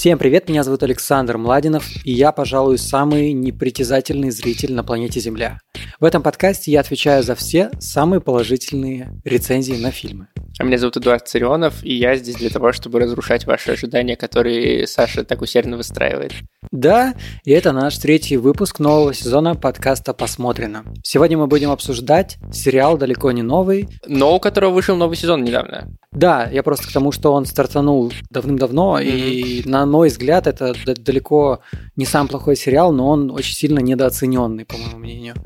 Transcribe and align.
Всем 0.00 0.18
привет, 0.18 0.48
меня 0.48 0.64
зовут 0.64 0.82
Александр 0.82 1.36
Младинов, 1.36 1.84
и 2.06 2.12
я, 2.12 2.32
пожалуй, 2.32 2.78
самый 2.78 3.34
непритязательный 3.34 4.30
зритель 4.30 4.72
на 4.72 4.82
планете 4.82 5.20
Земля. 5.20 5.60
В 6.00 6.06
этом 6.06 6.22
подкасте 6.22 6.72
я 6.72 6.80
отвечаю 6.80 7.22
за 7.22 7.34
все 7.34 7.70
самые 7.80 8.22
положительные 8.22 9.12
рецензии 9.24 9.74
на 9.74 9.90
фильмы. 9.90 10.28
А 10.60 10.62
меня 10.62 10.76
зовут 10.76 10.98
Эдуард 10.98 11.26
Царионов, 11.26 11.82
и 11.82 11.94
я 11.94 12.16
здесь 12.16 12.34
для 12.34 12.50
того, 12.50 12.72
чтобы 12.72 13.00
разрушать 13.00 13.46
ваши 13.46 13.70
ожидания, 13.70 14.14
которые 14.14 14.86
Саша 14.86 15.24
так 15.24 15.40
усердно 15.40 15.78
выстраивает. 15.78 16.32
Да, 16.70 17.14
и 17.44 17.50
это 17.50 17.72
наш 17.72 17.96
третий 17.96 18.36
выпуск 18.36 18.78
нового 18.78 19.14
сезона 19.14 19.54
подкаста 19.54 20.12
«Посмотрено». 20.12 20.84
Сегодня 21.02 21.38
мы 21.38 21.46
будем 21.46 21.70
обсуждать 21.70 22.36
сериал 22.52 22.98
далеко 22.98 23.32
не 23.32 23.40
новый. 23.40 23.88
Но 24.06 24.36
у 24.36 24.38
которого 24.38 24.74
вышел 24.74 24.96
новый 24.96 25.16
сезон 25.16 25.44
недавно. 25.44 25.88
Да, 26.12 26.46
я 26.52 26.62
просто 26.62 26.88
к 26.88 26.92
тому, 26.92 27.10
что 27.10 27.32
он 27.32 27.46
стартанул 27.46 28.12
давным-давно, 28.30 29.00
mm-hmm. 29.00 29.04
и 29.04 29.68
на 29.68 29.86
мой 29.86 30.08
взгляд 30.08 30.46
это 30.46 30.74
далеко 30.96 31.60
не 31.96 32.04
сам 32.04 32.28
плохой 32.28 32.56
сериал, 32.56 32.92
но 32.92 33.08
он 33.08 33.30
очень 33.30 33.54
сильно 33.54 33.78
недооцененный, 33.78 34.66
по 34.66 34.76
моему 34.76 34.98
мнению. 34.98 35.36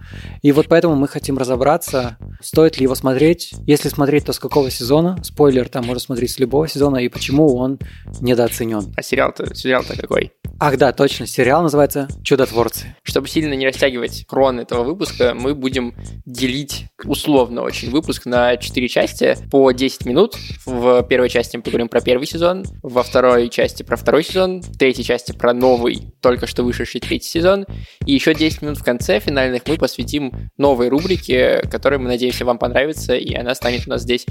И 0.43 0.51
вот 0.53 0.67
поэтому 0.69 0.97
мы 0.97 1.07
хотим 1.07 1.39
разобраться, 1.39 2.17
стоит 2.41 2.79
ли 2.79 2.85
его 2.85 2.95
смотреть. 2.95 3.53
Если 3.67 3.89
смотреть, 3.91 4.25
то 4.25 4.33
с 4.33 4.39
какого 4.39 4.71
сезона? 4.71 5.04
Спойлер, 5.23 5.69
там 5.69 5.85
можно 5.87 6.01
смотреть 6.01 6.33
с 6.33 6.39
любого 6.39 6.69
сезона, 6.69 6.99
и 6.99 7.09
почему 7.09 7.57
он 7.57 7.79
недооценен. 8.21 8.93
А 8.97 9.03
сериал-то, 9.03 9.55
сериал-то 9.55 9.97
какой? 9.97 10.33
Ах 10.61 10.79
да, 10.79 10.93
точно, 10.93 11.27
сериал 11.27 11.63
называется 11.63 12.09
«Чудотворцы». 12.23 12.97
Чтобы 13.03 13.29
сильно 13.29 13.55
не 13.55 13.67
растягивать 13.67 14.25
крон 14.27 14.61
этого 14.61 14.85
выпуска, 14.85 15.35
мы 15.35 15.55
будем 15.55 15.95
делить 16.25 16.87
условно 17.05 17.63
очень 17.63 17.91
выпуск 17.91 18.27
на 18.27 18.57
4 18.57 18.89
части 18.89 19.37
по 19.51 19.71
10 19.73 20.07
минут. 20.07 20.37
В 20.65 21.03
первой 21.03 21.29
части 21.29 21.57
мы 21.57 21.63
поговорим 21.63 21.89
про 21.89 22.01
первый 22.01 22.27
сезон, 22.27 22.65
во 22.83 23.03
второй 23.03 23.49
части 23.49 23.83
про 23.83 23.97
второй 23.97 24.25
сезон, 24.25 24.63
в 24.63 24.79
третьей 24.79 25.05
части 25.05 25.33
про 25.33 25.53
новый, 25.53 26.15
только 26.21 26.47
что 26.47 26.63
вышедший 26.63 27.01
третий 27.01 27.29
сезон, 27.29 27.67
и 28.07 28.13
еще 28.13 28.35
10 28.35 28.63
минут 28.63 28.79
в 28.79 28.85
конце 28.85 29.21
финальных 29.21 29.63
мы 29.67 29.77
посвятим 29.77 30.51
новой 30.57 30.89
рубрике, 30.89 31.63
которая, 31.71 31.99
мы 31.99 32.09
надеемся, 32.09 32.45
вам 32.45 32.59
понравится, 32.59 33.15
и 33.15 33.35
она 33.35 33.55
станет 33.55 33.87
у 33.87 33.91
нас 33.91 34.03
здесь 34.03 34.27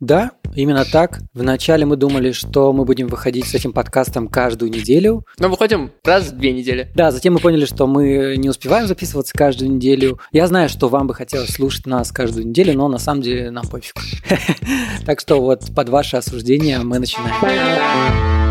Да, 0.00 0.32
именно 0.54 0.84
так. 0.84 1.20
Вначале 1.34 1.86
мы 1.86 1.96
думали, 1.96 2.32
что 2.32 2.72
мы 2.72 2.84
будем 2.84 3.08
выходить 3.08 3.46
с 3.46 3.54
этим 3.54 3.72
подкастом 3.72 4.28
каждую 4.28 4.70
неделю. 4.70 5.24
Но 5.38 5.48
выходим 5.48 5.90
раз 6.04 6.28
в 6.28 6.36
две 6.36 6.52
недели. 6.52 6.90
Да, 6.94 7.10
затем 7.10 7.34
мы 7.34 7.40
поняли, 7.40 7.64
что 7.64 7.86
мы 7.86 8.36
не 8.36 8.48
успеваем 8.48 8.86
записываться 8.86 9.32
каждую 9.34 9.72
неделю. 9.72 10.20
Я 10.32 10.46
знаю, 10.46 10.68
что 10.68 10.88
вам 10.88 11.06
бы 11.06 11.14
хотелось 11.14 11.50
слушать 11.50 11.86
нас 11.86 12.12
каждую 12.12 12.46
неделю, 12.46 12.74
но 12.74 12.88
на 12.88 12.98
самом 12.98 13.22
деле 13.22 13.50
нам 13.50 13.66
пофиг. 13.66 13.94
Так 15.04 15.20
что 15.20 15.40
вот 15.40 15.74
под 15.74 15.88
ваше 15.88 16.16
осуждение 16.16 16.78
мы 16.78 16.98
начинаем. 16.98 18.45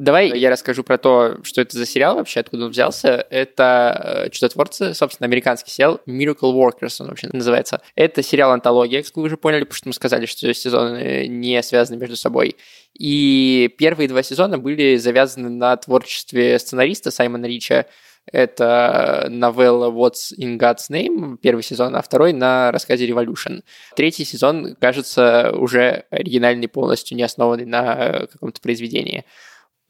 Давай 0.00 0.30
я 0.38 0.48
расскажу 0.48 0.82
про 0.82 0.96
то, 0.96 1.36
что 1.42 1.60
это 1.60 1.76
за 1.76 1.84
сериал 1.84 2.14
вообще, 2.16 2.40
откуда 2.40 2.64
он 2.64 2.70
взялся. 2.70 3.26
Это 3.28 4.24
э, 4.24 4.30
«Чудотворцы», 4.30 4.94
собственно, 4.94 5.26
американский 5.26 5.70
сериал 5.70 6.00
«Miracle 6.06 6.54
Workers» 6.54 6.96
он 7.00 7.08
вообще 7.08 7.28
называется. 7.30 7.82
Это 7.96 8.22
сериал-антология, 8.22 9.02
как 9.02 9.14
вы 9.14 9.24
уже 9.24 9.36
поняли, 9.36 9.64
потому 9.64 9.76
что 9.76 9.88
мы 9.88 9.92
сказали, 9.92 10.24
что 10.24 10.54
сезоны 10.54 11.26
не 11.28 11.62
связаны 11.62 11.98
между 11.98 12.16
собой. 12.16 12.56
И 12.98 13.74
первые 13.76 14.08
два 14.08 14.22
сезона 14.22 14.56
были 14.56 14.96
завязаны 14.96 15.50
на 15.50 15.76
творчестве 15.76 16.58
сценариста 16.58 17.10
Саймона 17.10 17.44
Рича, 17.44 17.84
это 18.32 19.26
новелла 19.28 19.90
What's 19.90 20.32
in 20.38 20.58
God's 20.58 20.90
Name, 20.90 21.36
первый 21.36 21.62
сезон, 21.62 21.96
а 21.96 22.02
второй 22.02 22.32
на 22.32 22.70
рассказе 22.70 23.08
Revolution. 23.08 23.62
Третий 23.96 24.24
сезон, 24.24 24.76
кажется, 24.80 25.52
уже 25.54 26.04
оригинальный 26.10 26.68
полностью, 26.68 27.16
не 27.16 27.22
основанный 27.22 27.66
на 27.66 28.28
каком-то 28.32 28.60
произведении. 28.60 29.24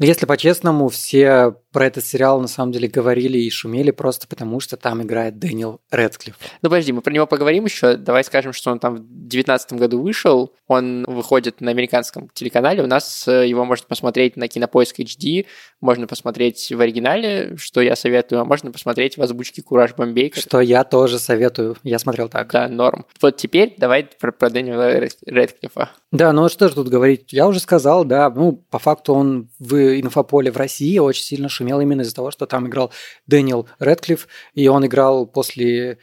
Но 0.01 0.07
если 0.07 0.25
по-честному, 0.25 0.89
все 0.89 1.55
про 1.73 1.87
этот 1.87 2.05
сериал 2.05 2.41
на 2.41 2.49
самом 2.49 2.73
деле 2.73 2.89
говорили 2.89 3.39
и 3.39 3.51
шумели 3.51 3.91
просто 3.91 4.27
потому, 4.27 4.59
что 4.59 4.79
там 4.79 5.03
играет 5.03 5.39
Дэниел 5.39 5.81
Редклифф. 5.91 6.37
Ну 6.63 6.71
подожди, 6.71 6.93
мы 6.93 7.03
про 7.03 7.13
него 7.13 7.27
поговорим 7.27 7.67
еще. 7.67 7.97
Давай 7.97 8.25
скажем, 8.25 8.55
что 8.55 8.73
он 8.73 8.79
там 8.79 8.97
в 8.97 9.01
2019 9.01 9.75
году 9.75 10.01
вышел. 10.01 10.55
Он 10.69 11.05
выходит 11.07 11.61
на 11.61 11.71
американском 11.71 12.31
телеканале. 12.33 12.83
У 12.83 12.87
нас 12.87 13.29
э, 13.29 13.47
его 13.47 13.65
можно 13.67 13.87
посмотреть 13.87 14.37
на 14.37 14.49
Кинопоиск 14.49 15.01
HD, 15.01 15.47
можно 15.81 16.07
посмотреть 16.07 16.73
в 16.73 16.81
оригинале, 16.81 17.57
что 17.57 17.81
я 17.81 17.95
советую, 17.95 18.41
а 18.41 18.45
можно 18.45 18.73
посмотреть 18.73 19.19
в 19.19 19.23
озвучке 19.23 19.63
Кураж 19.63 19.95
Бомбей. 19.95 20.33
Что 20.35 20.61
я 20.61 20.85
тоже 20.85 21.19
советую. 21.19 21.77
Я 21.83 21.99
смотрел 21.99 22.29
так. 22.29 22.51
Да, 22.51 22.69
норм. 22.69 23.05
Вот 23.21 23.37
теперь 23.37 23.75
давай 23.77 24.09
про, 24.19 24.33
про 24.33 24.49
Дэниела 24.49 24.99
Редклиффа. 25.27 25.91
Да, 26.11 26.33
ну 26.33 26.49
что 26.49 26.69
же 26.69 26.75
тут 26.75 26.89
говорить? 26.89 27.33
Я 27.33 27.47
уже 27.47 27.61
сказал, 27.61 28.05
да, 28.05 28.31
ну, 28.31 28.53
по 28.71 28.79
факту 28.79 29.15
он 29.15 29.49
в 29.59 29.90
инфополе 29.99 30.51
в 30.51 30.57
России 30.57 30.99
очень 30.99 31.25
сильно 31.25 31.49
шумел 31.49 31.81
именно 31.81 32.03
из-за 32.03 32.15
того, 32.15 32.31
что 32.31 32.47
там 32.47 32.69
играл 32.69 32.93
Дэниел 33.27 33.69
Редклифф, 33.79 34.29
и 34.55 34.69
он 34.69 34.87
играл 34.87 35.27
после 35.27 35.99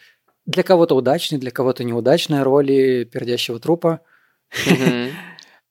для 0.45 0.63
кого-то 0.63 0.95
удачной, 0.95 1.37
для 1.37 1.51
кого-то 1.51 1.83
неудачной 1.83 2.41
роли 2.43 3.03
пердящего 3.03 3.59
трупа. 3.59 4.01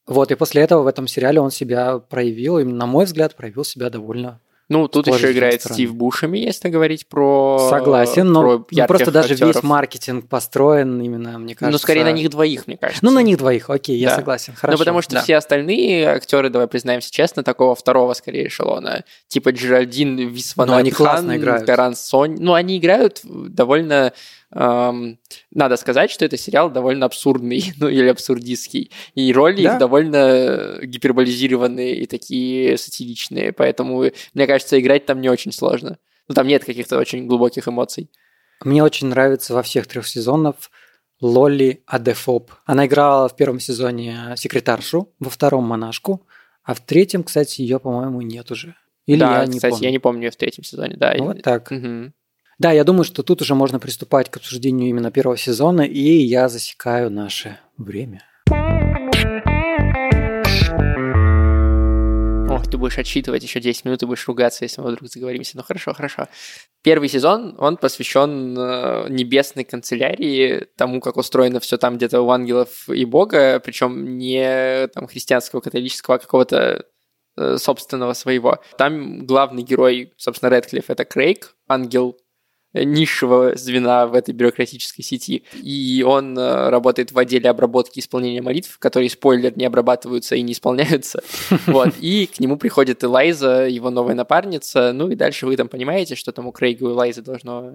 Вот, 0.07 0.31
и 0.31 0.37
после 0.37 0.63
этого 0.63 0.83
в 0.83 0.87
этом 0.87 1.09
сериале 1.09 1.41
он 1.41 1.51
себя 1.51 1.99
проявил, 1.99 2.59
и, 2.61 2.65
на 2.65 2.87
мой 2.87 3.07
взгляд, 3.07 3.35
проявил 3.35 3.65
себя 3.65 3.91
довольно 3.91 4.41
ну, 4.69 4.89
тут 4.89 5.07
еще 5.07 5.31
играет 5.31 5.61
стороны. 5.61 5.75
Стив 5.75 5.95
Бушеми, 5.95 6.39
если 6.39 6.69
говорить 6.69 7.07
про 7.07 7.69
Согласен, 7.71 8.33
но 8.33 8.59
про 8.59 8.67
ну, 8.71 8.87
просто 8.87 9.13
даже 9.13 9.35
актеров. 9.35 9.55
весь 9.55 9.63
маркетинг 9.63 10.29
построен 10.29 11.01
именно, 11.01 11.39
мне 11.39 11.55
кажется... 11.55 11.73
Ну, 11.73 11.79
скорее 11.79 12.03
на 12.03 12.11
них 12.11 12.31
двоих, 12.31 12.67
мне 12.67 12.77
кажется. 12.77 13.05
Ну, 13.05 13.13
на 13.13 13.23
них 13.23 13.39
двоих, 13.39 13.71
окей, 13.71 13.97
я 13.97 14.11
да. 14.11 14.17
согласен, 14.17 14.55
хорошо. 14.55 14.77
Ну, 14.77 14.79
потому 14.79 15.03
что 15.03 15.15
да. 15.15 15.23
все 15.23 15.37
остальные 15.37 16.09
актеры, 16.09 16.51
давай 16.51 16.67
признаемся 16.67 17.13
честно, 17.13 17.45
такого 17.45 17.77
второго, 17.77 18.13
скорее, 18.15 18.49
эшелона, 18.49 19.05
типа 19.29 19.53
Джеральдин 19.53 20.17
Висванатхан, 20.17 21.41
Гаран 21.41 21.95
Сонь, 21.95 22.37
ну, 22.41 22.55
они 22.55 22.79
играют 22.79 23.21
довольно 23.23 24.13
эм, 24.55 25.19
надо 25.51 25.77
сказать, 25.77 26.11
что 26.11 26.25
это 26.25 26.37
сериал 26.37 26.71
довольно 26.71 27.07
абсурдный, 27.07 27.73
ну 27.79 27.89
или 27.89 28.09
абсурдистский, 28.09 28.91
и 29.15 29.33
роли 29.33 29.63
да? 29.63 29.73
их 29.73 29.79
довольно 29.79 30.79
гиперболизированные 30.83 31.97
и 31.97 32.07
такие 32.07 32.79
сатиричные, 32.79 33.53
поэтому, 33.53 34.11
мне 34.35 34.47
кажется, 34.47 34.79
играть 34.81 35.07
там 35.07 35.21
не 35.21 35.29
очень 35.29 35.53
сложно. 35.53 35.99
Ну, 36.29 36.35
там 36.35 36.47
нет 36.47 36.65
каких-то 36.65 36.99
очень 36.99 37.27
глубоких 37.27 37.69
эмоций. 37.69 38.11
Мне 38.65 38.83
очень 38.83 39.09
нравится 39.09 39.55
во 39.55 39.63
всех 39.63 39.87
трех 39.87 40.07
сезонах 40.07 40.57
Лолли 41.21 41.83
Адефоп. 41.87 42.53
Она 42.65 42.87
играла 42.87 43.29
в 43.29 43.37
первом 43.37 43.61
сезоне 43.61 44.35
секретаршу, 44.37 45.13
во 45.19 45.31
втором 45.31 45.65
монашку, 45.65 46.27
а 46.63 46.75
в 46.75 46.81
третьем, 46.81 47.23
кстати, 47.23 47.61
ее, 47.61 47.79
по-моему, 47.79 48.23
нет 48.23 48.51
уже. 48.51 48.75
Или 49.07 49.21
да, 49.21 49.41
я 49.41 49.47
не 49.47 49.57
кстати, 49.57 49.73
помню. 49.73 49.85
я 49.85 49.91
не 49.93 49.99
помню 49.99 50.23
ее 50.25 50.31
в 50.31 50.37
третьем 50.37 50.65
сезоне, 50.65 50.97
да. 50.97 51.15
Вот 51.19 51.43
так. 51.43 51.71
Угу. 51.71 52.13
Да, 52.59 52.73
я 52.73 52.85
думаю, 52.85 53.05
что 53.05 53.23
тут 53.23 53.43
уже 53.43 53.55
можно 53.55 53.79
приступать 53.79 54.31
к 54.31 54.39
обсуждению 54.39 54.89
именно 54.89 55.11
первого 55.11 55.37
сезона, 55.37 55.83
и 55.83 56.01
я 56.01 56.49
засекаю 56.49 57.11
наше 57.11 57.59
время. 57.77 58.23
Ох, 62.49 62.71
ты 62.71 62.79
будешь 62.79 62.97
отсчитывать 62.97 63.43
еще 63.43 63.61
10 63.61 63.85
минут 63.85 64.03
и 64.03 64.07
будешь 64.07 64.27
ругаться, 64.27 64.65
если 64.65 64.81
мы 64.81 64.91
вдруг 64.91 65.11
заговоримся. 65.11 65.59
Ну 65.59 65.65
хорошо, 65.65 65.93
хорошо. 65.93 66.29
Первый 66.83 67.11
сезон, 67.11 67.55
он 67.59 67.77
посвящен 67.77 68.57
э, 68.59 69.07
небесной 69.11 69.65
канцелярии, 69.65 70.67
тому, 70.79 71.03
как 71.03 71.19
устроено 71.19 71.61
все 71.61 71.77
там 71.77 71.99
где-то 71.99 72.23
у 72.23 72.31
ангелов 72.31 72.89
и 72.89 73.05
бога, 73.05 73.61
причем 73.61 74.17
не 74.17 74.89
там 74.95 75.09
христианского, 75.09 75.61
католического, 75.61 76.17
а 76.17 76.19
какого-то 76.19 76.87
э, 77.37 77.59
собственного 77.59 78.15
своего. 78.15 78.61
Там 78.79 79.27
главный 79.27 79.63
герой, 79.63 80.15
собственно, 80.17 80.49
Редклифф, 80.49 80.89
это 80.89 81.05
Крейг, 81.05 81.55
ангел 81.69 82.17
низшего 82.85 83.57
звена 83.57 84.07
в 84.07 84.15
этой 84.15 84.35
бюрократической 84.35 85.03
сети. 85.03 85.45
И 85.63 86.05
он 86.07 86.39
э, 86.39 86.69
работает 86.69 87.13
в 87.13 87.19
отделе 87.19 87.51
обработки 87.51 87.99
и 87.99 88.01
исполнения 88.01 88.43
молитв, 88.43 88.79
которые, 88.79 89.11
спойлер, 89.11 89.57
не 89.57 89.65
обрабатываются 89.65 90.37
и 90.37 90.43
не 90.43 90.53
исполняются. 90.53 91.23
Вот. 91.67 91.95
И 92.01 92.27
к 92.27 92.39
нему 92.41 92.57
приходит 92.57 93.03
Элайза, 93.03 93.67
его 93.67 93.91
новая 93.91 94.15
напарница. 94.15 94.93
Ну 94.93 95.11
и 95.11 95.15
дальше 95.15 95.47
вы 95.47 95.57
там 95.57 95.69
понимаете, 95.69 96.15
что 96.15 96.33
там 96.33 96.47
у 96.47 96.53
Крейга 96.53 96.87
и 96.87 96.89
Элайзы 96.89 97.23
должно... 97.23 97.71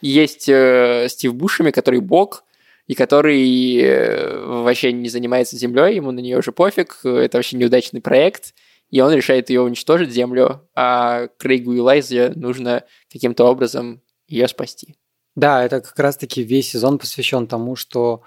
Есть 0.00 0.48
э, 0.48 1.06
Стив 1.08 1.34
Бушами, 1.34 1.70
который 1.70 2.00
бог, 2.00 2.44
и 2.86 2.94
который 2.94 3.76
э, 3.76 4.44
вообще 4.44 4.92
не 4.92 5.08
занимается 5.08 5.56
землей, 5.56 5.96
ему 5.96 6.10
на 6.10 6.20
нее 6.20 6.38
уже 6.38 6.52
пофиг, 6.52 7.00
это 7.04 7.38
вообще 7.38 7.56
неудачный 7.56 8.00
проект, 8.00 8.54
и 8.90 9.00
он 9.00 9.12
решает 9.12 9.50
ее 9.50 9.60
уничтожить, 9.62 10.10
землю, 10.10 10.68
а 10.74 11.28
Крейгу 11.38 11.72
и 11.74 11.80
Лайзе 11.80 12.32
нужно 12.34 12.84
каким-то 13.12 13.44
образом 13.44 14.02
ее 14.26 14.48
спасти. 14.48 14.96
Да, 15.34 15.64
это 15.64 15.80
как 15.80 15.98
раз-таки 15.98 16.42
весь 16.42 16.70
сезон 16.70 16.98
посвящен 16.98 17.46
тому, 17.46 17.76
что 17.76 18.22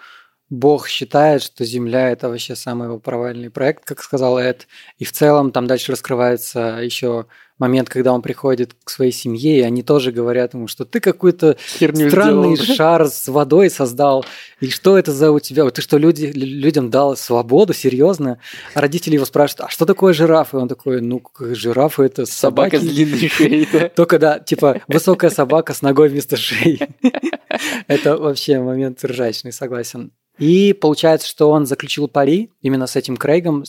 Бог 0.52 0.90
считает, 0.90 1.42
что 1.42 1.64
Земля 1.64 2.10
это 2.10 2.28
вообще 2.28 2.58
самый 2.58 2.88
его 2.88 3.00
провальный 3.00 3.50
проект, 3.50 3.86
как 3.86 4.04
сказал 4.04 4.38
Эд. 4.38 4.68
И 5.00 5.06
в 5.06 5.14
целом 5.14 5.54
там 5.54 5.66
дальше 5.66 5.94
раскрывается 5.94 6.80
еще 6.84 7.26
момент, 7.58 7.88
когда 7.88 8.12
он 8.12 8.22
приходит 8.22 8.76
к 8.84 8.90
своей 8.90 9.14
семье, 9.14 9.60
и 9.60 9.62
они 9.62 9.82
тоже 9.82 10.12
говорят 10.12 10.54
ему, 10.54 10.68
что 10.68 10.84
ты 10.84 11.00
какой-то 11.00 11.56
странный 11.78 12.58
сделал. 12.58 12.58
шар 12.76 13.08
с 13.08 13.30
водой 13.30 13.70
создал. 13.70 14.26
И 14.60 14.70
что 14.70 14.98
это 14.98 15.14
за 15.14 15.32
у 15.32 15.40
тебя? 15.40 15.70
Ты 15.70 15.82
что, 15.82 15.98
люди, 15.98 16.26
людям 16.26 16.90
дал 16.90 17.16
свободу? 17.16 17.74
Серьезно? 17.74 18.40
А 18.74 18.82
родители 18.82 19.14
его 19.14 19.26
спрашивают, 19.26 19.70
а 19.70 19.70
что 19.70 19.86
такое 19.86 20.12
жирафы? 20.12 20.58
И 20.58 20.60
он 20.60 20.68
такой, 20.68 21.00
ну, 21.00 21.24
жирафы 21.40 22.04
это 22.04 22.26
собаки. 22.26 22.76
Собака 22.76 22.86
с 22.86 22.94
длинной 22.94 23.30
шеей. 23.30 23.90
Только 23.96 24.20
да, 24.20 24.40
типа 24.40 24.82
высокая 24.90 25.30
собака 25.30 25.74
с 25.74 25.82
ногой 25.82 26.10
вместо 26.10 26.36
шеи. 26.36 26.90
Это 27.88 28.18
вообще 28.18 28.60
момент 28.60 29.02
ржачный, 29.06 29.54
согласен. 29.54 30.12
И 30.42 30.74
получается, 30.74 31.28
что 31.28 31.52
он 31.52 31.68
заключил 31.68 32.08
пари 32.08 32.50
именно 32.64 32.88
с 32.88 32.96
этим 32.96 33.16
Крейгом, 33.16 33.64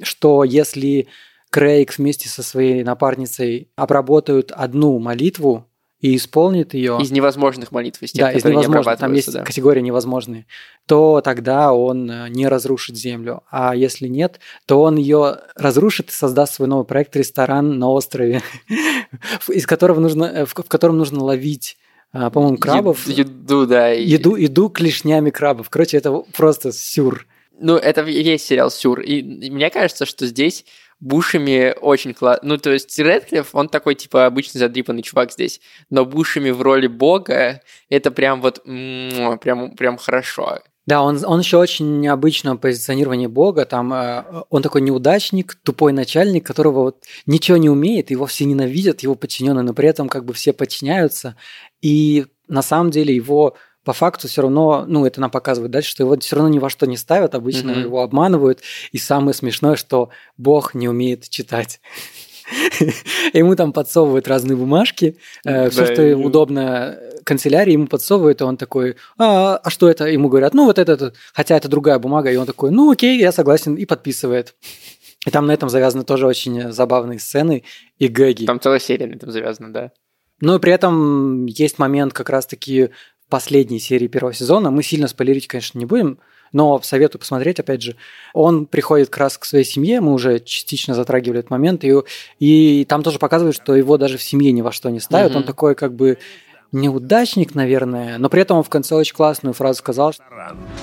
что 0.00 0.44
если 0.44 1.08
Крейг 1.50 1.98
вместе 1.98 2.28
со 2.28 2.44
своей 2.44 2.84
напарницей 2.84 3.68
обработают 3.74 4.52
одну 4.52 4.98
молитву 5.00 5.66
и 6.00 6.14
исполнит 6.14 6.72
ее... 6.74 6.98
Из 7.00 7.10
невозможных 7.10 7.72
молитв, 7.72 8.00
из 8.02 8.12
тех, 8.12 8.26
Да, 8.26 8.32
из 8.32 8.44
невозможных, 8.44 8.98
там 8.98 9.12
есть 9.12 9.32
да. 9.32 9.42
категория 9.42 9.82
невозможные. 9.82 10.46
То 10.86 11.20
тогда 11.24 11.72
он 11.72 12.08
э, 12.08 12.28
не 12.28 12.46
разрушит 12.46 12.96
землю. 12.96 13.42
А 13.50 13.74
если 13.74 14.06
нет, 14.06 14.38
то 14.66 14.82
он 14.82 14.96
ее 14.96 15.38
разрушит 15.56 16.10
и 16.10 16.12
создаст 16.12 16.54
свой 16.54 16.68
новый 16.68 16.84
проект 16.84 17.16
«Ресторан 17.16 17.78
на 17.78 17.88
острове», 17.88 18.42
из 19.48 19.66
которого 19.66 19.98
нужно, 19.98 20.24
э, 20.24 20.44
в 20.44 20.54
котором 20.54 20.98
нужно 20.98 21.24
ловить 21.24 21.76
по-моему, 22.30 22.58
крабов. 22.58 23.06
Еду, 23.06 23.66
да. 23.66 23.88
Еду, 23.88 24.36
еду 24.36 24.68
клешнями 24.68 25.30
крабов. 25.30 25.68
Короче, 25.68 25.96
это 25.96 26.22
просто 26.36 26.72
сюр. 26.72 27.26
Ну, 27.58 27.76
это 27.76 28.02
весь 28.02 28.44
сериал 28.44 28.70
сюр. 28.70 29.00
И 29.00 29.50
мне 29.50 29.70
кажется, 29.70 30.06
что 30.06 30.26
здесь 30.26 30.64
Бушами 31.00 31.74
очень 31.80 32.14
классно. 32.14 32.48
Ну, 32.48 32.56
то 32.56 32.72
есть 32.72 32.96
Редклифф, 32.98 33.54
он 33.54 33.68
такой, 33.68 33.94
типа, 33.94 34.26
обычный 34.26 34.58
задрипанный 34.58 35.02
чувак 35.02 35.32
здесь. 35.32 35.60
Но 35.90 36.04
Бушами 36.04 36.50
в 36.50 36.62
роли 36.62 36.86
бога, 36.86 37.60
это 37.88 38.10
прям 38.10 38.40
вот, 38.40 38.62
прям, 38.62 39.76
прям 39.76 39.96
хорошо. 39.98 40.60
Да, 40.86 41.02
он, 41.02 41.24
он 41.24 41.40
еще 41.40 41.56
очень 41.56 42.00
необычное 42.00 42.56
позиционирование 42.56 43.28
Бога. 43.28 43.64
Там 43.64 43.92
э, 43.92 44.24
он 44.50 44.62
такой 44.62 44.82
неудачник, 44.82 45.54
тупой 45.62 45.92
начальник, 45.92 46.46
которого 46.46 46.82
вот 46.82 47.04
ничего 47.26 47.56
не 47.56 47.70
умеет, 47.70 48.10
его 48.10 48.26
все 48.26 48.44
ненавидят, 48.44 49.00
его 49.00 49.14
подчиненные, 49.14 49.62
но 49.62 49.72
при 49.72 49.88
этом 49.88 50.08
как 50.08 50.24
бы 50.24 50.34
все 50.34 50.52
подчиняются. 50.52 51.36
И 51.80 52.26
на 52.48 52.62
самом 52.62 52.90
деле 52.90 53.14
его 53.14 53.56
по 53.84 53.92
факту 53.92 54.28
все 54.28 54.42
равно, 54.42 54.84
ну, 54.86 55.04
это 55.04 55.20
нам 55.20 55.30
показывает 55.30 55.70
дальше, 55.70 55.90
что 55.90 56.02
его 56.02 56.18
все 56.18 56.36
равно 56.36 56.48
ни 56.48 56.58
во 56.58 56.70
что 56.70 56.86
не 56.86 56.96
ставят, 56.96 57.34
обычно 57.34 57.70
mm-hmm. 57.70 57.82
его 57.82 58.02
обманывают. 58.02 58.60
И 58.92 58.98
самое 58.98 59.34
смешное, 59.34 59.76
что 59.76 60.08
Бог 60.36 60.74
не 60.74 60.88
умеет 60.88 61.28
читать. 61.28 61.80
Ему 63.32 63.56
там 63.56 63.72
подсовывают 63.72 64.28
разные 64.28 64.56
бумажки, 64.56 65.16
э, 65.44 65.70
все, 65.70 65.86
что 65.86 66.16
удобно 66.16 66.98
канцелярии, 67.24 67.72
ему 67.72 67.86
подсовывают, 67.86 68.40
и 68.40 68.44
он 68.44 68.56
такой, 68.56 68.96
а, 69.18 69.56
а 69.56 69.70
что 69.70 69.88
это? 69.88 70.06
Ему 70.06 70.28
говорят, 70.28 70.54
ну 70.54 70.64
вот 70.64 70.78
это, 70.78 71.12
хотя 71.32 71.56
это 71.56 71.68
другая 71.68 71.98
бумага, 71.98 72.30
и 72.30 72.36
он 72.36 72.46
такой, 72.46 72.70
ну 72.70 72.90
окей, 72.90 73.18
я 73.18 73.32
согласен, 73.32 73.74
и 73.74 73.84
подписывает. 73.84 74.54
И 75.26 75.30
там 75.30 75.46
на 75.46 75.52
этом 75.52 75.68
завязаны 75.68 76.04
тоже 76.04 76.26
очень 76.26 76.72
забавные 76.72 77.18
сцены 77.18 77.64
и 77.98 78.08
гэги. 78.08 78.44
Там 78.44 78.60
целая 78.60 78.78
серия 78.78 79.06
на 79.06 79.14
этом 79.14 79.30
завязана, 79.30 79.72
да. 79.72 79.92
Но 80.40 80.58
при 80.58 80.72
этом 80.72 81.46
есть 81.46 81.78
момент 81.78 82.12
как 82.12 82.28
раз-таки 82.28 82.90
последней 83.28 83.80
серии 83.80 84.06
первого 84.06 84.34
сезона. 84.34 84.70
Мы 84.70 84.82
сильно 84.82 85.08
спойлерить, 85.08 85.46
конечно, 85.46 85.78
не 85.78 85.86
будем, 85.86 86.18
но 86.52 86.80
советую 86.82 87.20
посмотреть, 87.20 87.58
опять 87.58 87.82
же. 87.82 87.96
Он 88.32 88.66
приходит 88.66 89.08
как 89.08 89.18
раз 89.18 89.38
к 89.38 89.44
своей 89.44 89.64
семье, 89.64 90.00
мы 90.00 90.12
уже 90.12 90.38
частично 90.38 90.94
затрагивали 90.94 91.40
этот 91.40 91.50
момент, 91.50 91.84
и, 91.84 91.92
и 92.38 92.84
там 92.84 93.02
тоже 93.02 93.18
показывают, 93.18 93.56
что 93.56 93.74
его 93.74 93.96
даже 93.96 94.18
в 94.18 94.22
семье 94.22 94.52
ни 94.52 94.62
во 94.62 94.70
что 94.70 94.90
не 94.90 95.00
ставят. 95.00 95.32
Mm-hmm. 95.32 95.36
Он 95.36 95.44
такой 95.44 95.74
как 95.74 95.94
бы 95.94 96.18
неудачник, 96.74 97.54
наверное, 97.54 98.18
но 98.18 98.28
при 98.28 98.42
этом 98.42 98.58
он 98.58 98.62
в 98.64 98.68
конце 98.68 98.94
очень 98.94 99.14
классную 99.14 99.54
фразу 99.54 99.78
сказал. 99.78 100.12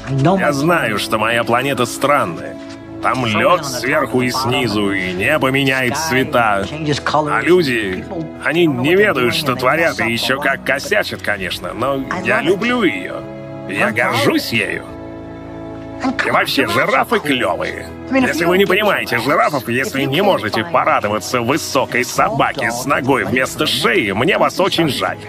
Я 0.10 0.52
знаю, 0.54 0.98
что 0.98 1.18
моя 1.18 1.44
планета 1.44 1.86
странная. 1.86 2.58
Там 3.04 3.26
лед 3.26 3.66
сверху 3.66 4.22
и 4.22 4.30
снизу, 4.30 4.92
и 4.92 5.14
небо 5.14 5.50
меняет 5.50 5.98
цвета. 5.98 6.66
А 7.14 7.42
люди, 7.42 8.06
они 8.44 8.68
не 8.68 8.96
ведают, 8.96 9.34
что 9.34 9.56
творят, 9.56 10.00
и 10.00 10.12
еще 10.12 10.40
как 10.40 10.64
косячат, 10.64 11.22
конечно, 11.22 11.74
но 11.74 12.04
я 12.24 12.42
люблю 12.42 12.84
ее. 12.84 13.16
Я 13.70 13.92
горжусь 13.92 14.52
ею. 14.54 14.86
И 16.26 16.32
вообще, 16.32 16.68
жирафы 16.68 17.20
клевые. 17.20 17.88
Если 18.12 18.46
вы 18.46 18.58
не 18.58 18.66
понимаете 18.66 19.18
жирафов, 19.20 19.68
если 19.70 20.04
не 20.04 20.22
можете 20.22 20.64
порадоваться 20.64 21.42
высокой 21.42 22.04
собаке 22.04 22.72
с 22.72 22.86
ногой 22.86 23.24
вместо 23.24 23.66
шеи, 23.66 24.12
мне 24.12 24.38
вас 24.38 24.60
очень 24.60 24.90
жаль. 24.90 25.20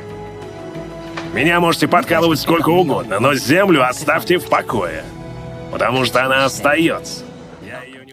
Меня 1.32 1.60
можете 1.60 1.88
подкалывать 1.88 2.40
сколько 2.40 2.68
угодно, 2.68 3.18
но 3.18 3.34
землю 3.34 3.88
оставьте 3.88 4.36
в 4.36 4.50
покое. 4.50 5.02
Потому 5.72 6.04
что 6.04 6.22
она 6.22 6.44
остается. 6.44 7.24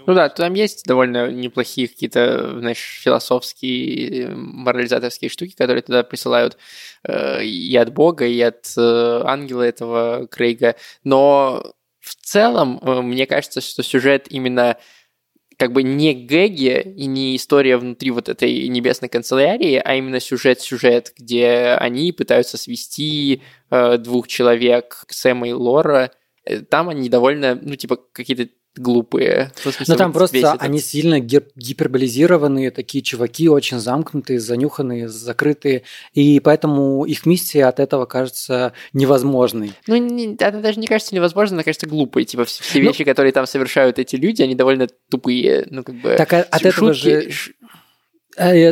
Ну 0.08 0.16
да, 0.16 0.30
там 0.30 0.54
есть 0.54 0.86
довольно 0.86 1.30
неплохие 1.30 1.88
какие-то, 1.90 2.60
знаешь, 2.60 3.02
философские, 3.04 4.30
морализаторские 4.34 5.30
штуки, 5.30 5.54
которые 5.56 5.84
туда 5.84 6.02
присылают 6.04 6.58
э, 7.04 7.44
и 7.44 7.76
от 7.76 7.94
Бога, 7.94 8.26
и 8.26 8.42
от 8.42 8.74
э, 8.76 9.22
ангела 9.26 9.64
этого 9.64 10.26
Крейга. 10.32 10.76
Но 11.04 11.74
в 12.00 12.16
целом, 12.16 12.80
э, 12.82 13.02
мне 13.02 13.28
кажется, 13.28 13.62
что 13.62 13.84
сюжет 13.84 14.26
именно 14.30 14.78
как 15.60 15.74
бы 15.74 15.84
не 15.84 16.14
гэги 16.14 16.94
и 16.96 17.06
не 17.06 17.36
история 17.36 17.76
внутри 17.76 18.12
вот 18.12 18.30
этой 18.30 18.70
небесной 18.70 19.10
канцелярии, 19.10 19.76
а 19.84 19.96
именно 19.96 20.22
сюжет-сюжет, 20.22 21.12
где 21.18 21.76
они 21.78 22.14
пытаются 22.14 22.58
свести 22.58 23.42
э, 23.70 23.98
двух 23.98 24.30
человек, 24.30 25.04
Сэма 25.10 25.50
и 25.50 25.52
Лора. 25.52 26.12
Э, 26.46 26.62
там 26.62 26.88
они 26.88 27.10
довольно, 27.10 27.60
ну, 27.62 27.76
типа, 27.76 27.98
какие-то 28.14 28.48
глупые. 28.76 29.52
Ну 29.88 29.96
там 29.96 30.14
просто 30.14 30.38
этот... 30.38 30.62
они 30.62 30.80
сильно 30.80 31.20
гиперболизированные, 31.20 32.72
такие 32.72 33.04
чуваки, 33.04 33.50
очень 33.50 33.80
замкнутые, 33.80 34.40
занюханные, 34.40 35.10
закрытые, 35.10 35.84
и 36.14 36.40
поэтому 36.40 37.06
их 37.06 37.26
миссия 37.26 37.66
от 37.66 37.80
этого 37.80 38.06
кажется 38.06 38.74
невозможной. 38.94 39.74
Ну, 39.88 39.96
не, 39.98 40.36
это 40.36 40.60
даже 40.62 40.80
не 40.80 40.88
кажется 40.88 41.16
невозможно, 41.16 41.56
она 41.56 41.64
кажется 41.64 41.88
глупой. 41.88 42.26
Типа 42.26 42.46
все, 42.46 42.64
все 42.64 42.80
ну, 42.80 42.90
вещи, 42.90 43.04
которые 43.04 43.32
там 43.32 43.46
совершают 43.46 44.00
эти 44.00 44.16
люди, 44.16 44.42
они 44.42 44.56
довольно 44.56 44.88
тупые. 45.10 45.68
Ну, 45.70 45.84
как 45.84 45.96
бы... 45.96 46.16
Так 46.16 46.34
а 46.34 46.42
от 46.42 46.66
этого 46.66 46.94
же 46.94 47.30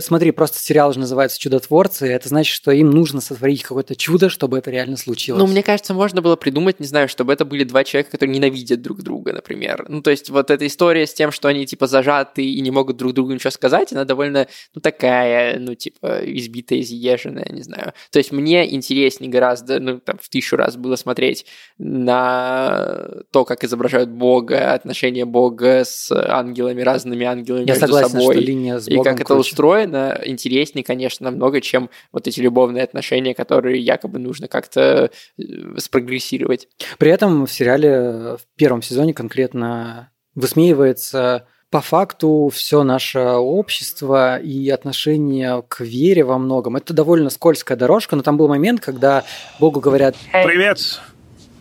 смотри, 0.02 0.32
просто 0.32 0.60
сериал 0.60 0.94
же 0.94 1.00
называется 1.00 1.40
«Чудотворцы», 1.40 2.08
это 2.08 2.30
значит, 2.30 2.54
что 2.54 2.72
им 2.72 2.90
нужно 2.90 3.22
сотворить 3.22 3.64
какое-то 3.64 3.96
чудо, 3.96 4.30
чтобы 4.30 4.58
это 4.58 4.72
реально 4.72 4.98
случилось. 4.98 5.42
Ну, 5.42 5.48
мне 5.48 5.64
кажется, 5.64 5.94
можно 5.94 6.22
было 6.22 6.36
придумать, 6.36 6.80
не 6.80 6.88
знаю, 6.88 7.10
чтобы 7.10 7.34
это 7.34 7.44
были 7.46 7.64
два 7.64 7.84
человека, 7.84 8.12
которые 8.12 8.36
ненавидят 8.36 8.82
друг 8.82 9.02
друга, 9.02 9.34
например. 9.34 9.86
Ну, 9.90 10.02
то 10.02 10.10
есть 10.10 10.30
вот 10.30 10.52
эта 10.52 10.66
история 10.66 11.06
с 11.06 11.14
тем, 11.14 11.32
что 11.32 11.48
они, 11.50 11.66
типа, 11.66 11.88
зажаты 11.88 12.46
и 12.46 12.62
не 12.62 12.72
могут 12.72 12.98
друг 12.98 13.14
другу 13.14 13.34
ничего 13.34 13.52
сказать, 13.52 13.92
она 13.92 14.06
довольно, 14.06 14.48
ну, 14.74 14.82
такая, 14.82 15.60
ну, 15.60 15.76
типа, 15.76 16.20
избитая, 16.24 16.82
изъезженная, 16.82 17.50
не 17.52 17.62
знаю. 17.62 17.94
То 18.12 18.20
есть 18.20 18.32
мне 18.32 18.74
интереснее 18.74 19.30
гораздо, 19.30 19.80
ну, 19.80 20.00
там, 20.00 20.18
в 20.22 20.30
тысячу 20.30 20.56
раз 20.56 20.78
было 20.78 20.96
смотреть 20.96 21.46
на 21.78 23.08
то, 23.32 23.44
как 23.44 23.64
изображают 23.64 24.10
Бога, 24.10 24.74
отношения 24.74 25.26
Бога 25.26 25.84
с 25.84 26.12
ангелами, 26.12 26.82
разными 26.82 27.26
ангелами 27.26 27.62
Я 27.62 27.74
между 27.74 27.82
согласен, 27.82 28.10
собой. 28.12 28.36
Что 28.36 28.44
линия 28.46 28.80
с 28.80 28.88
Богом 28.88 29.02
и 29.02 29.04
как 29.04 29.22
это 29.22 29.34
устроено, 29.58 30.22
интереснее, 30.24 30.84
конечно, 30.84 31.30
намного, 31.32 31.62
чем 31.62 31.90
вот 32.12 32.28
эти 32.28 32.40
любовные 32.40 32.84
отношения, 32.84 33.34
которые 33.34 33.82
якобы 33.82 34.20
нужно 34.20 34.48
как-то 34.48 35.10
э, 35.38 35.42
спрогрессировать. 35.78 36.68
При 37.00 37.10
этом 37.10 37.48
в 37.48 37.52
сериале 37.52 38.38
в 38.38 38.42
первом 38.56 38.84
сезоне 38.84 39.16
конкретно 39.16 40.12
высмеивается 40.36 41.48
по 41.72 41.82
факту 41.82 42.52
все 42.54 42.84
наше 42.84 43.20
общество 43.20 44.38
и 44.38 44.70
отношение 44.70 45.64
к 45.68 45.82
вере 45.82 46.24
во 46.24 46.38
многом. 46.38 46.76
Это 46.76 46.94
довольно 46.94 47.32
скользкая 47.32 47.78
дорожка, 47.78 48.16
но 48.16 48.22
там 48.22 48.38
был 48.38 48.48
момент, 48.48 48.80
когда 48.80 49.24
Богу 49.60 49.80
говорят 49.80 50.16
«Привет, 50.32 51.02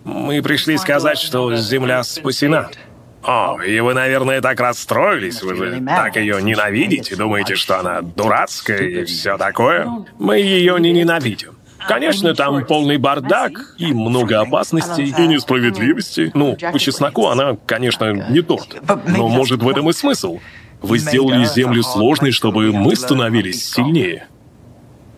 мы 0.04 0.42
пришли 0.42 0.76
сказать, 0.76 1.18
что 1.18 1.56
Земля 1.56 2.04
спасена». 2.04 2.68
О, 3.26 3.60
и 3.60 3.80
вы, 3.80 3.92
наверное, 3.92 4.40
так 4.40 4.60
расстроились, 4.60 5.42
вы 5.42 5.56
же 5.56 5.82
так 5.84 6.16
ее 6.16 6.40
ненавидите, 6.40 7.16
думаете, 7.16 7.56
что 7.56 7.80
она 7.80 8.00
дурацкая 8.00 8.78
и 8.78 9.04
все 9.04 9.36
такое? 9.36 9.88
Мы 10.18 10.38
ее 10.38 10.78
не 10.78 10.92
ненавидим. 10.92 11.56
Конечно, 11.88 12.34
там 12.34 12.64
полный 12.64 12.98
бардак 12.98 13.74
и 13.78 13.92
много 13.92 14.40
опасностей 14.40 15.12
и 15.16 15.26
несправедливости. 15.26 16.30
Ну, 16.34 16.56
по 16.56 16.78
чесноку 16.78 17.26
она, 17.26 17.56
конечно, 17.66 18.12
не 18.12 18.42
торт. 18.42 18.80
Но 19.06 19.28
может 19.28 19.62
в 19.62 19.68
этом 19.68 19.90
и 19.90 19.92
смысл. 19.92 20.38
Вы 20.80 20.98
сделали 20.98 21.44
землю 21.44 21.82
сложной, 21.82 22.32
чтобы 22.32 22.72
мы 22.72 22.94
становились 22.96 23.70
сильнее. 23.70 24.26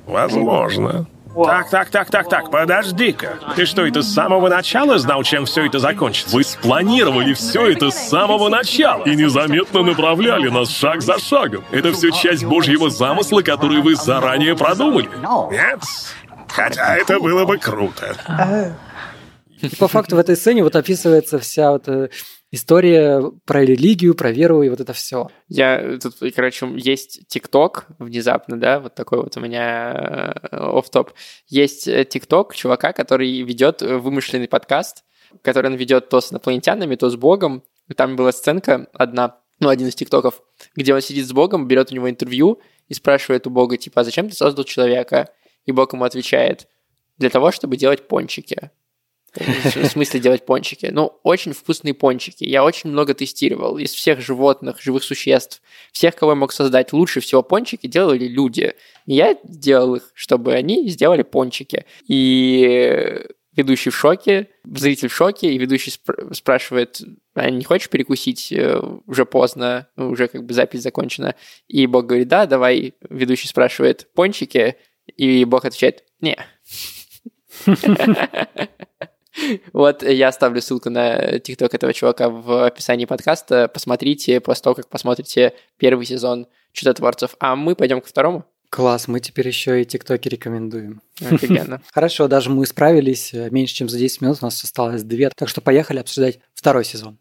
Возможно. 0.06 1.06
Так, 1.46 1.70
так, 1.70 1.90
так, 1.90 2.10
так, 2.10 2.28
так, 2.28 2.50
подожди-ка. 2.50 3.38
Ты 3.56 3.66
что, 3.66 3.86
это 3.86 4.02
с 4.02 4.12
самого 4.12 4.48
начала 4.48 4.98
знал, 4.98 5.22
чем 5.22 5.44
все 5.46 5.66
это 5.66 5.78
закончится? 5.78 6.34
Вы 6.34 6.44
спланировали 6.44 7.34
все 7.34 7.72
это 7.72 7.90
с 7.90 8.08
самого 8.08 8.48
начала 8.48 9.04
и 9.04 9.14
незаметно 9.14 9.82
направляли 9.82 10.48
нас 10.48 10.70
шаг 10.70 11.02
за 11.02 11.18
шагом. 11.18 11.64
Это 11.70 11.92
все 11.92 12.10
часть 12.10 12.44
Божьего 12.44 12.90
замысла, 12.90 13.42
который 13.42 13.80
вы 13.80 13.94
заранее 13.94 14.56
продумали. 14.56 15.08
Нет? 15.50 15.80
Хотя 16.48 16.96
это 16.96 17.20
было 17.20 17.44
бы 17.44 17.58
круто. 17.58 18.16
И 19.62 19.76
по 19.76 19.88
факту 19.88 20.16
в 20.16 20.18
этой 20.18 20.36
сцене 20.36 20.62
вот 20.62 20.76
описывается 20.76 21.38
вся 21.38 21.72
вот 21.72 21.88
э, 21.88 22.10
история 22.50 23.22
про 23.44 23.64
религию, 23.64 24.14
про 24.14 24.30
веру 24.30 24.62
и 24.62 24.68
вот 24.68 24.80
это 24.80 24.92
все. 24.92 25.28
Я 25.48 25.98
тут, 26.00 26.16
короче, 26.34 26.68
есть 26.76 27.26
ТикТок 27.28 27.86
внезапно, 27.98 28.58
да, 28.58 28.80
вот 28.80 28.94
такой 28.94 29.18
вот 29.18 29.36
у 29.36 29.40
меня 29.40 30.34
оф 30.50 30.88
топ 30.90 31.12
Есть 31.48 31.88
ТикТок 32.08 32.54
чувака, 32.54 32.92
который 32.92 33.42
ведет 33.42 33.82
вымышленный 33.82 34.48
подкаст, 34.48 35.04
который 35.42 35.70
он 35.70 35.76
ведет 35.76 36.08
то 36.08 36.20
с 36.20 36.32
инопланетянами, 36.32 36.96
то 36.96 37.10
с 37.10 37.16
Богом. 37.16 37.62
И 37.88 37.94
там 37.94 38.16
была 38.16 38.32
сценка 38.32 38.88
одна, 38.92 39.38
ну, 39.60 39.68
один 39.68 39.88
из 39.88 39.94
ТикТоков, 39.94 40.42
где 40.76 40.94
он 40.94 41.00
сидит 41.00 41.26
с 41.26 41.32
Богом, 41.32 41.66
берет 41.66 41.90
у 41.90 41.94
него 41.94 42.08
интервью 42.08 42.60
и 42.88 42.94
спрашивает 42.94 43.46
у 43.46 43.50
Бога, 43.50 43.76
типа, 43.76 44.02
а 44.02 44.04
зачем 44.04 44.28
ты 44.28 44.34
создал 44.34 44.64
человека? 44.64 45.30
И 45.64 45.72
Бог 45.72 45.92
ему 45.92 46.04
отвечает, 46.04 46.66
для 47.18 47.30
того, 47.30 47.50
чтобы 47.50 47.76
делать 47.76 48.08
пончики. 48.08 48.70
В 49.34 49.86
смысле 49.86 50.20
делать 50.20 50.46
пончики? 50.46 50.88
Ну, 50.90 51.18
очень 51.22 51.52
вкусные 51.52 51.94
пончики. 51.94 52.44
Я 52.44 52.64
очень 52.64 52.90
много 52.90 53.14
тестировал. 53.14 53.78
Из 53.78 53.92
всех 53.92 54.20
животных, 54.20 54.80
живых 54.80 55.04
существ, 55.04 55.62
всех, 55.92 56.16
кого 56.16 56.32
я 56.32 56.36
мог 56.36 56.52
создать, 56.52 56.92
лучше 56.92 57.20
всего 57.20 57.42
пончики 57.42 57.86
делали 57.86 58.26
люди. 58.26 58.74
И 59.06 59.14
я 59.14 59.36
делал 59.44 59.96
их, 59.96 60.10
чтобы 60.14 60.54
они 60.54 60.88
сделали 60.88 61.22
пончики. 61.22 61.84
И 62.06 63.22
ведущий 63.54 63.90
в 63.90 63.96
шоке, 63.96 64.48
зритель 64.64 65.08
в 65.08 65.14
шоке, 65.14 65.52
и 65.52 65.58
ведущий 65.58 65.90
спр- 65.90 66.32
спрашивает, 66.32 67.02
а 67.34 67.50
не 67.50 67.64
хочешь 67.64 67.90
перекусить? 67.90 68.52
Э, 68.52 68.80
уже 69.06 69.26
поздно, 69.26 69.88
уже 69.96 70.28
как 70.28 70.44
бы 70.44 70.54
запись 70.54 70.82
закончена. 70.82 71.34
И 71.66 71.86
Бог 71.86 72.06
говорит, 72.06 72.28
да, 72.28 72.46
давай. 72.46 72.94
Ведущий 73.10 73.48
спрашивает, 73.48 74.08
пончики? 74.14 74.76
И 75.16 75.44
Бог 75.44 75.64
отвечает, 75.64 76.04
не. 76.20 76.38
Вот 79.72 80.02
я 80.02 80.28
оставлю 80.28 80.60
ссылку 80.60 80.90
на 80.90 81.38
тикток 81.38 81.74
этого 81.74 81.92
чувака 81.92 82.28
в 82.28 82.66
описании 82.66 83.04
подкаста. 83.04 83.68
Посмотрите 83.68 84.40
после 84.40 84.62
того, 84.62 84.74
как 84.74 84.88
посмотрите 84.88 85.54
первый 85.76 86.06
сезон 86.06 86.46
Чудотворцев. 86.72 87.34
А 87.40 87.56
мы 87.56 87.74
пойдем 87.74 88.00
ко 88.00 88.08
второму. 88.08 88.44
Класс, 88.70 89.08
мы 89.08 89.20
теперь 89.20 89.48
еще 89.48 89.80
и 89.80 89.84
тиктоки 89.86 90.28
рекомендуем. 90.28 91.00
Офигенно. 91.20 91.80
Хорошо, 91.92 92.28
даже 92.28 92.50
мы 92.50 92.66
справились 92.66 93.32
меньше, 93.32 93.74
чем 93.74 93.88
за 93.88 93.98
10 93.98 94.20
минут, 94.20 94.38
у 94.42 94.44
нас 94.44 94.62
осталось 94.62 95.02
две. 95.02 95.30
Так 95.30 95.48
что 95.48 95.62
поехали 95.62 96.00
обсуждать 96.00 96.40
второй 96.54 96.84
сезон. 96.84 97.18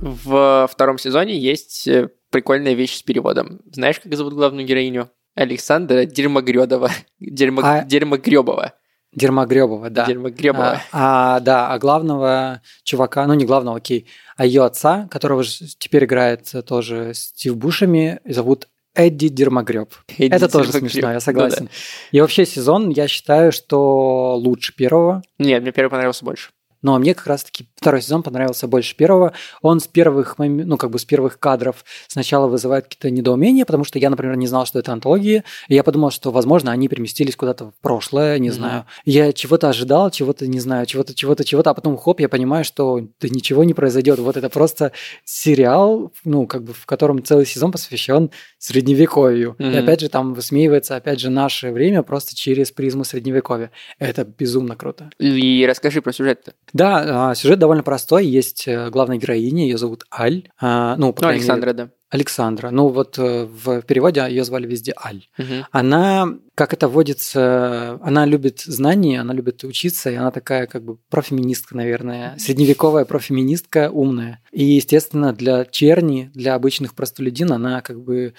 В 0.00 0.68
втором 0.72 0.98
сезоне 0.98 1.38
есть 1.38 1.88
прикольная 2.30 2.74
вещь 2.74 2.96
с 2.98 3.02
переводом. 3.02 3.60
Знаешь, 3.70 4.00
как 4.00 4.14
зовут 4.16 4.34
главную 4.34 4.66
героиню? 4.66 5.10
Александра 5.38 6.04
Дерьмогрёдова. 6.04 6.90
Дерьмо... 7.20 7.62
А... 7.64 7.84
Дерьмогрёбова. 7.84 8.74
Дермогребова, 9.12 9.90
да. 9.90 10.06
Дермогребова. 10.06 10.82
А, 10.92 11.36
а, 11.36 11.40
да, 11.40 11.72
а 11.72 11.78
главного 11.78 12.62
чувака, 12.84 13.26
ну 13.26 13.34
не 13.34 13.46
главного, 13.46 13.78
окей, 13.78 14.06
а 14.36 14.44
ее 14.44 14.64
отца, 14.64 15.08
которого 15.10 15.44
теперь 15.78 16.04
играет 16.04 16.52
тоже 16.66 17.12
Стив 17.14 17.56
Бушами, 17.56 18.20
зовут 18.24 18.68
Эдди 18.94 19.28
Дермогреб. 19.28 19.94
Эдди 20.18 20.34
Это 20.34 20.48
тоже 20.48 20.72
смешно, 20.72 21.12
я 21.12 21.20
согласен. 21.20 21.64
Ну, 21.64 21.66
да. 21.66 21.72
И 22.12 22.20
вообще 22.20 22.44
сезон, 22.44 22.90
я 22.90 23.08
считаю, 23.08 23.52
что 23.52 24.36
лучше 24.36 24.74
первого. 24.74 25.22
Нет, 25.38 25.62
мне 25.62 25.72
первый 25.72 25.90
понравился 25.90 26.24
больше. 26.24 26.50
Но 26.82 26.98
мне 26.98 27.14
как 27.14 27.26
раз-таки 27.26 27.68
второй 27.74 28.02
сезон 28.02 28.22
понравился 28.22 28.68
больше 28.68 28.96
первого. 28.96 29.32
Он 29.62 29.80
с 29.80 29.86
первых, 29.86 30.36
ну, 30.38 30.76
как 30.76 30.90
бы 30.90 30.98
с 30.98 31.04
первых 31.04 31.38
кадров 31.38 31.84
сначала 32.06 32.46
вызывает 32.46 32.84
какие-то 32.84 33.10
недоумения, 33.10 33.64
потому 33.64 33.84
что 33.84 33.98
я, 33.98 34.10
например, 34.10 34.36
не 34.36 34.46
знал, 34.46 34.66
что 34.66 34.78
это 34.78 34.92
антология, 34.92 35.44
и 35.68 35.74
я 35.74 35.82
подумал, 35.82 36.10
что, 36.10 36.30
возможно, 36.30 36.70
они 36.72 36.88
переместились 36.88 37.36
куда-то 37.36 37.66
в 37.66 37.74
прошлое, 37.80 38.38
не 38.38 38.48
mm-hmm. 38.48 38.52
знаю. 38.52 38.84
Я 39.04 39.32
чего-то 39.32 39.68
ожидал, 39.68 40.10
чего-то 40.10 40.46
не 40.46 40.60
знаю, 40.60 40.86
чего-то, 40.86 41.14
чего-то, 41.14 41.44
чего-то, 41.44 41.70
а 41.70 41.74
потом, 41.74 41.96
хоп, 41.96 42.20
я 42.20 42.28
понимаю, 42.28 42.64
что 42.64 43.00
да 43.20 43.28
ничего 43.28 43.64
не 43.64 43.74
произойдет. 43.74 44.18
Вот 44.18 44.36
это 44.36 44.48
просто 44.48 44.92
сериал, 45.24 46.12
ну, 46.24 46.46
как 46.46 46.64
бы 46.64 46.72
в 46.72 46.86
котором 46.86 47.22
целый 47.24 47.46
сезон 47.46 47.72
посвящен 47.72 48.30
средневековью. 48.58 49.56
Mm-hmm. 49.58 49.74
И 49.74 49.76
опять 49.76 50.00
же, 50.00 50.08
там 50.08 50.34
высмеивается, 50.34 50.96
опять 50.96 51.20
же, 51.20 51.30
наше 51.30 51.70
время 51.70 52.02
просто 52.02 52.34
через 52.36 52.70
призму 52.70 53.04
средневековья. 53.04 53.70
Это 53.98 54.24
безумно 54.24 54.76
круто. 54.76 55.10
И 55.18 55.64
расскажи 55.68 56.02
про 56.02 56.12
сюжет-то. 56.12 56.52
Да, 56.72 57.30
а, 57.30 57.34
сюжет 57.34 57.58
довольно 57.58 57.82
простой. 57.82 58.26
Есть 58.26 58.66
э, 58.66 58.90
главная 58.90 59.18
героиня, 59.18 59.64
ее 59.64 59.78
зовут 59.78 60.04
Аль. 60.16 60.48
А, 60.60 60.96
ну, 60.96 61.14
ну 61.18 61.28
Александра, 61.28 61.68
мере, 61.68 61.76
да. 61.76 61.90
Александра. 62.10 62.70
Ну, 62.70 62.88
вот 62.88 63.18
э, 63.18 63.44
в 63.44 63.82
переводе 63.82 64.24
ее 64.28 64.44
звали 64.44 64.66
везде 64.66 64.94
Аль. 65.04 65.26
Угу. 65.38 65.66
Она, 65.70 66.28
как 66.54 66.72
это 66.72 66.88
водится, 66.88 67.98
она 68.02 68.24
любит 68.24 68.60
знания, 68.60 69.20
она 69.20 69.34
любит 69.34 69.64
учиться, 69.64 70.10
и 70.10 70.14
она 70.14 70.30
такая 70.30 70.66
как 70.66 70.84
бы 70.84 70.98
профеминистка, 71.10 71.76
наверное, 71.76 72.34
средневековая 72.38 73.04
профеминистка, 73.04 73.90
умная. 73.90 74.42
И, 74.52 74.64
естественно, 74.64 75.32
для 75.32 75.64
черни, 75.66 76.30
для 76.34 76.54
обычных 76.54 76.94
простолюдин 76.94 77.52
она 77.52 77.82
как 77.82 78.00
бы 78.00 78.34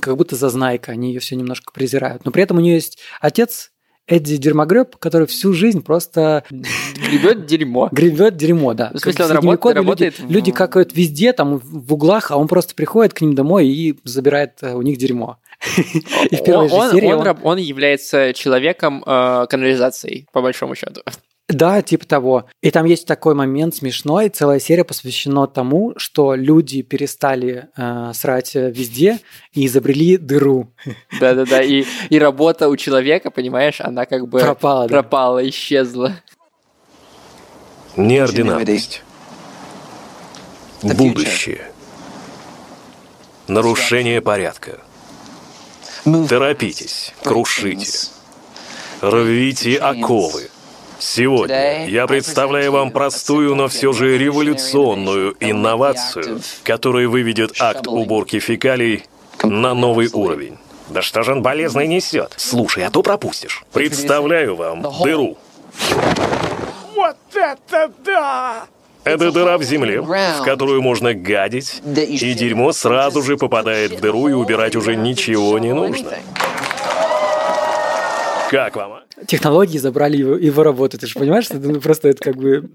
как 0.00 0.16
будто 0.16 0.36
зазнайка, 0.36 0.92
они 0.92 1.12
ее 1.12 1.20
все 1.20 1.34
немножко 1.36 1.72
презирают. 1.72 2.24
Но 2.24 2.30
при 2.30 2.42
этом 2.44 2.58
у 2.58 2.60
нее 2.60 2.74
есть 2.74 2.98
отец, 3.20 3.72
Эдди 4.08 4.36
Дермогреб, 4.36 4.96
который 4.96 5.26
всю 5.26 5.52
жизнь 5.52 5.82
просто... 5.82 6.44
Гребет 6.50 7.46
дерьмо. 7.46 7.88
Гребет 7.92 8.36
дерьмо, 8.36 8.74
да. 8.74 8.90
В 8.94 8.98
смысле, 8.98 9.26
он 9.26 9.30
работает, 9.32 9.76
работает 9.76 10.18
люди, 10.18 10.28
в... 10.28 10.34
люди 10.34 10.52
какают 10.52 10.96
везде, 10.96 11.32
там 11.32 11.58
в 11.58 11.92
углах, 11.92 12.30
а 12.30 12.36
он 12.36 12.48
просто 12.48 12.74
приходит 12.74 13.12
к 13.12 13.20
ним 13.20 13.34
домой 13.34 13.68
и 13.68 13.98
забирает 14.04 14.54
э, 14.62 14.74
у 14.74 14.82
них 14.82 14.98
дерьмо. 14.98 15.38
И 16.30 16.36
в 16.36 16.44
первой 16.44 16.68
же 16.68 16.90
серии 16.90 17.12
он 17.42 17.58
является 17.58 18.32
человеком 18.32 19.02
э, 19.04 19.46
канализацией, 19.48 20.26
по 20.32 20.40
большому 20.40 20.74
счету. 20.74 21.02
Да, 21.48 21.80
типа 21.80 22.06
того. 22.06 22.44
И 22.60 22.70
там 22.70 22.84
есть 22.84 23.06
такой 23.06 23.34
момент 23.34 23.74
смешной, 23.74 24.28
целая 24.28 24.60
серия 24.60 24.84
посвящена 24.84 25.46
тому, 25.46 25.94
что 25.96 26.34
люди 26.34 26.82
перестали 26.82 27.68
э, 27.74 28.12
срать 28.12 28.54
везде 28.54 29.20
и 29.54 29.64
изобрели 29.64 30.18
дыру. 30.18 30.70
Да-да-да, 31.18 31.62
и, 31.62 31.84
и 32.10 32.18
работа 32.18 32.68
у 32.68 32.76
человека, 32.76 33.30
понимаешь, 33.30 33.80
она 33.80 34.04
как 34.04 34.28
бы 34.28 34.40
пропала, 34.40 34.88
пропала 34.88 35.40
да. 35.40 35.48
исчезла. 35.48 36.16
Неординарность. 37.96 39.02
Будущее. 40.82 41.62
Нарушение 43.46 44.20
порядка. 44.20 44.80
Торопитесь, 46.28 47.14
крушите. 47.22 48.10
Рвите 49.00 49.76
оковы 49.76 50.50
Сегодня 50.98 51.88
я 51.88 52.06
представляю 52.06 52.72
вам 52.72 52.90
простую, 52.90 53.54
но 53.54 53.68
все 53.68 53.92
же 53.92 54.18
революционную 54.18 55.36
инновацию, 55.40 56.40
которая 56.64 57.08
выведет 57.08 57.60
акт 57.60 57.86
уборки 57.86 58.40
фекалий 58.40 59.04
на 59.42 59.74
новый 59.74 60.08
уровень. 60.12 60.58
Да 60.88 61.02
что 61.02 61.22
же 61.22 61.32
он 61.32 61.42
болезный 61.42 61.86
несет? 61.86 62.32
Слушай, 62.36 62.84
а 62.84 62.90
то 62.90 63.02
пропустишь. 63.02 63.62
Представляю 63.72 64.56
вам 64.56 64.82
дыру. 65.02 65.36
Вот 66.94 67.16
это 67.34 67.92
да! 68.04 68.66
Это 69.04 69.30
дыра 69.30 69.56
в 69.56 69.62
земле, 69.62 70.02
в 70.02 70.42
которую 70.44 70.82
можно 70.82 71.14
гадить, 71.14 71.80
и 71.86 72.34
дерьмо 72.34 72.72
сразу 72.72 73.22
же 73.22 73.36
попадает 73.36 73.92
в 73.92 74.00
дыру, 74.00 74.28
и 74.28 74.32
убирать 74.32 74.76
уже 74.76 74.96
ничего 74.96 75.58
не 75.58 75.72
нужно. 75.72 76.10
Как 78.50 78.76
вам, 78.76 78.92
а? 78.94 79.07
Технологии 79.26 79.78
забрали 79.78 80.16
его, 80.16 80.36
его 80.36 80.62
работу. 80.62 80.98
Ты 80.98 81.06
же 81.06 81.18
понимаешь, 81.18 81.44
что 81.44 81.58
ну, 81.58 81.80
просто 81.80 82.08
это 82.08 82.22
как 82.22 82.36
бы 82.36 82.70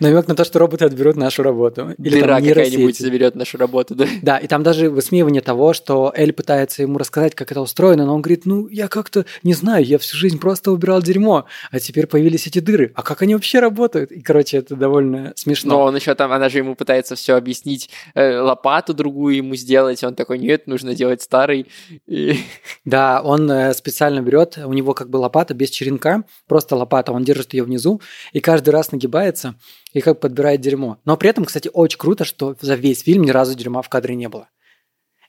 намек 0.00 0.28
на 0.28 0.34
то, 0.34 0.44
что 0.44 0.58
роботы 0.58 0.84
отберут 0.84 1.16
нашу 1.16 1.42
работу. 1.42 1.94
Или 1.98 2.20
Дыра 2.20 2.40
какая-нибудь 2.40 2.98
заберет 2.98 3.34
нашу 3.34 3.58
работу, 3.58 3.94
да? 3.94 4.06
Да, 4.22 4.38
и 4.38 4.46
там 4.46 4.62
даже 4.62 4.90
высмеивание 4.90 5.42
того, 5.42 5.72
что 5.72 6.12
Эль 6.14 6.32
пытается 6.32 6.82
ему 6.82 6.98
рассказать, 6.98 7.34
как 7.34 7.50
это 7.50 7.60
устроено, 7.60 8.06
но 8.06 8.14
он 8.14 8.22
говорит, 8.22 8.46
ну, 8.46 8.68
я 8.68 8.88
как-то 8.88 9.24
не 9.42 9.54
знаю, 9.54 9.84
я 9.84 9.98
всю 9.98 10.16
жизнь 10.16 10.38
просто 10.38 10.70
убирал 10.72 11.02
дерьмо, 11.02 11.46
а 11.70 11.80
теперь 11.80 12.06
появились 12.06 12.46
эти 12.46 12.60
дыры. 12.60 12.92
А 12.94 13.02
как 13.02 13.22
они 13.22 13.34
вообще 13.34 13.60
работают? 13.60 14.12
И, 14.12 14.20
короче, 14.20 14.58
это 14.58 14.76
довольно 14.76 15.32
смешно. 15.36 15.74
Но 15.74 15.84
он 15.84 15.96
еще 15.96 16.14
там, 16.14 16.32
она 16.32 16.48
же 16.48 16.58
ему 16.58 16.74
пытается 16.74 17.14
все 17.14 17.34
объяснить, 17.34 17.90
э, 18.14 18.38
лопату 18.38 18.94
другую 18.94 19.36
ему 19.36 19.54
сделать, 19.56 20.04
он 20.04 20.14
такой, 20.14 20.38
нет, 20.38 20.66
нужно 20.66 20.94
делать 20.94 21.22
старый. 21.22 21.66
И... 22.06 22.36
Да, 22.84 23.20
он 23.22 23.50
э, 23.50 23.74
специально 23.74 24.20
берет, 24.20 24.58
у 24.58 24.72
него 24.72 24.94
как 24.94 25.10
бы 25.10 25.16
лопата 25.16 25.29
без 25.54 25.70
черенка, 25.70 26.24
просто 26.46 26.76
лопата, 26.76 27.12
он 27.12 27.24
держит 27.24 27.54
ее 27.54 27.64
внизу 27.64 28.00
и 28.32 28.40
каждый 28.40 28.70
раз 28.70 28.92
нагибается 28.92 29.54
и 29.92 30.00
как 30.00 30.20
подбирает 30.20 30.60
дерьмо. 30.60 30.98
Но 31.04 31.16
при 31.16 31.30
этом, 31.30 31.44
кстати, 31.44 31.70
очень 31.72 31.98
круто, 31.98 32.24
что 32.24 32.56
за 32.60 32.74
весь 32.74 33.02
фильм 33.02 33.22
ни 33.22 33.30
разу 33.30 33.54
дерьма 33.54 33.82
в 33.82 33.88
кадре 33.88 34.14
не 34.14 34.28
было. 34.28 34.48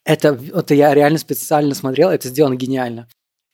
Это, 0.03 0.39
это 0.53 0.73
я 0.73 0.93
реально 0.93 1.19
специально 1.19 1.75
смотрел, 1.75 2.09
это 2.09 2.27
сделано 2.27 2.55
гениально. 2.55 3.07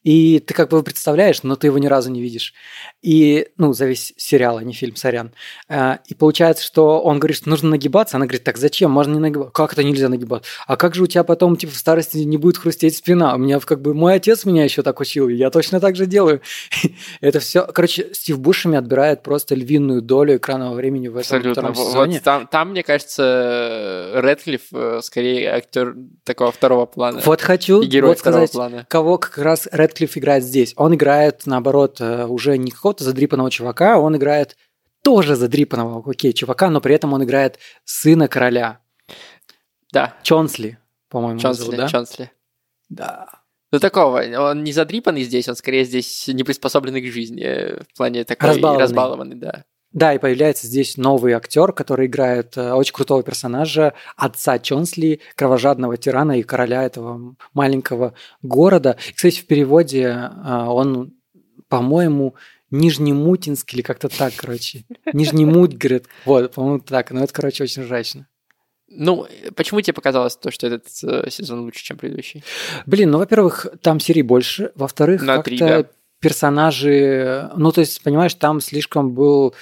И 0.08 0.38
ты 0.38 0.54
как 0.54 0.70
бы 0.70 0.82
представляешь, 0.82 1.42
но 1.42 1.54
ты 1.54 1.66
его 1.66 1.76
ни 1.76 1.86
разу 1.86 2.10
не 2.10 2.22
видишь. 2.22 2.54
И, 3.02 3.48
ну, 3.58 3.74
за 3.74 3.84
весь 3.84 4.14
сериал, 4.16 4.56
а 4.56 4.62
не 4.64 4.72
фильм, 4.72 4.96
сорян. 4.96 5.34
А, 5.68 5.98
и 6.06 6.14
получается, 6.14 6.64
что 6.64 7.02
он 7.02 7.18
говорит, 7.18 7.36
что 7.36 7.50
нужно 7.50 7.68
нагибаться. 7.68 8.16
Она 8.16 8.24
говорит, 8.24 8.42
так 8.42 8.56
зачем? 8.56 8.90
Можно 8.90 9.12
не 9.12 9.18
нагибаться. 9.18 9.52
Как 9.52 9.74
это 9.74 9.84
нельзя 9.84 10.08
нагибаться? 10.08 10.48
А 10.66 10.78
как 10.78 10.94
же 10.94 11.02
у 11.02 11.06
тебя 11.06 11.24
потом, 11.24 11.56
типа, 11.56 11.74
в 11.74 11.76
старости 11.76 12.16
не 12.16 12.38
будет 12.38 12.56
хрустеть 12.56 12.96
спина? 12.96 13.34
У 13.34 13.38
меня, 13.38 13.60
как 13.60 13.82
бы, 13.82 13.92
мой 13.92 14.14
отец 14.14 14.46
меня 14.46 14.64
еще 14.64 14.82
так 14.82 14.98
учил, 14.98 15.28
и 15.28 15.34
я 15.34 15.50
точно 15.50 15.78
так 15.78 15.94
же 15.94 16.06
делаю. 16.06 16.40
это 17.20 17.40
все... 17.40 17.66
Короче, 17.66 18.08
Стив 18.14 18.38
Бушами 18.38 18.78
отбирает 18.78 19.22
просто 19.22 19.54
львиную 19.54 20.00
долю 20.00 20.38
экранного 20.38 20.72
времени 20.72 21.08
в 21.08 21.18
этом 21.18 21.36
Абсолютно. 21.36 21.52
втором 21.52 21.74
сезоне. 21.74 22.14
Вот 22.14 22.22
там, 22.22 22.46
там, 22.46 22.70
мне 22.70 22.82
кажется, 22.82 24.12
Редклифф 24.14 24.62
э, 24.72 25.00
скорее 25.02 25.50
актер 25.50 25.94
такого 26.24 26.50
второго 26.50 26.86
плана. 26.86 27.20
Вот 27.26 27.42
хочу 27.42 27.82
вот 27.82 28.18
сказать, 28.18 28.52
плана. 28.52 28.86
кого 28.88 29.18
как 29.18 29.36
раз 29.36 29.68
Редклифф 29.70 29.97
играет 30.06 30.44
здесь. 30.44 30.74
Он 30.76 30.94
играет, 30.94 31.42
наоборот, 31.46 32.00
э, 32.00 32.26
уже 32.26 32.56
не 32.58 32.70
какого-то 32.70 33.04
задрипанного 33.04 33.50
чувака, 33.50 33.98
он 33.98 34.16
играет 34.16 34.56
тоже 35.02 35.36
задрипанного, 35.36 36.02
окей, 36.08 36.32
чувака, 36.32 36.70
но 36.70 36.80
при 36.80 36.94
этом 36.94 37.12
он 37.12 37.24
играет 37.24 37.58
сына 37.84 38.28
короля. 38.28 38.80
Да. 39.92 40.14
Чонсли, 40.22 40.78
по-моему, 41.08 41.40
Чонсли, 41.40 41.64
зовут, 41.64 41.76
да? 41.76 41.88
Чонсли. 41.88 42.30
Да. 42.88 43.28
Ну, 43.70 43.78
такого, 43.80 44.22
он 44.38 44.64
не 44.64 44.72
задрипанный 44.72 45.24
здесь, 45.24 45.48
он 45.48 45.56
скорее 45.56 45.84
здесь 45.84 46.28
не 46.28 46.42
приспособленный 46.42 47.02
к 47.02 47.12
жизни, 47.12 47.42
э, 47.42 47.82
в 47.82 47.96
плане 47.96 48.24
такой 48.24 48.50
разбалованный, 48.50 48.82
разбалованный 48.82 49.36
да. 49.36 49.64
Да, 49.92 50.12
и 50.12 50.18
появляется 50.18 50.66
здесь 50.66 50.96
новый 50.98 51.32
актер, 51.32 51.72
который 51.72 52.06
играет 52.06 52.56
э, 52.58 52.72
очень 52.72 52.92
крутого 52.92 53.22
персонажа, 53.22 53.94
отца 54.16 54.58
Чонсли, 54.58 55.20
кровожадного 55.34 55.96
тирана 55.96 56.38
и 56.38 56.42
короля 56.42 56.82
этого 56.82 57.36
маленького 57.54 58.12
города. 58.42 58.98
И, 59.08 59.12
кстати, 59.14 59.40
в 59.40 59.46
переводе 59.46 60.02
э, 60.02 60.64
он, 60.66 61.14
по-моему, 61.68 62.34
Нижнемутинский 62.70 63.76
или 63.76 63.82
как-то 63.82 64.08
так, 64.08 64.34
короче. 64.36 64.84
Нижнемутгород. 65.12 66.04
Вот, 66.26 66.52
по-моему, 66.52 66.80
так. 66.80 67.10
Но 67.10 67.24
это, 67.24 67.32
короче, 67.32 67.64
очень 67.64 67.82
жрачно. 67.82 68.26
Ну, 68.90 69.26
почему 69.54 69.80
тебе 69.80 69.94
показалось 69.94 70.36
то, 70.36 70.50
что 70.50 70.66
этот 70.66 70.86
э, 71.02 71.30
сезон 71.30 71.60
лучше, 71.60 71.84
чем 71.84 71.98
предыдущий? 71.98 72.42
Блин, 72.86 73.10
ну, 73.10 73.18
во-первых, 73.18 73.66
там 73.82 74.00
серий 74.00 74.22
больше. 74.22 74.72
Во-вторых, 74.74 75.24
как-то 75.24 75.58
да. 75.58 75.84
Персонажи... 76.20 77.50
Ну, 77.56 77.72
то 77.72 77.80
есть, 77.80 78.02
понимаешь, 78.02 78.34
там 78.34 78.60
слишком 78.60 79.12
был 79.12 79.54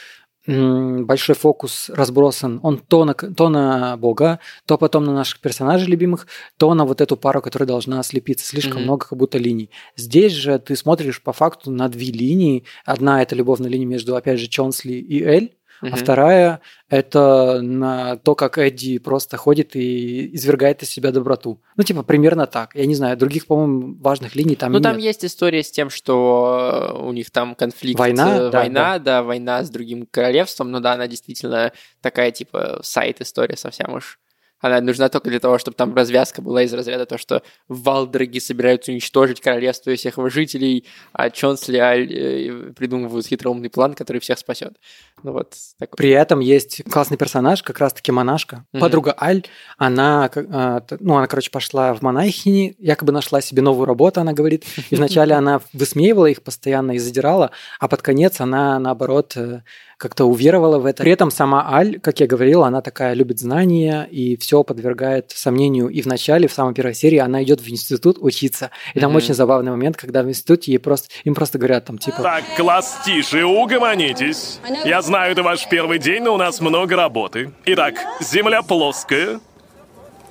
большой 0.47 1.35
фокус 1.35 1.91
разбросан. 1.91 2.61
Он 2.63 2.79
то 2.79 3.05
на, 3.05 3.15
то 3.15 3.49
на 3.49 3.97
Бога, 3.97 4.39
то 4.65 4.79
потом 4.79 5.05
на 5.05 5.13
наших 5.13 5.41
персонажей 5.41 5.89
любимых, 5.89 6.29
то 6.57 6.73
на 6.75 6.85
вот 6.85 7.01
эту 7.01 7.17
пару, 7.17 7.43
которая 7.43 7.67
должна 7.67 8.03
слепиться. 8.05 8.47
Слишком 8.47 8.79
mm-hmm. 8.79 8.85
много 8.85 9.07
как 9.07 9.19
будто 9.19 9.39
линий. 9.39 9.71
Здесь 9.97 10.33
же 10.33 10.59
ты 10.59 10.77
смотришь 10.77 11.21
по 11.21 11.33
факту 11.33 11.71
на 11.71 11.89
две 11.89 12.13
линии. 12.13 12.65
Одна– 12.85 13.23
это 13.25 13.35
любовная 13.35 13.69
линия 13.69 13.87
между, 13.87 14.15
опять 14.15 14.39
же, 14.39 14.47
Чонсли 14.47 14.95
и 14.95 15.23
Эль, 15.23 15.56
Uh-huh. 15.83 15.91
А 15.93 15.97
вторая– 15.97 16.61
это 16.89 17.61
на 17.61 18.17
то, 18.17 18.35
как 18.35 18.59
Эдди 18.59 18.99
просто 18.99 19.37
ходит 19.37 19.77
и 19.77 20.35
извергает 20.35 20.83
из 20.83 20.91
себя 20.91 21.11
доброту. 21.13 21.61
Ну, 21.77 21.83
типа, 21.83 22.03
примерно 22.03 22.47
так. 22.47 22.75
Я 22.75 22.87
не 22.87 22.95
знаю, 22.95 23.17
других, 23.17 23.47
по-моему, 23.47 23.97
важных 24.01 24.35
линий 24.35 24.57
там 24.57 24.73
ну, 24.73 24.79
нет. 24.79 24.85
Ну, 24.85 24.91
там 24.93 24.99
есть 24.99 25.25
история 25.25 25.63
с 25.63 25.71
тем, 25.71 25.91
что 25.91 27.01
у 27.03 27.13
них 27.13 27.31
там 27.31 27.55
конфликт. 27.55 27.99
Война, 27.99 28.51
да, 28.51 28.59
война, 28.59 28.99
да. 28.99 28.99
да, 28.99 29.23
война 29.23 29.65
с 29.65 29.71
другим 29.71 30.07
королевством. 30.11 30.71
Ну 30.71 30.81
да, 30.81 30.93
она 30.93 31.07
действительно 31.09 31.73
такая, 32.01 32.31
типа, 32.31 32.81
сайт-история 32.83 33.57
совсем 33.57 33.93
уж 33.95 34.19
она 34.61 34.81
нужна 34.81 35.09
только 35.09 35.29
для 35.29 35.41
того, 35.41 35.59
чтобы 35.59 35.77
там 35.77 35.95
развязка 35.95 36.43
была 36.43 36.63
из 36.63 36.73
разряда 36.73 37.07
то, 37.07 37.19
что 37.19 37.43
Валдраги 37.69 38.39
собираются 38.39 38.93
уничтожить 38.93 39.41
королевство 39.41 39.91
и 39.91 39.97
всех 39.97 40.19
его 40.19 40.29
жителей, 40.29 40.87
а 41.13 41.31
Чонсли 41.31 41.79
Аль 41.79 42.13
э, 42.13 42.73
придумывают 42.75 43.27
хитроумный 43.27 43.71
план, 43.71 43.95
который 43.95 44.19
всех 44.21 44.39
спасет. 44.39 44.77
Ну 45.23 45.33
вот. 45.33 45.55
Такой. 45.79 45.97
При 45.97 46.11
этом 46.11 46.41
есть 46.41 46.83
классный 46.91 47.17
персонаж, 47.17 47.63
как 47.63 47.79
раз-таки 47.79 48.13
монашка. 48.13 48.65
Mm-hmm. 48.73 48.81
Подруга 48.81 49.17
Аль, 49.21 49.45
она, 49.77 50.31
а, 50.35 50.83
ну, 51.01 51.17
она, 51.17 51.27
короче, 51.27 51.51
пошла 51.51 51.95
в 51.95 52.03
монахини, 52.03 52.77
якобы 52.79 53.13
нашла 53.13 53.41
себе 53.41 53.63
новую 53.63 53.87
работу, 53.87 54.21
она 54.21 54.33
говорит. 54.33 54.65
И 54.91 54.97
вначале 54.97 55.35
она 55.35 55.61
высмеивала 55.73 56.27
их 56.27 56.43
постоянно 56.43 56.93
и 56.93 56.99
задирала, 56.99 57.51
а 57.79 57.89
под 57.89 58.03
конец 58.03 58.41
она, 58.41 58.79
наоборот, 58.79 59.37
э, 59.37 59.63
как-то 59.97 60.27
уверовала 60.27 60.79
в 60.79 60.85
это. 60.85 61.03
При 61.03 61.13
этом 61.13 61.31
сама 61.31 61.67
Аль, 61.73 61.99
как 62.01 62.21
я 62.21 62.27
говорил, 62.27 62.65
она 62.65 62.83
такая 62.83 63.15
любит 63.15 63.39
знания 63.39 64.07
и 64.11 64.37
все 64.37 64.63
подвергает 64.63 65.31
сомнению. 65.31 65.89
И 65.89 66.03
в 66.03 66.07
начале, 66.07 66.49
в 66.49 66.53
самой 66.53 66.75
первой 66.75 66.95
серии, 66.95 67.19
она 67.19 67.43
идет 67.43 67.61
в 67.61 67.69
институт 67.69 68.19
учиться. 68.21 68.71
И 68.95 69.01
там 69.01 69.13
mm-hmm. 69.13 69.17
очень 69.17 69.35
забавный 69.35 69.71
момент, 69.71 69.97
когда 69.97 70.23
в 70.23 70.29
институте 70.29 70.73
ей 70.73 70.79
просто, 70.79 71.09
им 71.25 71.35
просто 71.35 71.59
говорят 71.59 71.87
там 71.87 71.97
типа... 71.97 72.23
Так, 72.23 72.45
класс, 72.57 72.99
тише, 73.07 73.45
угомонитесь. 73.45 74.61
Я 74.85 75.01
знаю, 75.01 75.33
это 75.33 75.43
ваш 75.43 75.67
первый 75.69 75.99
день, 75.99 76.23
но 76.23 76.35
у 76.35 76.39
нас 76.39 76.61
много 76.61 76.95
работы. 76.95 77.53
Итак, 77.65 77.95
земля 78.21 78.63
плоская. 78.63 79.41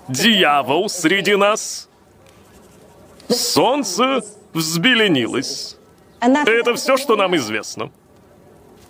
Дьявол 0.07 0.89
среди 0.89 1.35
нас. 1.35 1.89
Солнце 3.29 4.21
взбеленилось. 4.53 5.77
Это 6.19 6.75
все, 6.75 6.97
что 6.97 7.15
нам 7.15 7.35
известно. 7.35 7.91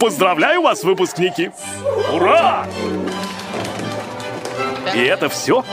Поздравляю 0.05 0.61
вас, 0.61 0.83
выпускники! 0.83 1.49
Ура! 2.13 2.67
И 4.95 4.99
это 4.99 5.29
все? 5.29 5.65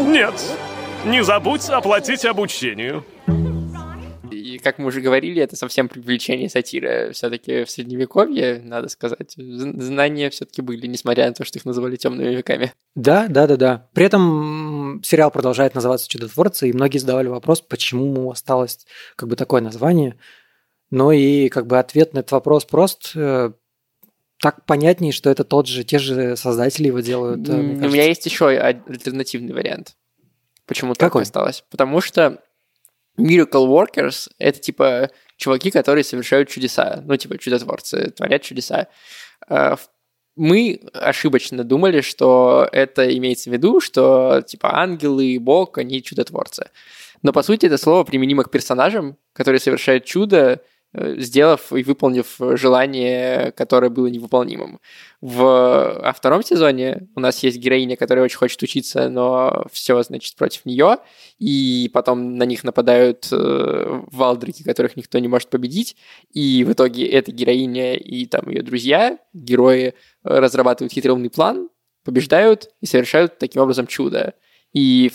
Нет. 0.00 0.32
Не 1.04 1.22
забудь 1.22 1.68
оплатить 1.68 2.24
обучению. 2.24 3.04
И, 4.30 4.56
как 4.56 4.78
мы 4.78 4.86
уже 4.86 5.02
говорили, 5.02 5.42
это 5.42 5.54
совсем 5.56 5.90
привлечение 5.90 6.48
сатиры. 6.48 7.12
Все-таки 7.12 7.64
в 7.64 7.70
средневековье, 7.70 8.62
надо 8.64 8.88
сказать, 8.88 9.34
знания 9.36 10.30
все-таки 10.30 10.62
были, 10.62 10.86
несмотря 10.86 11.26
на 11.26 11.34
то, 11.34 11.44
что 11.44 11.58
их 11.58 11.66
называли 11.66 11.96
темными 11.96 12.34
веками. 12.34 12.72
Да, 12.94 13.26
да, 13.28 13.46
да, 13.46 13.56
да. 13.56 13.88
При 13.92 14.06
этом 14.06 15.02
сериал 15.04 15.30
продолжает 15.30 15.74
называться 15.74 16.08
Чудотворцы, 16.08 16.70
и 16.70 16.72
многие 16.72 16.96
задавали 16.96 17.28
вопрос, 17.28 17.60
почему 17.60 18.30
осталось 18.30 18.86
как 19.14 19.28
бы 19.28 19.36
такое 19.36 19.60
название. 19.60 20.16
Ну 20.92 21.10
и 21.10 21.48
как 21.48 21.66
бы 21.66 21.78
ответ 21.78 22.12
на 22.12 22.18
этот 22.18 22.32
вопрос 22.32 22.66
прост. 22.66 23.12
Э, 23.14 23.50
так 24.38 24.66
понятнее, 24.66 25.12
что 25.12 25.30
это 25.30 25.42
тот 25.42 25.66
же, 25.66 25.84
те 25.84 25.98
же 25.98 26.36
создатели 26.36 26.88
его 26.88 27.00
делают. 27.00 27.48
Э, 27.48 27.54
У 27.54 27.88
меня 27.88 28.04
есть 28.04 28.26
еще 28.26 28.48
альтернативный 28.48 29.54
вариант. 29.54 29.96
Почему 30.66 30.92
так 30.92 31.16
осталось? 31.16 31.64
Потому 31.70 32.02
что 32.02 32.42
Miracle 33.18 33.66
Workers— 33.66 34.28
это 34.38 34.60
типа 34.60 35.10
чуваки, 35.38 35.70
которые 35.70 36.04
совершают 36.04 36.50
чудеса. 36.50 37.02
Ну, 37.06 37.16
типа 37.16 37.38
чудотворцы, 37.38 38.10
творят 38.10 38.42
чудеса. 38.42 38.88
Э, 39.48 39.76
мы 40.36 40.78
ошибочно 40.92 41.64
думали, 41.64 42.02
что 42.02 42.68
это 42.70 43.16
имеется 43.16 43.48
в 43.48 43.54
виду, 43.54 43.80
что 43.80 44.42
типа 44.46 44.78
ангелы 44.78 45.24
и 45.24 45.38
бог, 45.38 45.78
они 45.78 46.02
чудотворцы. 46.02 46.68
Но 47.22 47.32
по 47.32 47.42
сути 47.42 47.64
это 47.64 47.78
слово 47.78 48.04
применимо 48.04 48.44
к 48.44 48.50
персонажам, 48.50 49.16
которые 49.32 49.58
совершают 49.58 50.04
чудо, 50.04 50.60
сделав 50.94 51.72
и 51.72 51.82
выполнив 51.82 52.36
желание, 52.54 53.52
которое 53.52 53.88
было 53.88 54.08
невыполнимым. 54.08 54.80
В, 55.20 55.42
а 55.42 56.12
втором 56.12 56.42
сезоне 56.42 57.08
у 57.14 57.20
нас 57.20 57.42
есть 57.42 57.58
героиня, 57.58 57.96
которая 57.96 58.24
очень 58.24 58.38
хочет 58.38 58.62
учиться, 58.62 59.08
но 59.08 59.66
все, 59.72 60.02
значит, 60.02 60.36
против 60.36 60.64
нее, 60.64 60.98
и 61.38 61.90
потом 61.92 62.36
на 62.36 62.44
них 62.44 62.64
нападают 62.64 63.28
э, 63.30 64.02
валдрики, 64.10 64.62
которых 64.62 64.96
никто 64.96 65.18
не 65.18 65.28
может 65.28 65.48
победить, 65.48 65.96
и 66.32 66.64
в 66.64 66.72
итоге 66.72 67.06
эта 67.06 67.32
героиня 67.32 67.94
и 67.94 68.26
там 68.26 68.48
ее 68.48 68.62
друзья, 68.62 69.18
герои, 69.32 69.94
разрабатывают 70.22 70.92
хитрый 70.92 71.30
план, 71.30 71.68
побеждают 72.04 72.70
и 72.80 72.86
совершают 72.86 73.38
таким 73.38 73.62
образом 73.62 73.86
чудо. 73.86 74.34
И 74.72 75.12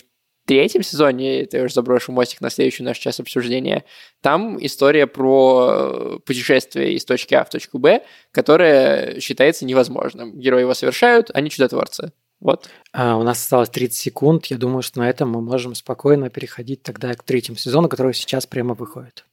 третьем 0.48 0.82
сезоне, 0.82 1.42
это 1.42 1.62
уже 1.62 1.74
заброшу 1.74 2.12
мостик 2.12 2.42
на 2.42 2.50
следующий 2.50 2.84
наш 2.84 2.98
час 2.98 3.20
обсуждения, 3.20 3.84
там 4.22 4.58
история 4.66 5.06
про 5.06 5.68
э, 5.70 6.20
путешествие 6.26 6.94
из 6.94 7.06
точки 7.06 7.36
А 7.36 7.44
в 7.44 7.50
точку 7.50 7.78
Б, 7.78 8.04
которое 8.32 9.20
считается 9.20 9.66
невозможным. 9.66 10.40
Герои 10.40 10.62
его 10.62 10.74
совершают, 10.74 11.30
они 11.34 11.50
чудотворцы. 11.50 12.12
Вот. 12.40 12.70
А, 12.94 13.18
у 13.18 13.24
нас 13.24 13.40
осталось 13.40 13.70
30 13.70 13.98
секунд. 13.98 14.46
Я 14.48 14.58
думаю, 14.58 14.82
что 14.82 15.00
на 15.00 15.10
этом 15.10 15.30
мы 15.30 15.42
можем 15.42 15.76
спокойно 15.76 16.30
переходить 16.30 16.84
тогда 16.84 17.14
к 17.14 17.24
третьему 17.24 17.58
сезону, 17.58 17.90
который 17.90 18.14
сейчас 18.14 18.46
прямо 18.46 18.74
выходит. 18.74 19.26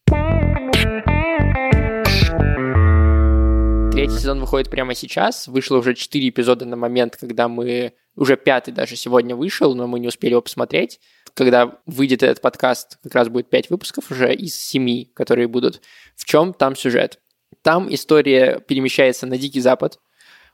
Третий 3.95 4.17
сезон 4.17 4.41
выходит 4.41 4.71
прямо 4.71 4.93
сейчас. 4.97 5.47
Вышло 5.47 5.79
уже 5.79 5.95
4 5.95 6.29
эпизода 6.29 6.65
на 6.65 6.75
момент, 6.75 7.17
когда 7.17 7.47
мы 7.47 7.93
уже 8.17 8.37
пятый 8.37 8.73
даже 8.73 8.97
сегодня 8.97 9.37
вышел, 9.37 9.77
но 9.77 9.87
мы 9.87 10.01
не 10.01 10.09
успели 10.09 10.33
его 10.33 10.43
посмотреть. 10.43 10.99
Когда 11.33 11.79
выйдет 11.87 12.25
этот 12.25 12.41
подкаст, 12.41 12.99
как 13.05 13.15
раз 13.15 13.29
будет 13.29 13.51
пять 13.51 13.71
выпусков 13.71 14.11
уже 14.11 14.35
из 14.35 14.57
семи, 14.57 15.13
которые 15.15 15.47
будут. 15.47 15.81
В 16.17 16.25
чем 16.25 16.55
там 16.55 16.75
сюжет? 16.75 17.21
Там 17.63 17.87
история 17.95 18.59
перемещается 18.67 19.27
на 19.27 19.39
Дикий 19.39 19.61
Запад. 19.61 20.01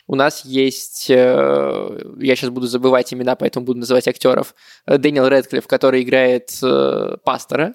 У 0.07 0.16
нас 0.16 0.44
есть, 0.44 1.09
э, 1.09 2.12
я 2.18 2.37
сейчас 2.37 2.50
буду 2.50 2.66
забывать 2.66 3.14
имена, 3.14 3.37
поэтому 3.37 3.64
буду 3.64 3.81
называть 3.81 4.07
актеров, 4.07 4.55
Дэниел 4.87 5.26
Редклифф, 5.29 5.66
который 5.66 6.03
играет 6.03 6.50
э, 6.62 7.16
пастора, 7.24 7.74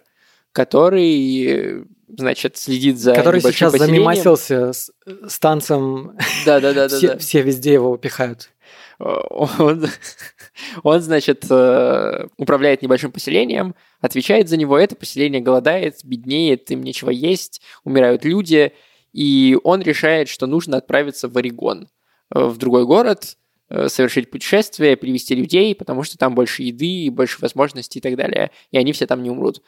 который 0.51 1.87
значит, 2.17 2.57
следит 2.57 2.97
за 2.97 3.13
Который 3.13 3.41
сейчас 3.41 3.71
поселением. 3.71 3.97
замемасился 3.97 4.73
с, 4.73 4.91
с 5.05 5.39
танцем. 5.39 6.17
Да-да-да. 6.45 6.87
все, 6.89 7.17
все 7.17 7.41
везде 7.41 7.73
его 7.73 7.97
пихают. 7.97 8.49
Он, 8.97 9.87
он, 10.83 11.01
значит, 11.01 11.45
э, 11.49 12.27
управляет 12.37 12.81
небольшим 12.81 13.11
поселением, 13.11 13.75
отвечает 13.99 14.47
за 14.47 14.57
него, 14.57 14.77
это 14.77 14.95
поселение 14.95 15.41
голодает, 15.41 15.97
беднеет, 16.03 16.71
им 16.71 16.81
нечего 16.81 17.09
есть, 17.09 17.61
умирают 17.83 18.23
люди, 18.23 18.71
и 19.11 19.57
он 19.63 19.81
решает, 19.81 20.29
что 20.29 20.47
нужно 20.47 20.77
отправиться 20.77 21.27
в 21.27 21.37
Орегон, 21.37 21.89
э, 22.33 22.45
в 22.45 22.57
другой 22.57 22.85
город, 22.85 23.37
э, 23.69 23.89
совершить 23.89 24.31
путешествие, 24.31 24.95
привести 24.95 25.35
людей, 25.35 25.75
потому 25.75 26.03
что 26.03 26.17
там 26.17 26.33
больше 26.33 26.63
еды, 26.63 27.09
больше 27.11 27.41
возможностей 27.41 27.99
и 27.99 28.01
так 28.01 28.15
далее, 28.15 28.51
и 28.71 28.77
они 28.77 28.93
все 28.93 29.07
там 29.07 29.23
не 29.23 29.29
умрут 29.29 29.61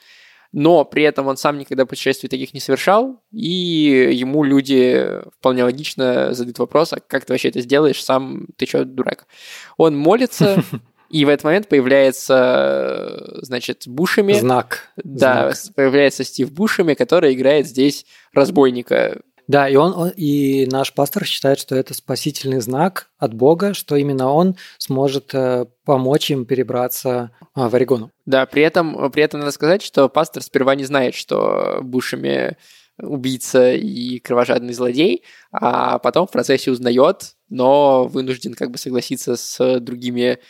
но 0.52 0.84
при 0.84 1.02
этом 1.02 1.26
он 1.26 1.36
сам 1.36 1.58
никогда 1.58 1.84
путешествий 1.84 2.28
таких 2.28 2.54
не 2.54 2.60
совершал, 2.60 3.22
и 3.32 4.10
ему 4.12 4.44
люди 4.44 5.06
вполне 5.38 5.64
логично 5.64 6.32
задают 6.32 6.58
вопрос, 6.58 6.92
а 6.92 7.00
как 7.00 7.24
ты 7.24 7.32
вообще 7.32 7.48
это 7.48 7.60
сделаешь, 7.60 8.02
сам 8.02 8.46
ты 8.56 8.66
что, 8.66 8.84
дурак? 8.84 9.26
Он 9.76 9.96
молится, 9.96 10.62
и 11.10 11.24
в 11.24 11.28
этот 11.28 11.44
момент 11.44 11.68
появляется, 11.68 13.40
значит, 13.42 13.84
Бушами. 13.86 14.32
Знак. 14.32 14.90
Да, 14.96 15.52
Знак. 15.52 15.74
появляется 15.74 16.24
Стив 16.24 16.50
Бушами, 16.52 16.94
который 16.94 17.34
играет 17.34 17.66
здесь 17.66 18.06
разбойника. 18.32 19.20
Да, 19.48 19.66
и 19.66 19.76
он, 19.76 20.10
и 20.14 20.66
наш 20.70 20.92
пастор 20.92 21.24
считает, 21.24 21.58
что 21.58 21.74
это 21.74 21.94
спасительный 21.94 22.60
знак 22.60 23.08
от 23.18 23.32
Бога, 23.32 23.72
что 23.72 23.96
именно 23.96 24.30
он 24.30 24.56
сможет 24.76 25.34
э, 25.34 25.64
помочь 25.84 26.30
им 26.30 26.44
перебраться 26.44 27.30
э, 27.56 27.66
в 27.66 27.74
Орегон. 27.74 28.10
Да, 28.26 28.44
при 28.44 28.62
этом, 28.62 29.10
при 29.10 29.22
этом 29.22 29.40
надо 29.40 29.52
сказать, 29.52 29.80
что 29.80 30.10
пастор 30.10 30.42
сперва 30.42 30.74
не 30.74 30.84
знает, 30.84 31.14
что 31.14 31.78
Бушами 31.80 32.58
убийца 33.00 33.72
и 33.72 34.18
кровожадный 34.18 34.74
злодей, 34.74 35.24
а 35.50 35.98
потом 35.98 36.26
в 36.26 36.30
процессе 36.30 36.70
узнает, 36.70 37.34
но 37.48 38.04
вынужден 38.04 38.52
как 38.52 38.70
бы 38.70 38.76
согласиться 38.76 39.36
с 39.36 39.80
другими 39.80 40.40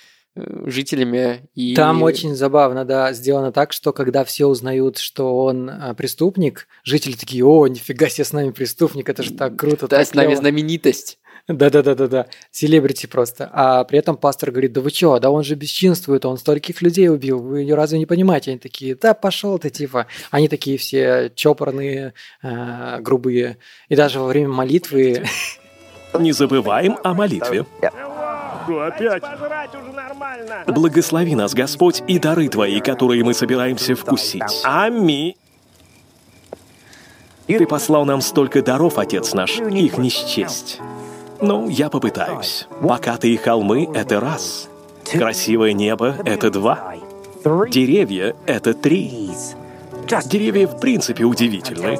жителями. 0.67 1.49
И... 1.55 1.75
Там 1.75 2.03
очень 2.03 2.35
забавно, 2.35 2.85
да, 2.85 3.13
сделано 3.13 3.53
так, 3.53 3.73
что 3.73 3.93
когда 3.93 4.25
все 4.25 4.47
узнают, 4.47 4.99
что 4.99 5.45
он 5.45 5.71
а, 5.71 5.95
преступник, 5.95 6.69
жители 6.85 7.13
такие, 7.13 7.45
о, 7.45 7.67
нифига 7.67 8.09
себе 8.09 8.25
с 8.25 8.33
нами 8.33 8.51
преступник, 8.51 9.09
это 9.09 9.23
же 9.23 9.33
так 9.33 9.57
круто. 9.57 9.89
Да, 9.89 9.99
так 9.99 10.07
с 10.07 10.15
нами 10.15 10.29
клево. 10.29 10.41
знаменитость. 10.41 11.19
Да-да-да-да-да, 11.49 12.27
селебрити 12.51 13.07
просто. 13.07 13.49
А 13.53 13.83
при 13.85 13.99
этом 13.99 14.19
пастор 14.19 14.51
говорит, 14.51 14.75
да 14.75 14.83
вы 14.83 14.91
чё, 14.91 15.19
да 15.19 15.31
он 15.31 15.45
же 15.45 15.55
бесчинствует, 15.55 16.27
он 16.27 16.37
стольких 16.37 16.83
людей 16.83 17.09
убил, 17.09 17.39
вы 17.39 17.67
разве 17.75 17.99
не 17.99 18.05
понимаете? 18.05 18.51
Они 18.51 18.61
такие, 18.61 18.95
да 18.95 19.15
пошел 19.15 19.59
ты, 19.59 19.71
типа. 19.71 20.07
Они 20.31 20.49
такие 20.49 20.77
все 20.77 21.33
чопорные, 21.35 22.13
э, 22.43 23.01
грубые. 23.01 23.57
И 23.89 23.97
даже 23.97 24.21
во 24.21 24.27
время 24.27 24.51
молитвы... 24.51 25.25
Не 26.19 26.33
забываем 26.33 26.99
о 27.03 27.15
молитве. 27.15 27.65
Опять? 28.69 29.23
Благослови 30.67 31.35
нас, 31.35 31.55
Господь, 31.55 32.03
и 32.07 32.19
дары 32.19 32.49
Твои, 32.49 32.81
которые 32.81 33.25
мы 33.25 33.35
собираемся 33.35 33.95
вкусить. 33.95 34.63
Ами. 34.65 35.37
Ты 37.47 37.67
послал 37.67 38.05
нам 38.05 38.21
столько 38.21 38.63
даров, 38.63 38.99
Отец 38.99 39.33
наш, 39.33 39.59
их 39.59 39.97
не 39.99 40.11
счесть. 40.11 40.81
Ну, 41.41 41.69
я 41.69 41.89
попытаюсь. 41.89 42.67
Покатые 42.83 43.39
холмы— 43.39 43.89
это 43.95 44.21
раз. 44.21 44.69
Красивое 45.11 45.73
небо— 45.73 46.17
это 46.25 46.51
два. 46.51 46.97
Деревья— 47.71 48.37
это 48.47 48.75
три. 48.75 49.31
Деревья 50.27 50.67
в 50.67 50.81
принципе 50.81 51.25
удивительны. 51.25 51.99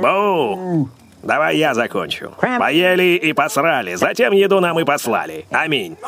Боу! 0.00 0.88
Давай 1.28 1.58
я 1.58 1.74
закончу. 1.74 2.34
Поели 2.40 3.16
и 3.16 3.34
посрали, 3.34 3.96
затем 3.96 4.32
еду 4.32 4.60
нам 4.60 4.80
и 4.80 4.84
послали. 4.86 5.44
Аминь. 5.50 5.98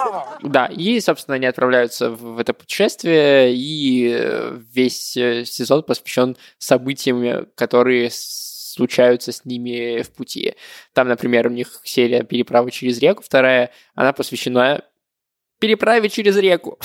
Да, 0.42 0.64
и, 0.64 0.98
собственно, 1.00 1.34
они 1.34 1.44
отправляются 1.44 2.08
в 2.08 2.38
это 2.38 2.54
путешествие, 2.54 3.54
и 3.54 4.16
э, 4.18 4.58
весь 4.72 5.18
э, 5.18 5.44
сезон 5.44 5.82
посвящен 5.82 6.38
событиям, 6.56 7.46
которые 7.54 8.08
случаются 8.10 9.30
с 9.30 9.44
ними 9.44 10.00
в 10.00 10.10
пути. 10.10 10.54
Там, 10.94 11.08
например, 11.08 11.48
у 11.48 11.50
них 11.50 11.80
серия 11.84 12.22
«Переправа 12.22 12.70
через 12.70 12.98
реку», 12.98 13.22
вторая, 13.22 13.72
она 13.94 14.14
посвящена 14.14 14.84
переправе 15.58 16.08
через 16.08 16.38
реку. 16.38 16.78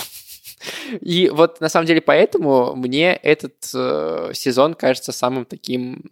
И 1.01 1.30
вот 1.30 1.62
на 1.62 1.69
самом 1.69 1.88
деле 1.88 2.01
поэтому 2.01 2.75
мне 2.75 3.13
этот 3.15 3.56
э, 3.73 4.32
сезон 4.34 4.73
кажется 4.73 5.12
самым 5.12 5.45
таким 5.45 6.04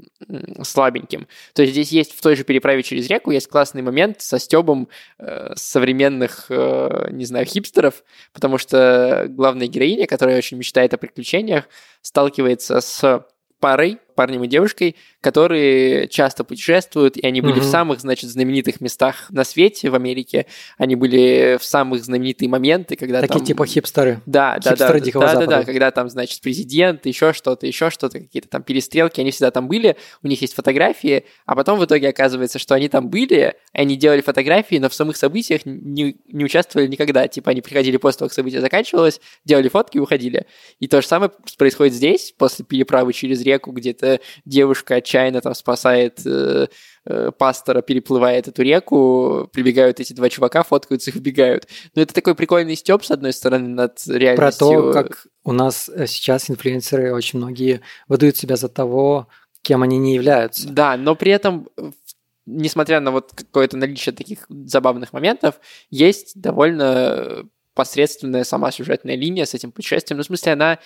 слабеньким. 0.61 1.27
То 1.53 1.61
есть 1.61 1.73
здесь 1.73 1.91
есть 1.91 2.13
в 2.13 2.21
той 2.21 2.35
же 2.35 2.43
переправе 2.43 2.83
через 2.83 3.07
реку 3.09 3.31
есть 3.31 3.47
классный 3.47 3.81
момент 3.81 4.21
со 4.21 4.39
стебом 4.39 4.89
э, 5.19 5.53
современных, 5.55 6.45
э, 6.49 7.09
не 7.11 7.25
знаю, 7.25 7.45
хипстеров, 7.45 8.03
потому 8.33 8.57
что 8.57 9.25
главная 9.29 9.67
героиня, 9.67 10.07
которая 10.07 10.37
очень 10.37 10.57
мечтает 10.57 10.93
о 10.93 10.97
приключениях, 10.97 11.65
сталкивается 12.01 12.81
с 12.81 13.25
парой, 13.63 13.97
парнем 14.13 14.43
и 14.43 14.47
девушкой, 14.47 14.97
которые 15.21 16.09
часто 16.09 16.43
путешествуют, 16.43 17.15
и 17.15 17.25
они 17.25 17.39
были 17.39 17.53
Мгм. 17.53 17.61
в 17.61 17.65
самых, 17.65 18.01
значит, 18.01 18.29
знаменитых 18.29 18.81
местах 18.81 19.27
на 19.29 19.45
свете 19.45 19.89
в 19.89 19.95
Америке. 19.95 20.47
Они 20.77 20.97
были 20.97 21.57
в 21.59 21.63
самых 21.63 22.03
знаменитые 22.03 22.49
моменты, 22.49 22.97
когда 22.97 23.21
Такие 23.21 23.39
там... 23.39 23.45
типа 23.45 23.65
хипстеры. 23.65 24.21
Да, 24.25 24.59
Хипстеры 24.61 24.99
да, 24.99 25.05
Дикого 25.05 25.25
да, 25.25 25.35
да, 25.35 25.45
да, 25.45 25.63
когда 25.63 25.91
там, 25.91 26.09
значит, 26.09 26.41
президент, 26.41 27.05
еще 27.05 27.31
что-то, 27.31 27.65
еще 27.65 27.89
что-то, 27.89 28.19
какие-то 28.19 28.49
там 28.49 28.63
перестрелки, 28.63 29.21
они 29.21 29.31
всегда 29.31 29.49
там 29.49 29.69
были, 29.69 29.95
у 30.21 30.27
них 30.27 30.41
есть 30.41 30.53
фотографии, 30.55 31.23
а 31.45 31.55
потом 31.55 31.79
в 31.79 31.85
итоге 31.85 32.09
оказывается, 32.09 32.59
что 32.59 32.75
они 32.75 32.89
там 32.89 33.09
были, 33.09 33.55
они 33.71 33.95
делали 33.95 34.19
фотографии, 34.19 34.75
но 34.75 34.89
в 34.89 34.93
самых 34.93 35.15
событиях 35.15 35.61
не, 35.65 36.17
не 36.27 36.43
участвовали 36.43 36.87
никогда. 36.87 37.29
Типа 37.29 37.51
они 37.51 37.61
приходили 37.61 37.95
после 37.95 38.19
того, 38.19 38.27
как 38.27 38.35
событие 38.35 38.59
заканчивалось, 38.59 39.21
делали 39.45 39.69
фотки 39.69 39.95
и 39.95 39.99
уходили. 40.01 40.47
И 40.81 40.89
то 40.89 41.01
же 41.01 41.07
самое 41.07 41.31
происходит 41.57 41.93
здесь, 41.93 42.33
после 42.37 42.65
переправы 42.65 43.13
через 43.13 43.41
реку, 43.53 43.71
где-то 43.71 44.19
девушка 44.45 44.95
отчаянно 44.95 45.41
там 45.41 45.53
спасает 45.53 46.21
э, 46.25 46.67
э, 47.05 47.31
пастора, 47.37 47.81
переплывает 47.81 48.47
эту 48.47 48.61
реку, 48.61 49.49
прибегают 49.51 49.99
эти 49.99 50.13
два 50.13 50.29
чувака, 50.29 50.63
фоткаются 50.63 51.11
и 51.11 51.17
убегают. 51.17 51.67
Но 51.95 52.01
это 52.01 52.13
такой 52.13 52.35
прикольный 52.35 52.75
стёб, 52.75 53.05
с 53.05 53.11
одной 53.11 53.33
стороны, 53.33 53.69
над 53.69 54.03
Про 54.05 54.17
реальностью. 54.17 54.67
то, 54.67 54.93
как 54.93 55.27
у 55.43 55.51
нас 55.51 55.89
э, 55.89 56.07
сейчас 56.07 56.49
инфлюенсеры 56.49 57.13
очень 57.13 57.39
многие 57.39 57.81
выдают 58.07 58.37
себя 58.37 58.55
за 58.55 58.69
того, 58.69 59.27
кем 59.61 59.81
они 59.83 59.97
не 59.97 60.15
являются. 60.15 60.67
Да, 60.67 60.97
но 60.97 61.15
при 61.15 61.31
этом, 61.31 61.69
несмотря 62.45 62.99
на 62.99 63.11
вот 63.11 63.31
какое-то 63.33 63.77
наличие 63.77 64.13
таких 64.13 64.45
забавных 64.49 65.13
моментов, 65.13 65.55
есть 65.89 66.39
довольно 66.39 67.45
посредственная 67.73 68.43
сама 68.43 68.71
сюжетная 68.71 69.15
линия 69.15 69.45
с 69.45 69.53
этим 69.53 69.71
путешествием. 69.71 70.17
Ну, 70.17 70.23
в 70.23 70.27
смысле, 70.27 70.53
она, 70.53 70.79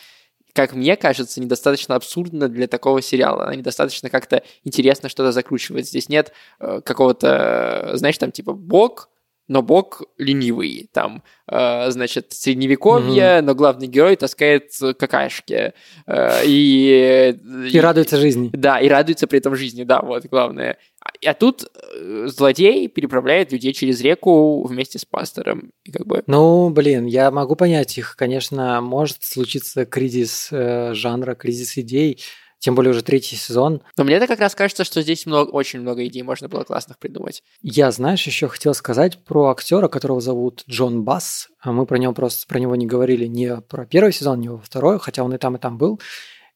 как 0.58 0.74
мне 0.74 0.96
кажется, 0.96 1.40
недостаточно 1.40 1.94
абсурдна 1.94 2.48
для 2.48 2.68
такого 2.68 3.00
сериала. 3.04 3.44
Она 3.44 3.56
недостаточно 3.56 4.10
как-то 4.10 4.42
интересно 4.64 5.08
что-то 5.08 5.32
закручивает. 5.32 5.86
Здесь 5.86 6.10
нет 6.10 6.34
э, 6.60 6.82
какого-то, 6.84 7.92
э, 7.94 7.98
знаешь, 7.98 8.18
там 8.18 8.32
типа 8.32 8.54
бог, 8.54 9.12
но 9.48 9.62
бог 9.62 10.04
ленивый. 10.18 10.90
Там, 10.94 11.24
э, 11.48 11.90
значит, 11.92 12.34
средневековье, 12.34 13.42
но 13.42 13.56
главный 13.56 13.88
герой 13.88 14.16
таскает 14.16 14.72
какашки. 15.00 15.74
Э, 16.06 16.42
и, 16.46 17.38
И 17.72 17.80
радуются 17.80 18.18
жизни. 18.18 18.50
да, 18.54 18.80
и 18.80 18.88
радуется 18.88 19.28
при 19.28 19.40
этом 19.40 19.56
жизни, 19.56 19.84
да, 19.84 20.02
вот 20.02 20.26
главное. 20.26 20.78
А, 21.00 21.30
а 21.30 21.34
тут 21.34 21.64
э, 21.64 22.28
злодей 22.28 22.88
переправляет 22.88 23.52
людей 23.52 23.74
через 23.74 24.02
реку 24.02 24.66
вместе 24.68 25.00
с 25.00 25.06
пастором. 25.06 25.72
И 25.84 25.92
как 25.92 26.06
бы... 26.06 26.24
Ну, 26.28 26.70
блин, 26.70 27.06
я 27.06 27.32
могу 27.32 27.56
понять 27.56 27.98
их. 27.98 28.16
Конечно, 28.18 28.82
может 28.82 29.18
случиться 29.22 29.86
кризис 29.86 30.50
э, 30.52 30.94
жанра, 30.94 31.36
кризис 31.36 31.78
идей. 31.78 32.22
Тем 32.60 32.74
более 32.74 32.92
уже 32.92 33.04
третий 33.04 33.36
сезон. 33.36 33.82
Но 33.98 34.04
мне-то 34.04 34.26
как 34.26 34.40
раз 34.40 34.56
кажется, 34.56 34.84
что 34.84 35.02
здесь 35.02 35.26
много, 35.26 35.50
очень 35.50 35.80
много 35.80 36.06
идей 36.08 36.24
можно 36.24 36.48
было 36.50 36.64
классных 36.64 36.98
придумать. 36.98 37.44
Я, 37.62 37.92
знаешь, 37.92 38.26
еще 38.26 38.48
хотел 38.48 38.74
сказать 38.74 39.24
про 39.24 39.50
актера, 39.50 39.88
которого 39.88 40.22
зовут 40.22 40.64
Джон 40.68 41.04
Басс. 41.04 41.50
А 41.62 41.72
Мы 41.72 41.86
про 41.86 41.98
него 41.98 42.14
просто 42.14 42.48
про 42.48 42.60
него 42.60 42.76
не 42.76 42.88
говорили 42.88 43.26
ни 43.26 43.60
про 43.62 43.86
первый 43.86 44.12
сезон, 44.12 44.40
ни 44.40 44.48
во 44.48 44.58
второй, 44.58 45.00
хотя 45.00 45.24
он 45.24 45.34
и 45.34 45.38
там, 45.38 45.56
и 45.56 45.60
там 45.60 45.78
был. 45.78 46.02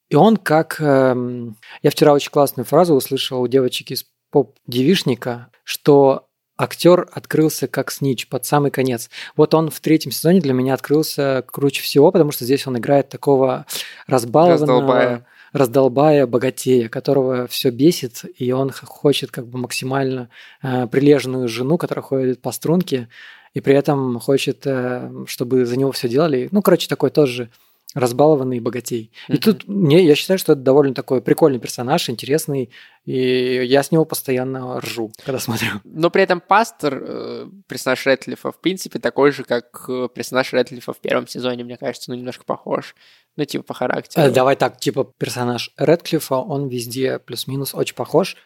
И 0.10 0.16
он 0.16 0.38
как... 0.38 0.78
эм, 0.82 1.56
Я 1.84 1.92
вчера 1.92 2.14
очень 2.14 2.32
классную 2.32 2.66
фразу 2.66 2.96
услышал 2.96 3.40
у 3.42 3.48
девочек 3.48 3.92
из 3.92 4.06
поп-девишника, 4.32 5.50
что 5.64 6.28
актер 6.58 7.08
открылся 7.12 7.68
как 7.68 7.92
снич 7.92 8.28
под 8.28 8.46
самый 8.46 8.72
конец. 8.72 9.10
Вот 9.36 9.54
он 9.54 9.70
в 9.70 9.80
третьем 9.80 10.12
сезоне 10.12 10.42
для 10.42 10.54
меня 10.54 10.74
открылся 10.74 11.44
круче 11.48 11.82
всего, 11.82 12.12
потому 12.12 12.32
что 12.32 12.46
здесь 12.46 12.68
он 12.68 12.78
играет 12.78 13.10
такого 13.10 13.66
разбалованного, 14.08 14.60
Раздолбая. 14.60 15.26
Раздолбая, 15.54 16.28
богатея, 16.28 16.90
которого 16.90 17.48
все 17.48 17.70
бесит, 17.70 18.26
и 18.38 18.52
он 18.52 18.72
хочет 18.72 19.32
как 19.32 19.48
бы 19.48 19.60
максимально 19.60 20.30
э, 20.62 20.88
прилежную 20.88 21.48
жену, 21.48 21.78
которая 21.78 22.04
ходит 22.04 22.42
по 22.42 22.52
струнке, 22.52 23.10
и 23.54 23.62
при 23.62 23.76
этом 23.76 24.20
хочет, 24.20 24.62
э, 24.66 25.12
чтобы 25.28 25.66
за 25.66 25.78
него 25.78 25.92
все 25.92 26.08
делали. 26.08 26.48
Ну, 26.52 26.62
короче, 26.62 26.88
такой 26.88 27.10
тоже 27.10 27.50
разбалованный 27.94 28.60
богатей. 28.60 29.12
Mm-hmm. 29.12 29.36
И 29.36 29.38
тут 29.38 29.68
мне, 29.68 30.06
я 30.06 30.16
считаю, 30.16 30.38
что 30.38 30.54
это 30.54 30.62
довольно 30.62 30.94
такой 30.94 31.22
прикольный 31.22 31.60
персонаж, 31.60 32.10
интересный, 32.10 32.72
и 33.06 33.64
я 33.66 33.84
с 33.84 33.92
него 33.92 34.06
постоянно 34.06 34.80
ржу, 34.80 35.12
когда 35.26 35.40
смотрю. 35.40 35.70
Но 35.84 36.10
при 36.10 36.24
этом 36.24 36.40
пастор, 36.40 37.02
э, 37.02 37.48
персонаж 37.68 38.06
Рэтлифа, 38.06 38.52
в 38.52 38.60
принципе, 38.60 39.00
такой 39.00 39.32
же, 39.32 39.44
как 39.44 39.86
э, 39.90 40.08
персонаж 40.14 40.54
Рэтлифа 40.54 40.94
в 40.94 41.00
первом 41.00 41.28
сезоне, 41.28 41.64
мне 41.64 41.78
кажется, 41.78 42.12
ну, 42.12 42.18
немножко 42.18 42.44
похож. 42.46 42.96
Ну, 43.38 43.46
типа, 43.46 43.64
по 43.64 43.74
характеру. 43.74 44.26
Э, 44.26 44.32
давай 44.32 44.56
так, 44.56 44.80
типа, 44.80 45.12
персонаж 45.18 45.72
Рэдклиффа, 45.78 46.36
он 46.36 46.68
везде 46.68 47.20
плюс-минус 47.20 47.74
очень 47.74 47.96
похож, 47.96 48.38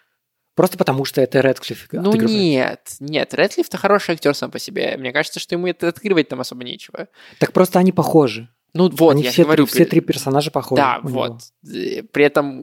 Просто 0.56 0.78
потому, 0.78 1.04
что 1.04 1.20
это 1.20 1.42
Рэдклифф 1.42 1.90
Ну 1.92 2.14
нет, 2.16 2.96
нет, 3.02 3.34
Рэдклифф-то 3.34 3.78
хороший 3.78 4.14
актер 4.14 4.34
сам 4.34 4.52
по 4.52 4.58
себе. 4.58 4.96
Мне 4.98 5.12
кажется, 5.12 5.42
что 5.42 5.56
ему 5.56 5.68
это 5.68 5.90
открывать 5.90 6.30
там 6.30 6.40
особо 6.40 6.64
нечего. 6.64 7.10
Так 7.40 7.52
просто 7.52 7.78
они 7.78 7.92
похожи. 7.92 8.48
Ну 8.76 8.90
вот, 8.90 9.12
Они 9.12 9.24
я 9.24 9.32
все, 9.32 9.46
говорю. 9.46 9.66
все 9.66 9.86
три 9.86 10.02
персонажа 10.02 10.52
похожи. 10.52 10.82
Да, 10.82 11.00
вот. 11.02 11.44
Него. 11.64 12.08
При 12.12 12.26
этом 12.26 12.62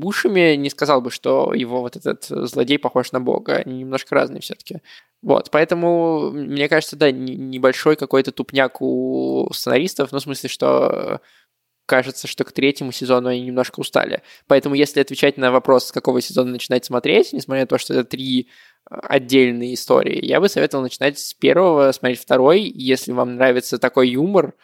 Бушами 0.00 0.56
не 0.56 0.68
сказал 0.70 1.00
бы, 1.00 1.12
что 1.12 1.54
его 1.54 1.82
вот 1.82 1.94
этот 1.94 2.24
злодей 2.24 2.80
похож 2.80 3.12
на 3.12 3.20
бога. 3.20 3.58
Они 3.64 3.78
немножко 3.78 4.16
разные 4.16 4.40
все-таки. 4.40 4.80
Вот, 5.22 5.52
поэтому, 5.52 6.32
мне 6.32 6.68
кажется, 6.68 6.96
да, 6.96 7.12
небольшой 7.12 7.94
какой-то 7.94 8.32
тупняк 8.32 8.82
у 8.82 9.48
сценаристов, 9.52 10.10
ну, 10.10 10.18
в 10.18 10.22
смысле, 10.22 10.48
что 10.48 11.20
кажется, 11.86 12.26
что 12.26 12.42
к 12.42 12.50
третьему 12.50 12.90
сезону 12.90 13.28
они 13.28 13.42
немножко 13.42 13.78
устали. 13.78 14.22
Поэтому, 14.48 14.74
если 14.74 14.98
отвечать 14.98 15.36
на 15.36 15.52
вопрос, 15.52 15.86
с 15.86 15.92
какого 15.92 16.20
сезона 16.20 16.50
начинать 16.50 16.84
смотреть, 16.84 17.32
несмотря 17.32 17.62
на 17.62 17.66
то, 17.68 17.78
что 17.78 17.94
это 17.94 18.02
три 18.02 18.48
отдельные 18.90 19.74
истории. 19.74 20.24
Я 20.24 20.40
бы 20.40 20.48
советовал 20.48 20.82
начинать 20.82 21.20
с 21.20 21.34
первого, 21.34 21.92
смотреть 21.92 22.20
второй. 22.20 22.62
Если 22.62 23.12
вам 23.12 23.36
нравится 23.36 23.78
такой 23.78 24.08
юмор, 24.10 24.54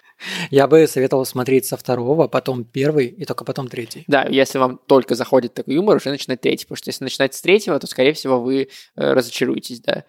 я 0.51 0.67
бы 0.67 0.87
советовал 0.87 1.25
смотреть 1.25 1.67
со 1.67 1.77
второго, 1.77 2.29
потом 2.29 2.65
первый 2.65 3.07
и 3.07 3.25
только 3.25 3.45
потом 3.45 3.69
третий. 3.69 4.05
Да, 4.07 4.25
если 4.25 4.59
вам 4.59 4.81
только 4.87 5.15
заходит 5.15 5.55
такой 5.55 5.75
юмор, 5.75 5.97
уже 5.97 6.11
начинать 6.11 6.41
третий, 6.41 6.65
потому 6.65 6.77
что 6.77 6.89
если 6.89 7.05
начинать 7.05 7.35
с 7.35 7.41
третьего, 7.41 7.79
то, 7.79 7.87
скорее 7.87 8.13
всего, 8.13 8.41
вы 8.41 8.63
э, 8.63 9.13
разочаруетесь, 9.13 9.81
да. 9.81 10.05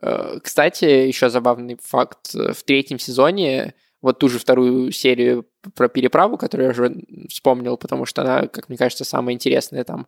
Э, 0.00 0.38
кстати, 0.42 0.84
еще 0.84 1.30
забавный 1.30 1.78
факт. 1.82 2.34
В 2.34 2.62
третьем 2.64 2.98
сезоне 2.98 3.74
вот 4.02 4.18
ту 4.18 4.28
же 4.28 4.38
вторую 4.38 4.92
серию 4.92 5.46
про 5.74 5.88
переправу, 5.88 6.36
которую 6.36 6.66
я 6.66 6.72
уже 6.72 6.94
вспомнил, 7.30 7.78
потому 7.78 8.04
что 8.04 8.20
она, 8.22 8.48
как 8.48 8.68
мне 8.68 8.76
кажется, 8.76 9.04
самая 9.04 9.34
интересная 9.34 9.82
там 9.82 10.06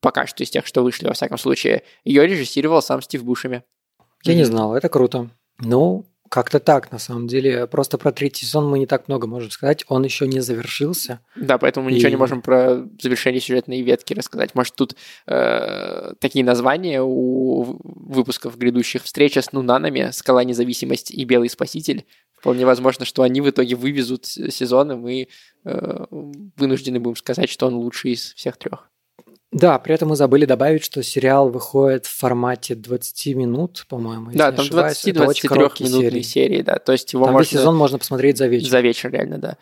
пока 0.00 0.26
что 0.26 0.42
из 0.42 0.50
тех, 0.50 0.66
что 0.66 0.82
вышли, 0.82 1.06
во 1.06 1.14
всяком 1.14 1.38
случае. 1.38 1.84
Ее 2.04 2.26
режиссировал 2.26 2.82
сам 2.82 3.00
Стив 3.00 3.24
Бушами. 3.24 3.62
Я 4.24 4.34
не 4.34 4.44
знал, 4.44 4.74
это 4.74 4.88
круто. 4.88 5.30
Ну, 5.58 6.04
как-то 6.30 6.60
так, 6.60 6.92
на 6.92 6.98
самом 6.98 7.26
деле. 7.26 7.66
Просто 7.66 7.98
про 7.98 8.12
третий 8.12 8.46
сезон 8.46 8.70
мы 8.70 8.78
не 8.78 8.86
так 8.86 9.08
много 9.08 9.26
можем 9.26 9.50
сказать. 9.50 9.84
Он 9.88 10.04
еще 10.04 10.28
не 10.28 10.38
завершился. 10.38 11.18
Да, 11.34 11.58
поэтому 11.58 11.86
мы 11.86 11.92
и... 11.92 11.96
ничего 11.96 12.08
не 12.08 12.16
можем 12.16 12.40
про 12.40 12.86
завершение 13.02 13.40
сюжетной 13.40 13.82
ветки 13.82 14.14
рассказать. 14.14 14.54
Может, 14.54 14.76
тут 14.76 14.94
э, 15.26 16.12
такие 16.20 16.44
названия 16.44 17.02
у 17.02 17.78
выпусков 17.82 18.56
грядущих 18.56 19.02
встреча 19.02 19.42
с 19.42 19.50
Нунанами, 19.50 20.10
Скала 20.12 20.44
независимость 20.44 21.10
и 21.10 21.24
Белый 21.24 21.48
спаситель. 21.48 22.06
Вполне 22.38 22.64
возможно, 22.64 23.04
что 23.04 23.22
они 23.22 23.40
в 23.40 23.50
итоге 23.50 23.74
вывезут 23.74 24.24
сезон, 24.24 24.92
и 24.92 24.94
мы 24.94 25.28
э, 25.64 26.06
вынуждены 26.56 27.00
будем 27.00 27.16
сказать, 27.16 27.50
что 27.50 27.66
он 27.66 27.74
лучший 27.74 28.12
из 28.12 28.34
всех 28.34 28.56
трех. 28.56 28.88
Да, 29.52 29.80
при 29.80 29.94
этом 29.94 30.10
мы 30.10 30.16
забыли 30.16 30.44
добавить, 30.44 30.84
что 30.84 31.02
сериал 31.02 31.48
выходит 31.48 32.06
в 32.06 32.16
формате 32.16 32.76
20 32.76 33.34
минут, 33.34 33.84
по-моему. 33.88 34.30
Да, 34.32 34.52
там 34.52 34.64
20-23 34.64 35.82
минутные 35.82 35.82
серии. 35.82 36.22
серии, 36.22 36.62
да. 36.62 36.76
То 36.76 36.92
есть 36.92 37.12
его 37.12 37.24
там 37.24 37.32
можно... 37.32 37.42
весь 37.42 37.60
сезон 37.60 37.76
можно 37.76 37.98
посмотреть 37.98 38.38
за 38.38 38.46
вечер. 38.46 38.68
За 38.68 38.80
вечер, 38.80 39.10
реально, 39.10 39.38
да. 39.38 39.56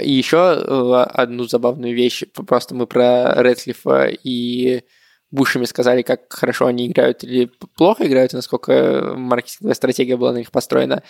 И 0.00 0.10
еще 0.10 0.38
э, 0.38 1.02
одну 1.12 1.44
забавную 1.44 1.94
вещь. 1.94 2.24
Просто 2.46 2.74
мы 2.74 2.86
про 2.86 3.34
Рэдклиффа 3.34 4.06
и 4.06 4.84
Бушами 5.30 5.66
сказали, 5.66 6.00
как 6.00 6.32
хорошо 6.32 6.66
они 6.66 6.86
играют 6.86 7.22
или 7.22 7.50
плохо 7.76 8.06
играют, 8.06 8.32
и 8.32 8.36
насколько 8.36 9.12
маркетинговая 9.16 9.74
стратегия 9.74 10.16
была 10.16 10.32
на 10.32 10.38
них 10.38 10.50
построена. 10.50 11.02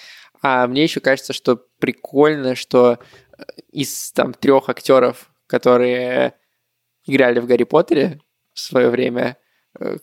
А 0.43 0.67
мне 0.67 0.83
еще 0.83 0.99
кажется, 0.99 1.33
что 1.33 1.61
прикольно, 1.79 2.57
что 2.57 2.99
из 3.71 4.11
там 4.12 4.33
трех 4.35 4.69
актеров, 4.69 5.31
которые 5.47 6.35
играли 7.07 7.40
в 7.40 7.47
Гарри 7.47 7.64
Поттере 7.64 8.21
в 8.53 8.61
свое 8.61 8.90
время, 8.90 9.37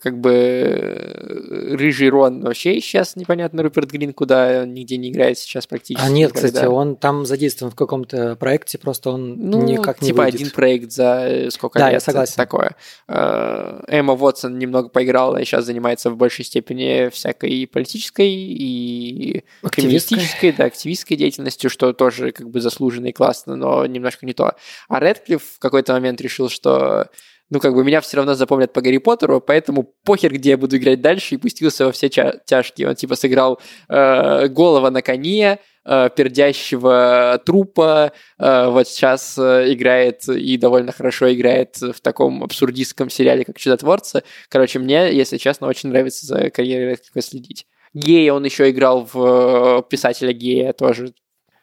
как 0.01 0.19
бы 0.19 0.31
э, 0.31 1.75
рыжий 1.75 2.09
Рон 2.09 2.41
вообще 2.41 2.79
сейчас 2.79 3.15
непонятно, 3.15 3.63
Руперт 3.63 3.89
Грин 3.91 4.13
куда 4.13 4.65
нигде 4.65 4.97
не 4.97 5.09
играет 5.09 5.37
сейчас 5.37 5.67
практически. 5.67 6.05
А 6.05 6.09
нет, 6.09 6.31
никогда. 6.31 6.47
кстати, 6.47 6.65
он 6.65 6.95
там 6.95 7.25
задействован 7.25 7.71
в 7.71 7.75
каком-то 7.75 8.35
проекте, 8.35 8.77
просто 8.77 9.11
он 9.11 9.35
ну, 9.49 9.63
никак 9.63 10.01
не 10.01 10.09
типа 10.09 10.23
выйдет. 10.23 10.41
один 10.41 10.51
проект 10.51 10.91
за 10.91 11.27
э, 11.27 11.49
сколько 11.51 11.79
да, 11.79 11.85
лет. 11.85 11.93
я 11.93 11.99
согласен. 11.99 12.35
Такое. 12.35 12.75
Эмма 13.07 14.13
Уотсон 14.13 14.57
немного 14.57 14.89
поиграла 14.89 15.37
и 15.37 15.45
сейчас 15.45 15.65
занимается 15.65 16.09
в 16.09 16.17
большей 16.17 16.45
степени 16.45 17.09
всякой 17.09 17.67
политической 17.67 18.29
и 18.29 19.43
феминистической, 19.71 20.51
да, 20.51 20.65
активистской 20.65 21.17
деятельностью, 21.17 21.69
что 21.69 21.93
тоже 21.93 22.31
как 22.31 22.49
бы 22.49 22.61
заслуженно 22.61 23.07
и 23.07 23.11
классно, 23.11 23.55
но 23.55 23.85
немножко 23.85 24.25
не 24.25 24.33
то. 24.33 24.53
А 24.89 24.99
Редклифф 24.99 25.43
в 25.55 25.59
какой-то 25.59 25.93
момент 25.93 26.21
решил, 26.21 26.49
что 26.49 27.09
ну, 27.53 27.59
как 27.59 27.75
бы 27.75 27.83
меня 27.83 28.01
все 28.01 28.17
равно 28.17 28.33
запомнят 28.33 28.73
по 28.73 28.81
Гарри 28.81 28.97
Поттеру, 28.97 29.39
поэтому 29.39 29.83
похер, 30.03 30.33
где 30.33 30.49
я 30.49 30.57
буду 30.57 30.77
играть 30.77 31.01
дальше, 31.01 31.35
и 31.35 31.37
пустился 31.37 31.85
во 31.85 31.91
все 31.91 32.09
ча- 32.09 32.39
тяжкие. 32.45 32.89
Он, 32.89 32.95
типа, 32.95 33.15
сыграл 33.15 33.61
э, 33.89 34.47
голова 34.47 34.89
на 34.89 35.03
коне, 35.03 35.59
э, 35.85 36.09
пердящего 36.15 37.39
трупа, 37.45 38.11
э, 38.39 38.69
вот 38.69 38.87
сейчас 38.87 39.37
э, 39.37 39.71
играет 39.71 40.27
и 40.27 40.57
довольно 40.57 40.91
хорошо 40.91 41.31
играет 41.31 41.77
в 41.79 42.01
таком 42.01 42.43
абсурдистском 42.43 43.11
сериале, 43.11 43.45
как 43.45 43.59
«Чудотворцы». 43.59 44.23
Короче, 44.49 44.79
мне, 44.79 45.13
если 45.13 45.37
честно, 45.37 45.67
очень 45.67 45.89
нравится 45.89 46.25
за 46.25 46.49
карьерой 46.49 46.97
следить. 47.19 47.67
Гея 47.93 48.33
он 48.33 48.43
еще 48.43 48.71
играл 48.71 49.07
в 49.13 49.79
э, 49.79 49.83
писателя 49.87 50.33
Гея 50.33 50.73
тоже. 50.73 51.13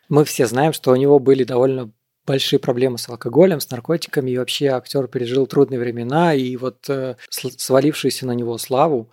Мы 0.09 0.25
все 0.25 0.47
знаем, 0.47 0.73
что 0.73 0.93
у 0.93 0.97
него 0.97 1.19
были 1.19 1.43
довольно 1.43 1.91
большие 2.31 2.61
проблемы 2.61 2.97
с 2.97 3.09
алкоголем, 3.09 3.59
с 3.59 3.69
наркотиками, 3.71 4.31
и 4.31 4.39
вообще 4.39 4.69
актер 4.69 5.09
пережил 5.09 5.49
трудные 5.49 5.81
времена, 5.81 6.33
и 6.33 6.57
вот 6.57 6.89
э, 6.89 7.17
свалившуюся 7.29 8.25
на 8.25 8.33
него 8.33 8.57
славу. 8.57 9.11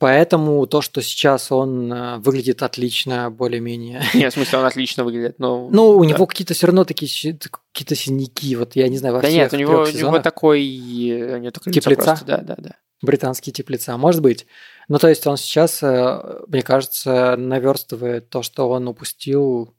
Поэтому 0.00 0.66
то, 0.66 0.82
что 0.82 1.00
сейчас 1.00 1.52
он 1.52 1.92
э, 1.92 2.18
выглядит 2.18 2.64
отлично, 2.64 3.30
более-менее. 3.30 4.02
Нет, 4.14 4.32
в 4.32 4.34
смысле, 4.34 4.58
он 4.58 4.64
отлично 4.64 5.04
выглядит, 5.04 5.38
но... 5.38 5.68
Ну, 5.72 5.90
у 5.90 6.02
да. 6.02 6.10
него 6.10 6.26
какие-то 6.26 6.54
все 6.54 6.66
равно 6.66 6.84
такие 6.84 7.38
какие-то 7.72 7.94
синяки, 7.94 8.56
вот 8.56 8.74
я 8.74 8.88
не 8.88 8.98
знаю, 8.98 9.14
во 9.14 9.22
Да 9.22 9.30
нет, 9.30 9.52
у 9.52 9.56
него, 9.56 9.82
у 9.82 9.96
него 9.96 10.18
такой... 10.18 10.60
У 10.60 11.36
него 11.38 11.52
такой 11.52 11.72
тип 11.72 11.86
лица? 11.86 12.04
Просто, 12.04 12.24
да, 12.24 12.38
да, 12.38 12.56
да. 12.58 12.70
Британский 13.00 13.52
тип 13.52 13.70
лица, 13.70 13.96
может 13.96 14.22
быть. 14.22 14.46
Ну, 14.88 14.98
то 14.98 15.08
есть 15.08 15.24
он 15.28 15.36
сейчас, 15.36 15.84
э, 15.84 16.40
мне 16.48 16.62
кажется, 16.62 17.36
наверстывает 17.36 18.28
то, 18.28 18.42
что 18.42 18.68
он 18.68 18.88
упустил 18.88 19.76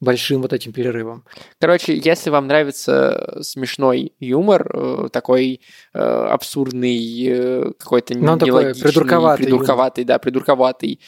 большим 0.00 0.42
вот 0.42 0.52
этим 0.52 0.72
перерывом. 0.72 1.24
Короче, 1.60 1.96
если 1.96 2.30
вам 2.30 2.46
нравится 2.46 3.38
смешной 3.42 4.12
юмор, 4.20 4.70
э, 4.72 5.08
такой 5.12 5.60
э, 5.92 5.98
абсурдный, 5.98 7.26
э, 7.26 7.72
какой-то 7.78 8.16
ну, 8.16 8.36
нелогичный, 8.36 8.82
придурковатый, 8.82 9.46
придурковатый 9.46 10.04
да, 10.04 10.18
придурковатый, 10.18 11.00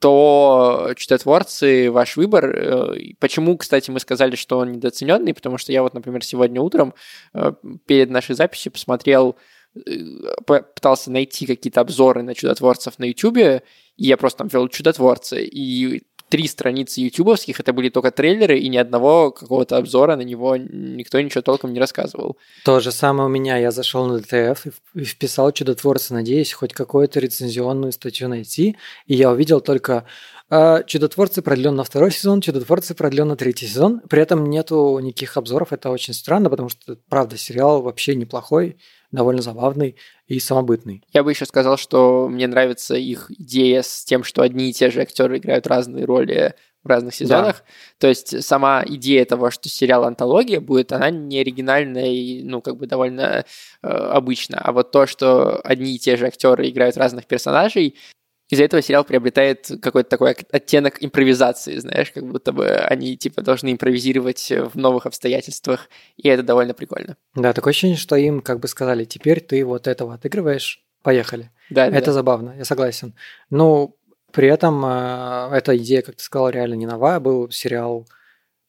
то 0.00 0.92
«Чудотворцы»— 0.96 1.90
ваш 1.92 2.16
выбор. 2.16 2.46
Э, 2.46 2.94
почему, 3.20 3.56
кстати, 3.56 3.90
мы 3.90 4.00
сказали, 4.00 4.34
что 4.34 4.58
он 4.58 4.72
недооцененный? 4.72 5.34
Потому 5.34 5.58
что 5.58 5.72
я 5.72 5.82
вот, 5.82 5.94
например, 5.94 6.24
сегодня 6.24 6.60
утром 6.60 6.94
э, 7.34 7.52
перед 7.86 8.10
нашей 8.10 8.34
записью 8.34 8.72
посмотрел 8.72 9.36
пытался 10.46 11.10
найти 11.10 11.46
какие-то 11.46 11.80
обзоры 11.80 12.22
на 12.22 12.34
чудотворцев 12.34 12.98
на 12.98 13.04
Ютубе, 13.04 13.62
и 13.96 14.04
я 14.04 14.18
просто 14.18 14.38
там 14.38 14.48
ввел 14.48 14.68
чудотворцы, 14.68 15.42
и 15.44 16.02
три 16.32 16.48
страницы 16.48 17.02
ютубовских, 17.02 17.60
это 17.60 17.74
были 17.74 17.90
только 17.90 18.10
трейлеры, 18.10 18.58
и 18.58 18.70
ни 18.70 18.78
одного 18.78 19.32
какого-то 19.32 19.76
обзора 19.76 20.16
на 20.16 20.22
него 20.22 20.56
никто 20.56 21.20
ничего 21.20 21.42
толком 21.42 21.74
не 21.74 21.78
рассказывал. 21.78 22.38
То 22.64 22.80
же 22.80 22.90
самое 22.90 23.26
у 23.26 23.30
меня. 23.30 23.58
Я 23.58 23.70
зашел 23.70 24.06
на 24.06 24.18
ДТФ 24.18 24.66
и 24.94 25.04
вписал 25.04 25.52
«Чудотворцы», 25.52 26.14
надеюсь, 26.14 26.54
хоть 26.54 26.72
какую-то 26.72 27.20
рецензионную 27.20 27.92
статью 27.92 28.28
найти, 28.28 28.76
и 29.06 29.14
я 29.14 29.30
увидел 29.30 29.60
только 29.60 30.06
«Чудотворцы» 30.86 31.40
продлен 31.40 31.74
на 31.76 31.82
второй 31.82 32.10
сезон, 32.10 32.42
«Чудотворцы» 32.42 32.94
продлен 32.94 33.28
на 33.28 33.36
третий 33.36 33.66
сезон. 33.66 34.02
При 34.10 34.20
этом 34.20 34.50
нету 34.50 34.98
никаких 34.98 35.38
обзоров, 35.38 35.72
это 35.72 35.88
очень 35.88 36.12
странно, 36.12 36.50
потому 36.50 36.68
что, 36.68 36.98
правда, 37.08 37.38
сериал 37.38 37.80
вообще 37.80 38.14
неплохой, 38.14 38.76
довольно 39.12 39.40
забавный 39.40 39.96
и 40.26 40.38
самобытный. 40.38 41.04
Я 41.10 41.24
бы 41.24 41.30
еще 41.30 41.46
сказал, 41.46 41.78
что 41.78 42.28
мне 42.28 42.46
нравится 42.46 42.94
их 42.96 43.30
идея 43.30 43.80
с 43.80 44.04
тем, 44.04 44.24
что 44.24 44.42
одни 44.42 44.68
и 44.68 44.72
те 44.74 44.90
же 44.90 45.00
актеры 45.00 45.38
играют 45.38 45.66
разные 45.66 46.04
роли 46.04 46.54
в 46.84 46.88
разных 46.88 47.14
сезонах. 47.14 47.56
Да. 47.56 47.64
То 47.98 48.08
есть 48.08 48.44
сама 48.44 48.82
идея 48.84 49.24
того, 49.24 49.50
что 49.50 49.68
сериал 49.70 50.04
антология 50.04 50.60
будет, 50.60 50.92
она 50.92 51.10
не 51.10 51.38
оригинальная 51.40 52.08
и, 52.08 52.42
ну, 52.42 52.60
как 52.60 52.76
бы 52.76 52.86
довольно 52.86 53.46
э, 53.82 53.88
обычно. 53.88 54.58
А 54.58 54.72
вот 54.72 54.90
то, 54.90 55.06
что 55.06 55.60
одни 55.62 55.94
и 55.94 55.98
те 55.98 56.16
же 56.16 56.26
актеры 56.26 56.68
играют 56.68 56.96
разных 56.96 57.26
персонажей, 57.26 57.96
из-за 58.52 58.64
этого 58.64 58.82
сериал 58.82 59.02
приобретает 59.02 59.70
какой-то 59.80 60.10
такой 60.10 60.32
оттенок 60.32 61.02
импровизации, 61.02 61.78
знаешь, 61.78 62.10
как 62.10 62.26
будто 62.26 62.52
бы 62.52 62.68
они 62.68 63.16
типа 63.16 63.40
должны 63.40 63.72
импровизировать 63.72 64.52
в 64.72 64.76
новых 64.76 65.06
обстоятельствах, 65.06 65.88
и 66.18 66.28
это 66.28 66.42
довольно 66.42 66.74
прикольно. 66.74 67.16
Да, 67.34 67.54
такое 67.54 67.70
ощущение, 67.70 67.96
что 67.96 68.14
им 68.14 68.42
как 68.42 68.60
бы 68.60 68.68
сказали, 68.68 69.06
теперь 69.06 69.40
ты 69.40 69.64
вот 69.64 69.86
этого 69.86 70.12
отыгрываешь, 70.12 70.84
поехали. 71.02 71.50
Да, 71.70 71.86
это 71.86 72.06
да. 72.06 72.12
забавно, 72.12 72.54
я 72.58 72.66
согласен. 72.66 73.14
Ну, 73.48 73.96
при 74.32 74.48
этом 74.48 74.84
э, 74.84 75.48
эта 75.52 75.74
идея, 75.78 76.02
как 76.02 76.16
ты 76.16 76.22
сказал, 76.22 76.50
реально 76.50 76.74
не 76.74 76.84
новая. 76.84 77.20
Был 77.20 77.50
сериал, 77.50 78.06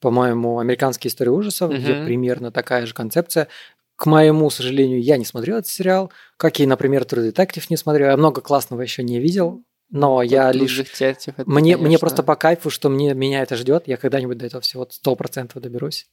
по-моему, 0.00 0.60
«Американские 0.60 1.10
истории 1.10 1.28
ужасов», 1.28 1.70
Мгм. 1.70 1.78
где 1.80 2.04
примерно 2.06 2.50
такая 2.50 2.86
же 2.86 2.94
концепция. 2.94 3.48
К 3.96 4.06
моему 4.06 4.48
сожалению, 4.48 5.02
я 5.02 5.18
не 5.18 5.26
смотрел 5.26 5.58
этот 5.58 5.70
сериал, 5.70 6.10
как 6.38 6.58
и, 6.58 6.66
например, 6.66 7.02
True 7.02 7.30
Detective 7.30 7.66
не 7.68 7.76
смотрел. 7.76 8.08
Я 8.08 8.16
много 8.16 8.40
классного 8.40 8.80
еще 8.80 9.02
не 9.02 9.20
видел, 9.20 9.62
но 9.90 10.22
я 10.22 10.50
лишь... 10.52 10.78
это, 11.00 11.44
Мне, 11.46 11.76
мне 11.76 11.98
просто 11.98 12.22
по 12.22 12.36
кайфу, 12.36 12.70
что 12.70 12.88
мне, 12.88 13.14
меня 13.14 13.42
это 13.42 13.56
ждет. 13.56 13.86
Я 13.86 13.96
когда-нибудь 13.96 14.38
до 14.38 14.46
этого 14.46 14.60
всего 14.60 14.86
100% 14.86 15.58
доберусь. 15.60 16.06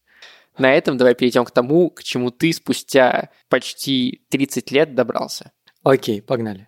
На 0.58 0.74
этом 0.74 0.98
давай 0.98 1.16
перейдем 1.16 1.46
к 1.46 1.52
тому, 1.52 1.90
к 1.90 2.04
чему 2.04 2.30
ты 2.30 2.54
спустя 2.54 3.30
почти 3.50 4.24
30 4.30 4.72
лет 4.72 4.96
добрался. 4.96 5.52
Окей, 5.84 6.22
погнали. 6.22 6.68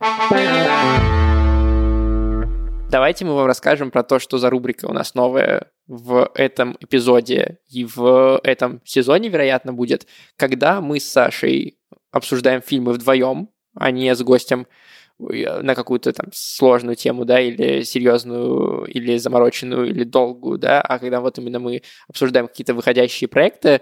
Давайте 2.90 3.26
мы 3.26 3.34
вам 3.34 3.48
расскажем 3.48 3.90
про 3.90 4.04
то, 4.04 4.20
что 4.20 4.38
за 4.38 4.50
рубрика 4.50 4.86
у 4.86 4.94
нас 4.94 5.16
новая 5.16 5.72
в 5.88 6.32
этом 6.36 6.78
эпизоде 6.80 7.58
и 7.68 7.86
в 7.86 8.40
этом 8.44 8.82
сезоне, 8.86 9.30
вероятно, 9.30 9.74
будет, 9.74 10.08
когда 10.36 10.80
мы 10.80 11.00
с 11.00 11.06
Сашей 11.12 11.80
обсуждаем 12.12 12.62
фильмы 12.62 12.94
вдвоем, 12.94 13.50
а 13.76 13.90
не 13.92 14.14
с 14.16 14.22
гостем 14.22 14.68
на 15.20 15.76
какую-то 15.76 16.12
там 16.14 16.28
сложную 16.34 16.96
тему, 16.96 17.26
да, 17.26 17.40
или 17.40 17.84
серьезную, 17.84 18.86
или 18.86 19.18
замороченную, 19.18 19.90
или 19.90 20.04
долгую, 20.04 20.58
да, 20.58 20.82
а 20.82 21.00
когда 21.00 21.22
вот 21.22 21.38
именно 21.38 21.60
мы 21.60 21.82
обсуждаем 22.08 22.48
какие-то 22.48 22.74
выходящие 22.74 23.28
проекты, 23.28 23.82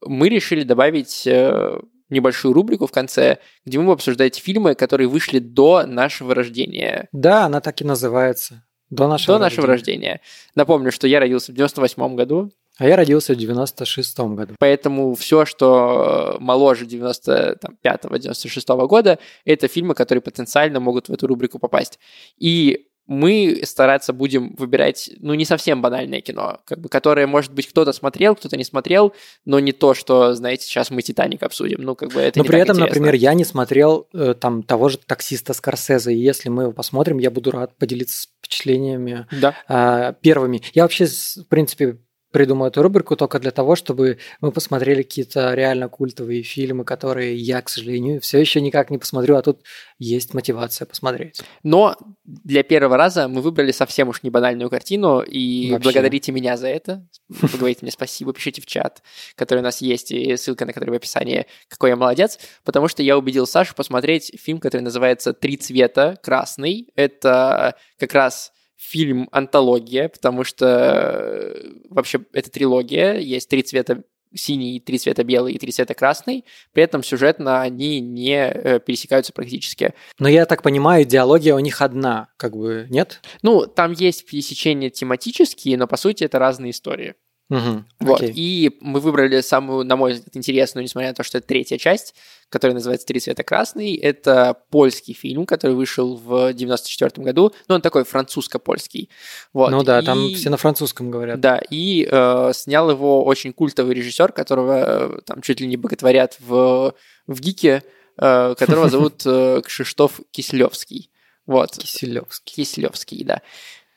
мы 0.00 0.28
решили 0.28 0.62
добавить 0.62 1.26
э, 1.26 1.78
небольшую 2.10 2.54
рубрику 2.54 2.86
в 2.86 2.92
конце, 2.92 3.38
где 3.64 3.78
мы 3.78 3.84
будем 3.84 3.94
обсуждать 3.94 4.36
фильмы, 4.36 4.74
которые 4.74 5.08
вышли 5.08 5.38
до 5.38 5.86
нашего 5.86 6.34
рождения. 6.34 7.08
Да, 7.12 7.44
она 7.44 7.60
так 7.60 7.80
и 7.80 7.84
называется. 7.84 8.64
До 8.90 9.08
нашего, 9.08 9.38
До 9.38 9.44
нашего 9.44 9.66
рождения. 9.66 10.20
Напомню, 10.54 10.92
что 10.92 11.06
я 11.06 11.20
родился 11.20 11.52
в 11.52 11.54
98 11.54 12.14
году, 12.14 12.50
А 12.78 12.88
я 12.88 12.96
родился 12.96 13.34
в 13.34 13.38
96-м 13.38 14.36
году. 14.36 14.54
поэтому 14.58 15.14
все, 15.14 15.44
что 15.44 16.36
э, 16.38 16.42
моложе 16.42 16.86
95-96 16.86 18.86
года, 18.86 19.18
это 19.44 19.68
фильмы, 19.68 19.94
которые 19.94 20.22
потенциально 20.22 20.80
могут 20.80 21.08
в 21.08 21.12
эту 21.12 21.26
рубрику 21.26 21.58
попасть. 21.58 21.98
И 22.38 22.86
мы 23.06 23.60
стараться 23.64 24.14
будем 24.14 24.54
выбирать, 24.56 25.10
ну, 25.18 25.34
не 25.34 25.44
совсем 25.44 25.82
банальное 25.82 26.22
кино, 26.22 26.60
как 26.64 26.80
бы, 26.80 26.88
которое, 26.88 27.26
может 27.26 27.52
быть, 27.52 27.68
кто-то 27.68 27.92
смотрел, 27.92 28.34
кто-то 28.34 28.56
не 28.56 28.64
смотрел, 28.64 29.12
но 29.44 29.60
не 29.60 29.72
то, 29.72 29.92
что, 29.92 30.34
знаете, 30.34 30.64
сейчас 30.64 30.90
мы 30.90 31.02
«Титаник» 31.02 31.42
обсудим. 31.42 31.82
Ну, 31.82 31.94
как 31.96 32.12
бы 32.12 32.20
это 32.20 32.38
Но 32.38 32.44
при 32.46 32.58
этом, 32.58 32.76
интересно. 32.76 32.86
например, 32.86 33.14
я 33.14 33.34
не 33.34 33.44
смотрел 33.44 34.08
э, 34.14 34.34
там 34.40 34.62
того 34.62 34.88
же 34.88 34.96
таксиста 34.98 35.52
Скорсезе, 35.52 36.14
и 36.14 36.18
если 36.18 36.48
мы 36.48 36.62
его 36.64 36.72
посмотрим, 36.72 37.18
я 37.18 37.30
буду 37.30 37.50
рад 37.50 37.76
поделиться 37.76 38.28
впечатлениями 38.38 39.26
Да. 39.38 39.54
а, 39.68 40.12
первыми. 40.14 40.62
Я 40.72 40.84
вообще, 40.84 41.04
в 41.04 41.46
принципе, 41.48 41.98
придумал 42.34 42.66
эту 42.66 42.82
рубрику 42.82 43.14
только 43.14 43.38
для 43.38 43.52
того, 43.52 43.76
чтобы 43.76 44.18
мы 44.40 44.50
посмотрели 44.50 45.02
какие-то 45.02 45.54
реально 45.54 45.88
культовые 45.88 46.42
фильмы, 46.42 46.84
которые 46.84 47.36
я, 47.36 47.62
к 47.62 47.68
сожалению, 47.68 48.20
все 48.20 48.40
еще 48.40 48.60
никак 48.60 48.90
не 48.90 48.98
посмотрю, 48.98 49.36
а 49.36 49.42
тут 49.42 49.62
есть 50.00 50.34
мотивация 50.34 50.84
посмотреть. 50.84 51.42
Но 51.62 51.96
для 52.24 52.64
первого 52.64 52.96
раза 52.96 53.28
мы 53.28 53.40
выбрали 53.40 53.70
совсем 53.70 54.08
уж 54.08 54.24
не 54.24 54.30
банальную 54.30 54.68
картину, 54.68 55.20
и 55.20 55.70
Вообще. 55.70 55.84
благодарите 55.84 56.32
меня 56.32 56.56
за 56.56 56.66
это. 56.66 57.06
Вы 57.28 57.56
говорите 57.56 57.80
мне 57.82 57.92
спасибо, 57.92 58.32
пишите 58.32 58.60
в 58.60 58.66
чат, 58.66 59.04
который 59.36 59.60
у 59.60 59.62
нас 59.62 59.80
есть, 59.80 60.10
и 60.10 60.36
ссылка 60.36 60.66
на 60.66 60.72
который 60.72 60.90
в 60.90 60.94
описании, 60.94 61.46
какой 61.68 61.90
я 61.90 61.96
молодец, 61.96 62.40
потому 62.64 62.88
что 62.88 63.04
я 63.04 63.16
убедил 63.16 63.46
Сашу 63.46 63.76
посмотреть 63.76 64.32
фильм, 64.40 64.58
который 64.58 64.82
называется 64.82 65.34
«Три 65.34 65.56
цвета 65.56 66.18
красный». 66.20 66.88
Это 66.96 67.76
как 67.96 68.12
раз 68.12 68.50
фильм-антология, 68.84 70.08
потому 70.08 70.44
что 70.44 70.66
э, 70.66 71.72
вообще 71.88 72.20
это 72.32 72.50
трилогия, 72.50 73.14
есть 73.14 73.48
три 73.48 73.62
цвета 73.62 74.02
синий, 74.34 74.80
три 74.80 74.98
цвета 74.98 75.24
белый 75.24 75.54
и 75.54 75.58
три 75.58 75.72
цвета 75.72 75.94
красный, 75.94 76.44
при 76.72 76.82
этом 76.82 77.02
сюжетно 77.02 77.62
они 77.62 78.00
не 78.00 78.36
э, 78.36 78.80
пересекаются 78.80 79.32
практически. 79.32 79.94
Но 80.18 80.28
я 80.28 80.44
так 80.46 80.62
понимаю, 80.62 81.04
идеология 81.04 81.54
у 81.54 81.60
них 81.60 81.80
одна, 81.80 82.28
как 82.36 82.56
бы, 82.56 82.86
нет? 82.90 83.20
Ну, 83.42 83.66
там 83.66 83.92
есть 83.92 84.26
пересечения 84.26 84.90
тематические, 84.90 85.78
но 85.78 85.86
по 85.86 85.96
сути 85.96 86.24
это 86.24 86.38
разные 86.38 86.72
истории. 86.72 87.14
Мгм, 87.50 87.86
Вот. 88.00 88.22
окей. 88.22 88.32
И 88.34 88.78
мы 88.80 89.00
выбрали 89.00 89.40
самую, 89.42 89.84
на 89.84 89.96
мой 89.96 90.14
взгляд, 90.14 90.34
интересную, 90.34 90.82
несмотря 90.84 91.10
на 91.10 91.14
то, 91.14 91.22
что 91.22 91.38
это 91.38 91.46
третья 91.46 91.76
часть, 91.76 92.14
которая 92.48 92.74
называется 92.74 93.06
«Три 93.06 93.20
цвета 93.20 93.42
красный». 93.42 93.94
Это 93.96 94.56
польский 94.70 95.12
фильм, 95.12 95.44
который 95.44 95.76
вышел 95.76 96.16
в 96.16 96.52
94 96.54 97.22
году. 97.22 97.52
Ну, 97.68 97.74
он 97.74 97.82
такой 97.82 98.04
французско-польский. 98.04 99.10
Вот. 99.52 99.70
Ну 99.70 99.82
да, 99.82 100.00
И- 100.00 100.04
там 100.06 100.34
все 100.34 100.48
на 100.50 100.56
французском 100.56 101.10
говорят. 101.10 101.38
Да, 101.40 101.60
и 101.70 102.08
э, 102.10 102.52
снял 102.54 102.90
его 102.90 103.24
очень 103.24 103.52
культовый 103.52 103.94
режиссер, 103.94 104.32
которого 104.32 105.16
э, 105.16 105.20
там 105.26 105.42
чуть 105.42 105.60
ли 105.60 105.66
не 105.66 105.76
боготворят 105.76 106.36
в, 106.40 106.94
в 107.26 107.40
ГИКе, 107.40 107.82
э, 108.16 108.54
которого 108.58 108.88
зовут 108.88 109.22
э, 109.26 109.60
Кшиштоф 109.64 110.20
Кислевский. 110.30 111.10
Вот. 111.46 111.76
Киселевский. 111.76 112.54
Кислевский, 112.64 113.22
да. 113.24 113.42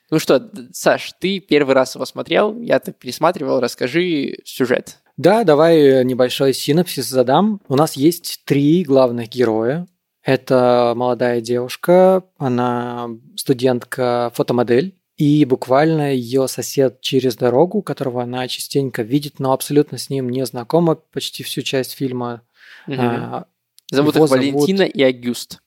Ну 0.10 0.20
что, 0.20 0.50
Саш, 0.72 1.14
ты 1.20 1.40
первый 1.40 1.76
раз 1.76 1.96
его 1.96 2.06
смотрел, 2.06 2.60
я 2.62 2.80
так 2.80 2.98
пересматривал, 2.98 3.60
расскажи 3.60 4.38
сюжет. 4.46 5.00
Да, 5.18 5.44
давай 5.44 6.06
небольшой 6.06 6.54
синопсис 6.54 7.08
задам. 7.08 7.60
У 7.68 7.76
нас 7.76 7.94
есть 7.94 8.42
три 8.46 8.84
главных 8.84 9.30
героя. 9.30 9.88
Это 10.24 10.94
молодая 10.96 11.42
девушка, 11.42 12.24
она 12.38 13.10
студентка-фотомодель, 13.36 14.96
и 15.16 15.46
буквально 15.46 16.14
ее 16.14 16.48
сосед 16.48 17.02
через 17.02 17.36
дорогу, 17.36 17.82
которого 17.82 18.22
она 18.24 18.48
частенько 18.48 19.02
видит, 19.02 19.40
но 19.40 19.52
абсолютно 19.54 19.98
с 19.98 20.10
ним 20.10 20.30
не 20.30 20.46
знакома 20.46 20.96
почти 20.96 21.44
всю 21.44 21.62
часть 21.64 21.94
фильма. 21.94 22.42
Мгм. 22.86 23.00
А, 23.00 23.46
зовут 23.90 24.16
их 24.16 24.28
зовут- 24.28 24.32
Валентина 24.32 24.84
и 24.84 25.02
Агюст. 25.02 25.60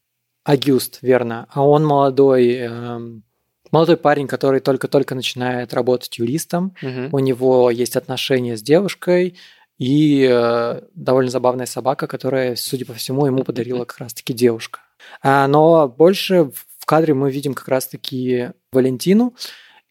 Агюст, 0.45 0.99
верно. 1.03 1.47
А 1.51 1.67
он 1.67 1.85
молодой, 1.85 2.53
эм, 2.53 3.25
молодой 3.73 3.97
парень, 3.97 4.27
который 4.27 4.61
только-только 4.61 5.15
начинает 5.15 5.75
работать 5.75 6.19
юристом. 6.19 6.75
Мгм. 6.83 7.09
У 7.13 7.19
него 7.19 7.71
есть 7.71 7.97
отношения 7.97 8.57
с 8.57 8.63
девушкой 8.63 9.37
и 9.79 10.29
э, 10.31 10.83
довольно 10.95 11.31
забавная 11.31 11.67
собака, 11.67 12.07
которая, 12.07 12.55
судя 12.57 12.85
по 12.85 12.95
всему, 12.95 13.27
ему 13.27 13.45
подарила 13.45 13.85
как 13.85 13.99
раз-таки 13.99 14.35
девушка. 14.35 14.81
А, 15.23 15.49
но 15.49 15.89
больше 15.89 16.51
в 16.79 16.85
кадре 16.85 17.15
мы 17.15 17.31
видим 17.31 17.55
как 17.55 17.69
раз-таки 17.69 18.51
Валентину. 18.73 19.35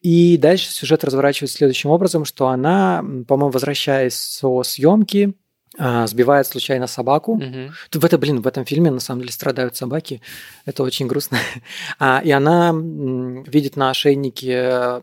И 0.02 0.38
дальше 0.38 0.72
сюжет 0.72 1.04
разворачивается 1.04 1.58
следующим 1.58 1.90
образом, 1.90 2.24
что 2.24 2.48
она, 2.48 3.04
по-моему, 3.28 3.52
возвращаясь 3.52 4.16
со 4.16 4.64
съемки, 4.64 5.34
сбивает 5.78 6.48
случайно 6.48 6.88
собаку. 6.88 7.36
Мгм. 7.36 7.72
В 7.94 8.04
это, 8.06 8.18
блин, 8.18 8.42
в 8.42 8.48
этом 8.48 8.66
фильме 8.66 8.92
на 8.92 9.00
самом 9.00 9.22
деле 9.22 9.32
страдают 9.32 9.76
собаки. 9.76 10.22
Это 10.66 10.84
очень 10.84 11.08
грустно. 11.08 11.38
А, 12.00 12.22
и 12.24 12.32
она 12.32 12.74
видит 12.74 13.76
на 13.76 13.90
ошейнике 13.92 14.52
э, 14.52 15.02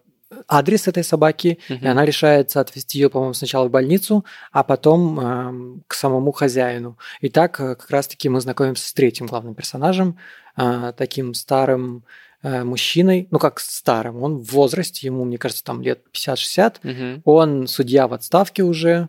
адрес 0.49 0.89
этой 0.89 1.05
собаки, 1.05 1.59
и 1.69 1.75
Мгм. 1.75 1.87
она 1.89 2.05
решается 2.05 2.61
отвезти 2.61 2.99
ее, 2.99 3.09
по-моему, 3.11 3.35
сначала 3.35 3.69
в 3.69 3.71
больницу, 3.71 4.25
а 4.53 4.63
потом 4.65 5.83
к 5.87 5.95
самому 5.95 6.33
хозяину. 6.33 6.99
И 7.21 7.29
так 7.29 7.61
э, 7.61 7.75
как 7.77 7.91
раз-таки 7.91 8.29
мы 8.29 8.41
знакомимся 8.41 8.89
с 8.89 8.93
третьим 8.93 9.27
главным 9.27 9.55
персонажем, 9.55 10.19
э, 10.57 10.93
таким 10.97 11.35
старым 11.35 12.05
э, 12.43 12.65
мужчиной, 12.65 13.29
ну 13.31 13.39
как 13.39 13.61
старым, 13.61 14.23
он 14.23 14.39
в 14.39 14.51
возрасте, 14.53 15.07
ему, 15.07 15.25
мне 15.25 15.39
кажется, 15.39 15.65
там 15.65 15.81
лет 15.81 16.01
50-60, 16.13 16.75
Мгм. 16.83 17.23
он 17.25 17.67
судья 17.67 18.09
в 18.09 18.13
отставке 18.15 18.63
уже, 18.63 19.09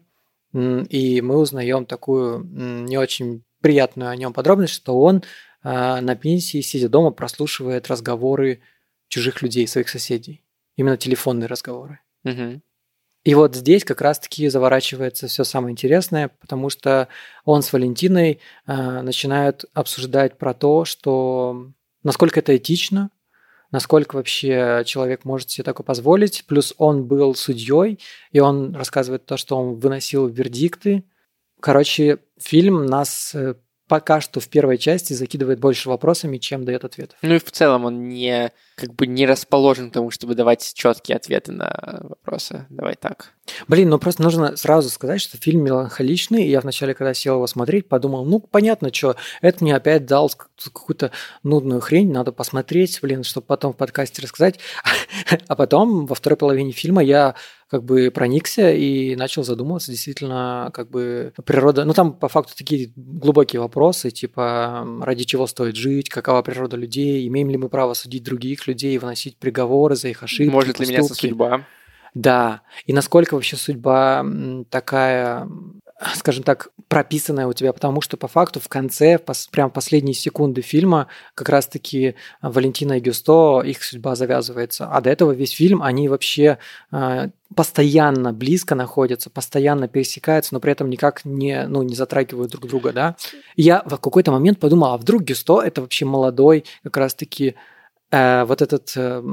и 0.57 1.21
мы 1.21 1.37
узнаем 1.37 1.85
такую 1.85 2.43
не 2.43 2.97
очень 2.97 3.43
приятную 3.61 4.09
о 4.09 4.15
нем 4.15 4.33
подробность, 4.33 4.73
что 4.73 4.99
он 4.99 5.23
а, 5.63 6.01
на 6.01 6.15
пенсии, 6.15 6.61
сидя 6.61 6.89
дома, 6.89 7.11
прослушивает 7.11 7.87
разговоры 7.87 8.61
чужих 9.07 9.41
людей, 9.41 9.67
своих 9.67 9.89
соседей. 9.89 10.43
Именно 10.75 10.97
телефонные 10.97 11.47
разговоры. 11.47 11.99
Мгм. 12.23 12.61
И 13.23 13.35
вот 13.35 13.55
здесь 13.55 13.83
как 13.83 14.01
раз-таки 14.01 14.47
заворачивается 14.47 15.27
все 15.27 15.43
самое 15.43 15.73
интересное, 15.73 16.29
потому 16.39 16.69
что 16.69 17.09
он 17.43 17.61
с 17.61 17.73
Валентиной 17.73 18.39
а, 18.65 19.01
начинают 19.01 19.65
обсуждать 19.73 20.37
про 20.37 20.53
то, 20.53 20.85
что 20.85 21.71
насколько 22.03 22.39
это 22.39 22.55
этично, 22.55 23.09
насколько 23.71 24.15
вообще 24.15 24.83
человек 24.85 25.25
может 25.25 25.49
себе 25.49 25.63
такое 25.63 25.85
позволить. 25.85 26.45
Плюс 26.47 26.73
он 26.77 27.05
был 27.05 27.35
судьей, 27.35 27.99
и 28.31 28.39
он 28.39 28.75
рассказывает 28.75 29.25
то, 29.25 29.37
что 29.37 29.57
он 29.57 29.75
выносил 29.75 30.27
вердикты. 30.27 31.03
Короче, 31.59 32.19
фильм 32.39 32.85
нас 32.85 33.33
э, 33.33 33.55
пока 33.87 34.21
что 34.21 34.39
в 34.39 34.47
первой 34.47 34.77
части 34.77 35.13
закидывает 35.13 35.59
больше 35.59 35.89
вопросами, 35.89 36.37
чем 36.37 36.65
дает 36.65 36.83
ответов. 36.83 37.17
Ну 37.21 37.35
и 37.35 37.39
в 37.39 37.51
целом 37.51 37.85
он 37.85 38.07
не 38.07 38.51
как 38.77 38.93
бы 38.93 39.07
не 39.07 39.25
расположен 39.25 39.89
к 39.89 39.93
тому, 39.93 40.11
чтобы 40.11 40.35
давать 40.35 40.71
четкие 40.75 41.17
ответы 41.17 41.51
на 41.51 42.01
вопросы. 42.03 42.67
Давай 42.69 42.95
так. 42.95 43.33
Блин, 43.67 43.89
ну 43.89 43.97
просто 43.97 44.21
нужно 44.21 44.55
сразу 44.55 44.89
сказать, 44.89 45.19
что 45.19 45.37
фильм 45.37 45.63
меланхоличный. 45.63 46.43
И 46.43 46.49
я 46.49 46.61
вначале, 46.61 46.93
когда 46.93 47.15
сел 47.15 47.35
его 47.35 47.47
смотреть, 47.47 47.89
подумал, 47.89 48.23
ну, 48.23 48.39
понятно, 48.39 48.93
что 48.93 49.15
это 49.41 49.63
мне 49.63 49.75
опять 49.75 50.05
дал 50.05 50.29
какую-то 50.29 51.11
нудную 51.41 51.81
хрень, 51.81 52.11
надо 52.11 52.31
посмотреть, 52.31 52.99
блин, 53.01 53.23
чтобы 53.23 53.47
потом 53.47 53.73
в 53.73 53.77
подкасте 53.77 54.21
рассказать. 54.21 54.59
А 55.47 55.55
потом 55.55 56.05
во 56.05 56.15
второй 56.15 56.37
половине 56.37 56.71
фильма 56.71 57.03
я 57.03 57.35
как 57.69 57.83
бы 57.83 58.11
проникся 58.11 58.71
и 58.71 59.15
начал 59.15 59.43
задумываться 59.43 59.91
действительно, 59.91 60.71
как 60.73 60.89
бы 60.89 61.33
природа... 61.45 61.83
Ну, 61.83 61.93
там 61.93 62.13
по 62.13 62.29
факту 62.29 62.53
такие 62.55 62.91
глубокие 62.95 63.59
вопросы, 63.59 64.09
типа, 64.09 64.87
ради 65.01 65.25
чего 65.25 65.47
стоит 65.47 65.75
жить, 65.75 66.09
какова 66.09 66.41
природа 66.43 66.77
людей, 66.77 67.27
имеем 67.27 67.49
ли 67.49 67.57
мы 67.57 67.67
право 67.67 67.93
судить 67.93 68.23
других 68.23 68.66
людей 68.67 68.95
и 68.95 68.97
выносить 68.97 69.37
приговоры 69.37 69.95
за 69.95 70.09
их 70.09 70.23
ошибки, 70.23 70.51
Может 70.51 70.79
ли 70.79 70.87
меняться 70.87 71.13
судьба? 71.13 71.65
Да, 72.13 72.61
и 72.85 72.93
насколько 72.93 73.35
вообще 73.35 73.57
судьба 73.57 74.25
такая 74.69 75.47
скажем 76.15 76.43
так, 76.43 76.69
прописанная 76.87 77.47
у 77.47 77.53
тебя, 77.53 77.73
потому 77.73 78.01
что 78.01 78.17
по 78.17 78.27
факту 78.27 78.59
в 78.59 78.67
конце, 78.67 79.17
пос, 79.17 79.47
прям 79.47 79.71
последние 79.71 80.13
секунды 80.13 80.61
фильма, 80.61 81.07
как 81.33 81.49
раз-таки 81.49 82.15
Валентина 82.41 82.93
и 82.93 82.99
Гюсто, 82.99 83.61
их 83.65 83.83
судьба 83.83 84.15
завязывается. 84.15 84.87
А 84.87 85.01
до 85.01 85.09
этого 85.09 85.31
весь 85.31 85.51
фильм, 85.51 85.81
они 85.81 86.07
вообще 86.07 86.59
э, 86.91 87.29
постоянно 87.55 88.31
близко 88.31 88.75
находятся, 88.75 89.31
постоянно 89.31 89.87
пересекаются, 89.87 90.53
но 90.53 90.59
при 90.59 90.71
этом 90.71 90.89
никак 90.89 91.25
не, 91.25 91.67
ну, 91.67 91.81
не 91.81 91.95
затрагивают 91.95 92.51
друг 92.51 92.67
друга, 92.67 92.93
да. 92.93 93.15
И 93.55 93.63
я 93.63 93.81
в 93.83 93.97
какой-то 93.97 94.31
момент 94.31 94.59
подумал, 94.59 94.93
а 94.93 94.97
вдруг 94.97 95.23
Гюсто 95.23 95.61
это 95.61 95.81
вообще 95.81 96.05
молодой 96.05 96.65
как 96.83 96.97
раз-таки 96.97 97.55
э, 98.11 98.43
вот 98.45 98.61
этот 98.61 98.91
э, 98.95 99.23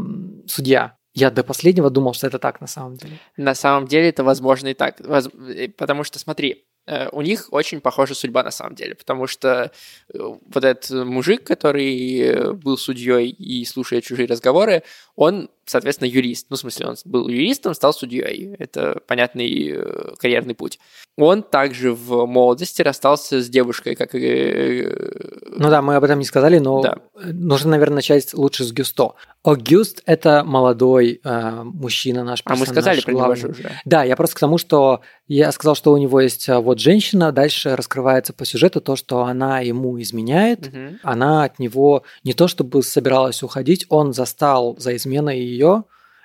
судья, 0.46 0.96
я 1.14 1.30
до 1.30 1.44
последнего 1.44 1.90
думал, 1.90 2.12
что 2.12 2.26
это 2.26 2.38
так 2.38 2.60
на 2.60 2.66
самом 2.66 2.96
деле. 2.96 3.18
На 3.36 3.54
самом 3.54 3.86
деле 3.86 4.08
это 4.08 4.24
возможно 4.24 4.68
и 4.68 4.74
так. 4.74 5.00
Э, 5.00 5.68
потому 5.68 6.02
что, 6.02 6.18
смотри, 6.18 6.64
э, 6.86 7.08
у 7.10 7.22
них 7.22 7.52
очень 7.52 7.80
похожа 7.80 8.14
судьба 8.14 8.42
на 8.42 8.50
самом 8.50 8.74
деле, 8.74 8.96
потому 8.96 9.28
что 9.28 9.70
э, 10.12 10.18
вот 10.18 10.64
этот 10.64 10.90
мужик, 11.06 11.44
который 11.44 12.52
был 12.54 12.76
судьей 12.76 13.30
и 13.30 13.64
слушает 13.64 14.04
чужие 14.04 14.26
разговоры, 14.26 14.82
он 15.14 15.50
соответственно, 15.66 16.08
юрист. 16.08 16.46
Ну, 16.50 16.56
в 16.56 16.60
смысле, 16.60 16.86
он 16.88 16.96
был 17.04 17.28
юристом, 17.28 17.74
стал 17.74 17.92
судьей. 17.92 18.54
Это 18.58 19.00
понятный 19.06 19.72
э, 19.72 20.14
карьерный 20.18 20.54
путь. 20.54 20.78
Он 21.16 21.42
также 21.42 21.92
в 21.92 22.26
молодости 22.26 22.82
расстался 22.82 23.40
с 23.40 23.48
девушкой, 23.48 23.94
как 23.94 24.14
и... 24.14 24.18
Э, 24.20 25.34
ну 25.56 25.70
да, 25.70 25.80
мы 25.80 25.94
об 25.94 26.04
этом 26.04 26.18
не 26.18 26.24
сказали, 26.24 26.58
но 26.58 26.82
да. 26.82 26.98
нужно, 27.14 27.70
наверное, 27.70 27.96
начать 27.96 28.34
лучше 28.34 28.64
с 28.64 28.72
Гюсто. 28.72 29.12
Огюст– 29.44 30.02
это 30.06 30.42
молодой 30.42 31.20
э, 31.22 31.62
мужчина 31.64 32.24
наш 32.24 32.40
А 32.44 32.56
мы 32.56 32.66
сказали 32.66 33.00
про 33.00 33.12
него 33.12 33.34
же 33.34 33.48
уже. 33.48 33.70
Да, 33.84 34.02
я 34.02 34.16
просто 34.16 34.36
к 34.36 34.40
тому, 34.40 34.58
что 34.58 35.02
я 35.28 35.52
сказал, 35.52 35.74
что 35.74 35.92
у 35.92 35.96
него 35.98 36.20
есть 36.20 36.48
э, 36.48 36.58
вот 36.58 36.80
женщина, 36.80 37.30
дальше 37.30 37.76
раскрывается 37.76 38.32
по 38.32 38.44
сюжету 38.44 38.80
то, 38.80 38.96
что 38.96 39.22
она 39.24 39.60
ему 39.60 40.00
изменяет, 40.00 40.68
угу. 40.68 40.98
она 41.02 41.44
от 41.44 41.58
него 41.58 42.02
не 42.24 42.32
то 42.32 42.48
чтобы 42.48 42.82
собиралась 42.82 43.42
уходить, 43.42 43.86
он 43.88 44.12
застал 44.12 44.76
за 44.78 44.96
изменой 44.96 45.38
ее, 45.54 45.84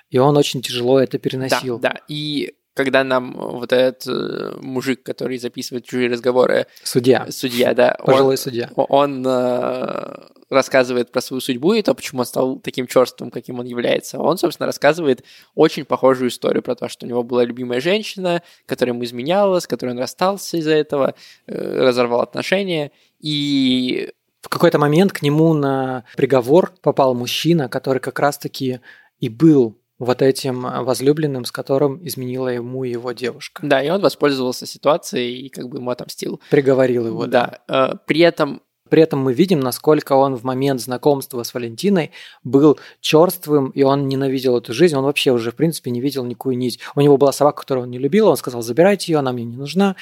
и 0.10 0.18
он 0.18 0.38
очень 0.38 0.62
тяжело 0.62 1.00
это 1.00 1.18
переносил. 1.18 1.80
Да, 1.80 1.94
да. 1.94 2.02
И 2.08 2.54
когда 2.80 3.04
нам 3.04 3.34
вот 3.34 3.74
этот 3.74 4.08
э, 4.08 4.56
мужик, 4.62 5.04
который 5.04 5.38
записывает 5.38 5.86
чужие 5.86 6.10
разговоры... 6.10 6.66
Судья. 6.84 7.28
Судья, 7.30 7.74
да. 7.74 7.98
Пожилой 8.06 8.36
он, 8.36 8.38
судья. 8.38 8.70
Он 8.76 9.26
э, 9.28 10.16
рассказывает 10.50 11.12
про 11.12 11.20
свою 11.20 11.42
судьбу 11.42 11.74
и 11.74 11.82
то, 11.82 11.94
почему 11.94 12.22
он 12.22 12.26
стал 12.26 12.58
таким 12.60 12.88
черством, 12.88 13.32
каким 13.32 13.60
он 13.60 13.66
является. 13.66 14.18
Он, 14.20 14.38
собственно, 14.38 14.66
рассказывает 14.66 15.26
очень 15.56 15.84
похожую 15.84 16.30
историю 16.30 16.64
про 16.64 16.76
то, 16.76 16.88
что 16.88 17.06
у 17.06 17.10
него 17.10 17.22
была 17.22 17.44
любимая 17.44 17.82
женщина, 17.82 18.42
которая 18.66 18.94
ему 18.94 19.04
изменяла, 19.04 19.60
с 19.60 19.68
которой 19.68 19.90
он 19.90 20.00
расстался 20.00 20.56
из-за 20.56 20.72
этого, 20.72 21.16
э, 21.48 21.82
разорвал 21.82 22.22
отношения. 22.22 22.92
И 23.20 24.10
в 24.42 24.48
какой-то 24.48 24.80
момент 24.80 25.12
к 25.12 25.22
нему 25.22 25.54
на 25.54 26.06
приговор 26.16 26.72
попал 26.82 27.14
мужчина, 27.14 27.68
который 27.68 28.00
как 28.00 28.20
раз-таки 28.20 28.80
и 29.20 29.30
был 29.30 29.78
вот 29.98 30.22
этим 30.22 30.62
возлюбленным, 30.62 31.44
с 31.44 31.52
которым 31.52 32.06
изменила 32.08 32.48
ему 32.48 32.86
его 32.86 33.12
девушка. 33.12 33.62
Да, 33.66 33.84
и 33.84 33.90
он 33.90 34.02
воспользовался 34.02 34.66
ситуацией 34.66 35.46
и 35.46 35.50
как 35.50 35.68
бы 35.68 35.78
ему 35.78 35.90
отомстил. 35.90 36.40
Приговорил 36.50 37.08
его. 37.08 37.28
Да. 37.28 37.60
да. 37.68 37.92
Э, 37.94 37.98
при 38.06 38.22
этом 38.22 38.62
при 38.90 39.04
этом 39.04 39.20
мы 39.20 39.34
видим, 39.34 39.60
насколько 39.60 40.14
он 40.14 40.36
в 40.36 40.44
момент 40.44 40.82
знакомства 40.82 41.44
с 41.44 41.54
Валентиной 41.54 42.12
был 42.44 42.80
черствым, 43.00 43.70
и 43.70 43.84
он 43.84 44.08
ненавидел 44.08 44.58
эту 44.58 44.74
жизнь. 44.74 44.96
Он 44.96 45.04
вообще 45.04 45.32
уже, 45.32 45.52
в 45.52 45.56
принципе, 45.56 45.92
не 45.92 46.02
видел 46.02 46.26
никакую 46.26 46.58
нить. 46.58 46.80
У 46.96 47.02
него 47.02 47.18
была 47.18 47.32
собака, 47.32 47.62
которую 47.62 47.84
он 47.84 47.92
не 47.92 48.00
любил, 48.00 48.28
он 48.28 48.38
сказал, 48.38 48.62
забирайте 48.62 49.12
ее, 49.12 49.20
она 49.20 49.32
мне 49.32 49.44
не 49.44 49.56
нужна. 49.56 49.96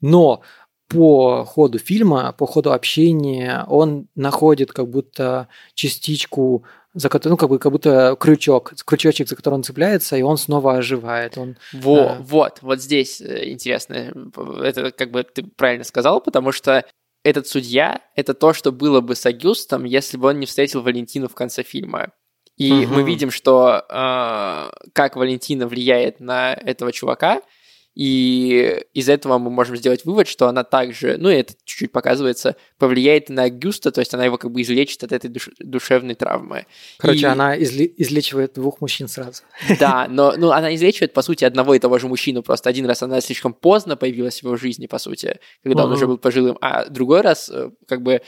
Но 0.00 0.42
по 0.88 1.44
ходу 1.44 1.78
фильма, 1.78 2.34
по 2.36 2.46
ходу 2.46 2.72
общения 2.72 3.64
он 3.68 4.08
находит 4.14 4.72
как 4.72 4.88
будто 4.90 5.48
частичку, 5.72 6.64
за 6.94 7.08
которую, 7.08 7.32
ну, 7.32 7.36
как 7.36 7.48
бы, 7.48 7.58
как 7.58 7.72
будто 7.72 8.16
крючок, 8.18 8.72
крючочек, 8.86 9.28
за 9.28 9.36
который 9.36 9.54
он 9.54 9.64
цепляется, 9.64 10.16
и 10.16 10.22
он 10.22 10.38
снова 10.38 10.76
оживает. 10.76 11.36
Он, 11.36 11.56
Во, 11.72 11.98
э... 11.98 12.16
Вот, 12.20 12.58
вот 12.62 12.80
здесь 12.80 13.20
э, 13.20 13.50
интересно. 13.50 14.12
Это 14.62 14.92
как 14.92 15.10
бы 15.10 15.24
ты 15.24 15.42
правильно 15.42 15.84
сказал, 15.84 16.20
потому 16.20 16.52
что 16.52 16.84
этот 17.24 17.48
судья— 17.48 18.00
это 18.16 18.32
то, 18.34 18.52
что 18.52 18.70
было 18.70 19.00
бы 19.00 19.16
с 19.16 19.26
Агюстом, 19.26 19.84
если 19.84 20.16
бы 20.16 20.28
он 20.28 20.38
не 20.38 20.46
встретил 20.46 20.82
Валентину 20.82 21.28
в 21.28 21.34
конце 21.34 21.62
фильма. 21.62 22.12
И 22.56 22.72
угу. 22.72 22.94
мы 22.94 23.02
видим, 23.02 23.32
что 23.32 23.84
э, 23.88 24.70
как 24.92 25.16
Валентина 25.16 25.66
влияет 25.66 26.20
на 26.20 26.54
этого 26.54 26.92
чувака— 26.92 27.42
и 27.94 28.84
из 28.92 29.08
этого 29.08 29.38
мы 29.38 29.50
можем 29.50 29.76
сделать 29.76 30.04
вывод, 30.04 30.26
что 30.26 30.48
она 30.48 30.64
также, 30.64 31.16
ну 31.16 31.30
и 31.30 31.34
это 31.34 31.54
чуть-чуть 31.64 31.92
показывается, 31.92 32.56
повлияет 32.76 33.28
на 33.28 33.48
Гюста, 33.48 33.92
то 33.92 34.00
есть 34.00 34.12
она 34.14 34.24
его 34.24 34.36
как 34.36 34.50
бы 34.50 34.62
излечит 34.62 35.04
от 35.04 35.12
этой 35.12 35.30
душ, 35.30 35.50
душевной 35.60 36.16
травмы. 36.16 36.66
Короче, 36.98 37.20
и... 37.20 37.24
она 37.24 37.56
изли- 37.56 37.92
излечивает 37.96 38.54
двух 38.54 38.80
мужчин 38.80 39.08
сразу. 39.08 39.42
Да, 39.78 40.08
но 40.08 40.34
ну, 40.36 40.50
она 40.50 40.74
излечивает, 40.74 41.12
по 41.12 41.22
сути, 41.22 41.44
одного 41.44 41.74
и 41.74 41.78
того 41.78 41.98
же 41.98 42.08
мужчину, 42.08 42.42
просто 42.42 42.68
один 42.68 42.86
раз 42.86 43.02
она 43.02 43.20
слишком 43.20 43.52
поздно 43.52 43.96
появилась 43.96 44.40
в 44.40 44.44
его 44.44 44.56
жизни, 44.56 44.86
по 44.86 44.98
сути, 44.98 45.38
когда 45.62 45.84
он 45.84 45.92
уже 45.92 46.06
был 46.06 46.18
пожилым, 46.18 46.58
а 46.60 46.86
другой 46.86 47.20
раз 47.20 47.48
э, 47.48 47.70
как 47.86 48.02
бы 48.02 48.22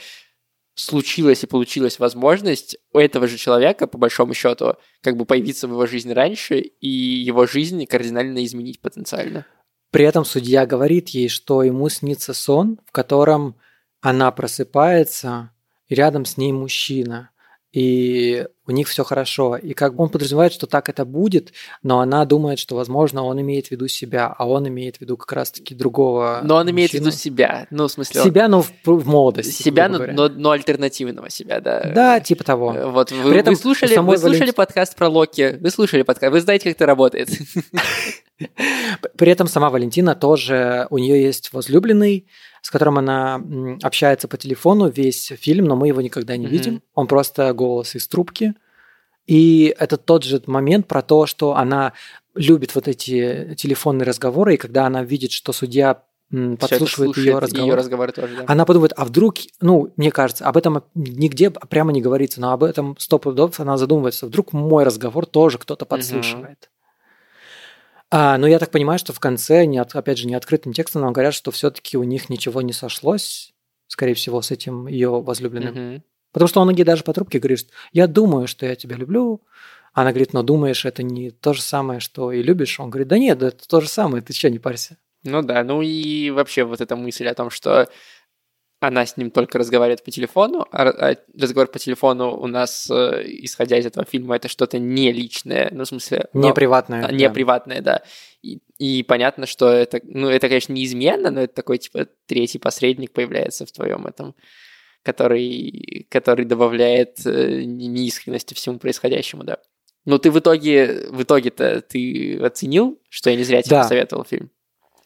случилась 0.75 1.43
и 1.43 1.47
получилась 1.47 1.99
возможность 1.99 2.77
у 2.93 2.99
этого 2.99 3.27
же 3.27 3.37
человека, 3.37 3.87
по 3.87 3.97
большому 3.97 4.33
счету, 4.33 4.75
как 5.01 5.17
бы 5.17 5.25
появиться 5.25 5.67
в 5.67 5.71
его 5.71 5.87
жизни 5.87 6.11
раньше 6.11 6.59
и 6.59 6.87
его 6.87 7.47
жизнь 7.47 7.85
кардинально 7.85 8.45
изменить 8.45 8.79
потенциально. 8.79 9.45
При 9.91 10.05
этом 10.05 10.25
судья 10.25 10.65
говорит 10.65 11.09
ей, 11.09 11.29
что 11.29 11.63
ему 11.63 11.89
снится 11.89 12.33
сон, 12.33 12.79
в 12.85 12.91
котором 12.91 13.55
она 14.01 14.31
просыпается, 14.31 15.51
и 15.87 15.95
рядом 15.95 16.25
с 16.25 16.37
ней 16.37 16.51
мужчина 16.51 17.31
и 17.77 18.47
у 18.65 18.71
них 18.71 18.87
все 18.87 19.03
хорошо. 19.03 19.55
И 19.55 19.73
как 19.73 19.95
бы 19.95 20.03
он 20.03 20.09
подразумевает, 20.09 20.51
что 20.51 20.65
так 20.65 20.89
это 20.89 21.05
будет, 21.05 21.53
но 21.83 21.99
она 21.99 22.25
думает, 22.25 22.57
что, 22.57 22.75
возможно, 22.75 23.23
он 23.23 23.39
имеет 23.41 23.67
в 23.67 23.71
виду 23.71 23.87
себя, 23.87 24.33
а 24.35 24.47
он 24.47 24.67
имеет 24.67 24.97
в 24.97 25.01
виду 25.01 25.15
как 25.15 25.31
раз-таки 25.33 25.75
другого. 25.75 26.39
Но 26.43 26.55
он 26.55 26.61
мужчину. 26.61 26.75
имеет 26.75 26.91
в 26.91 26.93
виду 26.95 27.11
себя, 27.11 27.67
ну, 27.69 27.87
в 27.87 27.91
смысле... 27.91 28.23
Себя, 28.23 28.47
но 28.47 28.63
в, 28.63 28.71
в 28.83 29.07
молодости. 29.07 29.61
Себя, 29.61 29.89
но, 29.89 29.99
но, 30.07 30.27
но 30.27 30.51
альтернативного 30.51 31.29
себя, 31.29 31.59
да. 31.59 31.91
Да, 31.93 32.19
типа 32.19 32.43
того. 32.43 32.73
Э, 32.73 32.89
вот 32.89 33.11
вы, 33.11 33.29
При 33.29 33.39
этом 33.41 33.53
вы 33.53 33.59
слушали, 33.59 33.95
вы 33.97 34.17
слушали 34.17 34.39
Валент... 34.39 34.55
подкаст 34.55 34.95
про 34.95 35.07
Локи, 35.07 35.57
вы 35.61 35.69
слушали 35.69 36.01
подкаст, 36.01 36.31
вы 36.31 36.41
знаете, 36.41 36.69
как 36.69 36.77
это 36.77 36.85
работает. 36.87 37.29
При 39.17 39.31
этом 39.31 39.47
сама 39.47 39.69
Валентина 39.69 40.15
тоже, 40.15 40.87
у 40.89 40.97
нее 40.97 41.21
есть 41.21 41.53
возлюбленный, 41.53 42.27
с 42.61 42.69
которым 42.69 42.97
она 42.97 43.41
общается 43.81 44.27
по 44.27 44.37
телефону 44.37 44.89
весь 44.89 45.31
фильм, 45.39 45.65
но 45.65 45.75
мы 45.75 45.87
его 45.87 46.01
никогда 46.01 46.37
не 46.37 46.45
mm-hmm. 46.45 46.49
видим. 46.49 46.81
Он 46.93 47.07
просто 47.07 47.53
голос 47.53 47.95
из 47.95 48.07
трубки. 48.07 48.53
И 49.25 49.75
это 49.77 49.97
тот 49.97 50.23
же 50.23 50.41
момент 50.45 50.87
про 50.87 51.01
то, 51.01 51.25
что 51.25 51.55
она 51.55 51.93
любит 52.33 52.75
вот 52.75 52.87
эти 52.87 53.55
телефонные 53.57 54.05
разговоры, 54.05 54.53
и 54.53 54.57
когда 54.57 54.85
она 54.85 55.03
видит, 55.03 55.31
что 55.31 55.51
судья 55.51 56.03
подслушивает 56.29 57.15
ее 57.17 57.39
разговор, 57.39 57.69
ее 57.69 57.75
разговоры 57.75 58.11
тоже, 58.11 58.35
да. 58.35 58.43
она 58.47 58.65
подумает, 58.65 58.91
а 58.97 59.05
вдруг, 59.05 59.35
ну, 59.61 59.93
мне 59.95 60.11
кажется, 60.11 60.45
об 60.45 60.57
этом 60.57 60.83
нигде 60.93 61.49
прямо 61.49 61.91
не 61.93 62.01
говорится, 62.01 62.41
но 62.41 62.51
об 62.51 62.63
этом 62.63 62.97
сто 62.99 63.17
пудов 63.17 63.59
она 63.59 63.77
задумывается, 63.77 64.25
вдруг 64.25 64.51
мой 64.51 64.83
разговор 64.83 65.25
тоже 65.25 65.57
кто-то 65.57 65.85
подслушивает. 65.85 66.69
Угу. 66.69 66.76
А, 68.09 68.37
но 68.37 68.47
я 68.47 68.59
так 68.59 68.71
понимаю, 68.71 68.99
что 68.99 69.13
в 69.13 69.19
конце, 69.19 69.65
не 69.65 69.77
от, 69.79 69.95
опять 69.95 70.17
же, 70.17 70.27
не 70.27 70.35
открытым 70.35 70.73
текстом 70.73 71.01
нам 71.01 71.13
говорят, 71.13 71.33
что 71.33 71.51
все-таки 71.51 71.97
у 71.97 72.03
них 72.03 72.29
ничего 72.29 72.61
не 72.61 72.73
сошлось, 72.73 73.53
скорее 73.87 74.13
всего, 74.13 74.41
с 74.41 74.51
этим 74.51 74.87
ее 74.87 75.21
возлюбленным. 75.21 75.75
Mm-hmm. 75.75 76.01
Потому 76.31 76.47
что 76.47 76.61
он 76.61 76.69
ей 76.69 76.83
даже 76.83 77.03
по 77.03 77.13
трубке 77.13 77.39
говорит, 77.39 77.69
я 77.91 78.07
думаю, 78.07 78.47
что 78.47 78.65
я 78.65 78.75
тебя 78.75 78.95
люблю. 78.95 79.41
Она 79.93 80.11
говорит, 80.11 80.33
но 80.33 80.43
думаешь, 80.43 80.85
это 80.85 81.01
не 81.03 81.31
то 81.31 81.53
же 81.53 81.61
самое, 81.61 81.99
что 81.99 82.31
и 82.31 82.43
любишь? 82.43 82.79
Он 82.79 82.89
говорит, 82.89 83.07
да 83.07 83.17
нет, 83.17 83.41
это 83.41 83.67
то 83.67 83.81
же 83.81 83.89
самое, 83.89 84.23
ты 84.23 84.33
что, 84.33 84.49
не 84.49 84.59
парься? 84.59 84.97
Ну 85.23 85.41
да, 85.41 85.63
ну 85.63 85.81
и 85.81 86.29
вообще 86.29 86.63
вот 86.63 86.79
эта 86.79 86.95
мысль 86.95 87.27
о 87.27 87.33
том, 87.33 87.49
что 87.49 87.89
она 88.79 89.05
с 89.05 89.17
ним 89.17 89.31
только 89.31 89.57
разговаривает 89.57 90.03
по 90.03 90.11
телефону, 90.11 90.65
а, 90.71 90.89
а 90.89 91.15
разговор 91.39 91.67
по 91.67 91.79
телефону 91.79 92.37
у 92.37 92.47
нас, 92.47 92.89
э, 92.91 93.23
исходя 93.25 93.77
из 93.77 93.85
этого 93.85 94.05
фильма, 94.05 94.35
это 94.35 94.47
что-то 94.49 94.77
не 94.77 95.11
личное, 95.11 95.69
ну, 95.71 95.83
в 95.83 95.87
смысле... 95.87 96.27
Не 96.33 96.53
приватное. 96.53 97.05
А, 97.05 97.11
не 97.11 97.27
да. 97.27 97.33
приватное, 97.33 97.81
да. 97.81 98.03
И, 98.43 98.59
и 98.77 99.01
понятно, 99.01 99.47
что 99.47 99.69
это, 99.69 99.99
ну, 100.03 100.29
это, 100.29 100.47
конечно, 100.47 100.73
неизменно, 100.73 101.31
но 101.31 101.41
это 101.41 101.55
такой, 101.55 101.79
типа, 101.79 102.07
третий 102.27 102.59
посредник 102.59 103.13
появляется 103.13 103.65
в 103.65 103.71
твоем 103.71 104.05
этом, 104.05 104.35
который, 105.01 106.05
который 106.11 106.45
добавляет 106.45 107.25
э, 107.25 107.63
неискренности 107.63 108.53
всему 108.53 108.77
происходящему, 108.77 109.43
да. 109.43 109.57
Но 110.05 110.19
ты 110.19 110.29
в 110.29 110.39
итоге, 110.39 111.07
в 111.09 111.23
итоге-то 111.23 111.81
ты 111.81 112.37
оценил, 112.37 113.01
что 113.09 113.29
я 113.31 113.35
не 113.35 113.43
зря 113.43 113.61
тебе 113.61 113.77
да. 113.77 113.81
посоветовал 113.81 114.23
фильм? 114.23 114.51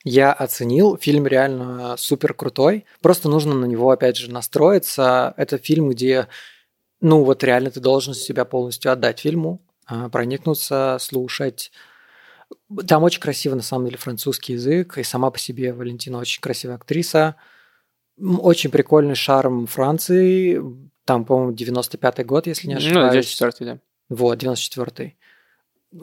Я 0.03 0.33
оценил, 0.33 0.97
фильм 0.97 1.27
реально 1.27 1.95
супер 1.97 2.33
крутой. 2.33 2.85
Просто 3.01 3.29
нужно 3.29 3.53
на 3.53 3.65
него, 3.65 3.91
опять 3.91 4.17
же, 4.17 4.31
настроиться. 4.31 5.33
Это 5.37 5.57
фильм, 5.57 5.89
где, 5.89 6.27
ну 7.01 7.23
вот 7.23 7.43
реально 7.43 7.69
ты 7.69 7.79
должен 7.79 8.13
себя 8.13 8.45
полностью 8.45 8.91
отдать 8.91 9.19
фильму, 9.19 9.61
а, 9.85 10.09
проникнуться, 10.09 10.97
слушать. 10.99 11.71
Там 12.87 13.03
очень 13.03 13.21
красиво, 13.21 13.55
на 13.55 13.61
самом 13.61 13.85
деле, 13.85 13.97
французский 13.97 14.53
язык, 14.53 14.97
и 14.97 15.03
сама 15.03 15.29
по 15.29 15.37
себе 15.37 15.71
Валентина 15.71 16.17
очень 16.17 16.41
красивая 16.41 16.75
актриса. 16.75 17.35
Очень 18.19 18.71
прикольный 18.71 19.15
шарм 19.15 19.67
Франции. 19.67 20.61
Там, 21.05 21.25
по-моему, 21.25 21.53
95-й 21.53 22.23
год, 22.23 22.47
если 22.47 22.67
не 22.67 22.73
ну, 22.75 22.79
ошибаюсь. 22.79 23.39
Ну, 23.39 23.47
94-й, 23.47 23.65
да. 23.65 23.79
Вот, 24.09 24.43
94-й. 24.43 25.15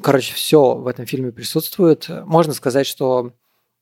Короче, 0.03 0.35
все 0.35 0.75
в 0.75 0.87
этом 0.87 1.07
фильме 1.07 1.33
присутствует. 1.33 2.09
Можно 2.09 2.53
сказать, 2.53 2.87
что 2.87 3.33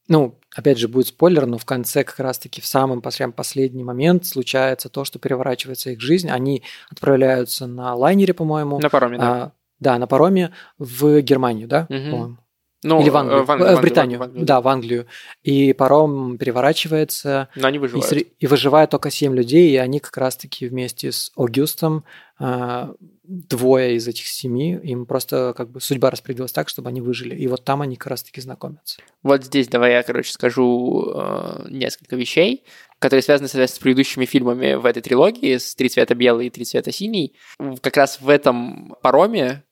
ну, 0.07 0.39
опять 0.55 0.77
же, 0.77 0.87
будет 0.87 1.07
спойлер, 1.07 1.45
но 1.45 1.57
в 1.57 1.65
конце 1.65 2.03
как 2.03 2.19
раз-таки 2.19 2.61
в 2.61 2.65
самый 2.65 3.01
прям 3.01 3.31
последний 3.31 3.83
момент 3.83 4.25
случается 4.25 4.89
то, 4.89 5.05
что 5.05 5.19
переворачивается 5.19 5.91
их 5.91 6.01
жизнь. 6.01 6.29
Они 6.29 6.63
отправляются 6.89 7.67
на 7.67 7.93
лайнере, 7.95 8.33
по-моему. 8.33 8.79
На 8.79 8.89
пароме, 8.89 9.17
да. 9.17 9.43
А, 9.43 9.51
да, 9.79 9.97
на 9.97 10.07
пароме 10.07 10.53
в 10.77 11.21
Германию, 11.21 11.67
да, 11.67 11.87
угу. 11.89 12.11
по-моему. 12.11 12.37
Ну, 12.83 13.01
Или 13.01 13.09
в 13.09 13.17
Англию, 13.17 13.43
в, 13.43 13.51
Англию, 13.51 13.75
в 13.75 13.81
Британию, 13.81 14.19
в 14.19 14.23
Англию, 14.23 14.45
да, 14.45 14.61
в 14.61 14.67
Англию. 14.67 15.07
И 15.41 15.73
паром 15.73 16.37
переворачивается. 16.37 17.49
Но 17.55 17.67
они 17.67 17.79
выживают. 17.79 18.11
И, 18.13 18.27
и 18.39 18.47
выживает 18.47 18.91
только 18.91 19.09
семь 19.09 19.35
людей, 19.35 19.71
и 19.71 19.77
они 19.77 19.99
как 19.99 20.15
раз-таки 20.15 20.67
вместе 20.67 21.11
с 21.11 21.31
Огюстом 21.35 22.03
э, 22.39 22.93
двое 23.27 23.95
из 23.95 24.07
этих 24.07 24.25
семи, 24.27 24.79
им 24.83 25.05
просто 25.05 25.53
как 25.55 25.69
бы 25.69 25.81
судьба 25.81 26.09
распределилась 26.09 26.53
так, 26.53 26.69
чтобы 26.69 26.89
они 26.89 27.01
выжили. 27.01 27.35
И 27.35 27.47
вот 27.47 27.65
там 27.65 27.81
они 27.81 27.97
как 27.97 28.07
раз-таки 28.07 28.39
знакомятся. 28.39 29.01
Вот 29.21 29.43
здесь 29.43 29.67
давай 29.67 29.91
я, 29.91 30.03
короче, 30.03 30.31
скажу 30.31 31.11
э, 31.13 31.67
несколько 31.69 32.15
вещей, 32.15 32.63
которые 32.99 33.23
связаны, 33.23 33.49
соответственно, 33.49 33.79
с 33.79 33.83
предыдущими 33.83 34.25
фильмами 34.25 34.75
в 34.75 34.85
этой 34.85 35.01
трилогии, 35.01 35.57
с 35.57 35.75
«Три 35.75 35.89
цвета 35.89 36.15
белый» 36.15 36.47
и 36.47 36.49
«Три 36.49 36.63
цвета 36.63 36.91
синий». 36.91 37.35
Как 37.81 37.97
раз 37.97 38.21
в 38.21 38.29
этом 38.29 38.95
пароме, 39.03 39.63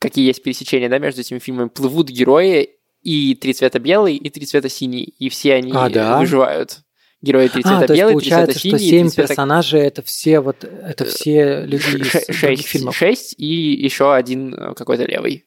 какие 0.00 0.26
есть 0.26 0.42
пересечения 0.42 0.88
да, 0.88 0.98
между 0.98 1.20
этими 1.20 1.38
фильмами, 1.38 1.68
плывут 1.68 2.10
герои 2.10 2.70
и 3.02 3.36
«Три 3.36 3.52
цвета 3.52 3.78
белый» 3.78 4.16
и 4.16 4.28
«Три 4.28 4.44
цвета 4.44 4.68
синий», 4.68 5.04
и 5.04 5.28
все 5.28 5.54
они 5.54 5.72
а, 5.72 5.88
да? 5.88 6.18
выживают 6.18 6.82
герои 7.22 7.48
три 7.48 7.62
цвета 7.62 7.92
а, 7.92 7.96
белый, 7.96 8.16
три 8.16 8.30
цвета 8.30 8.58
синий. 8.58 8.78
что 8.78 8.78
семь 8.78 9.08
цвета... 9.08 9.28
персонажей 9.28 9.80
это 9.80 10.02
все 10.02 10.40
вот 10.40 10.64
это 10.64 11.04
э, 11.04 11.06
все 11.06 11.62
люди 11.62 11.96
из 11.96 12.36
шесть, 12.36 12.66
фильмов. 12.66 12.96
Шесть 12.96 13.34
и 13.38 13.46
еще 13.46 14.14
один 14.14 14.54
э, 14.54 14.74
какой-то 14.74 15.04
левый 15.04 15.44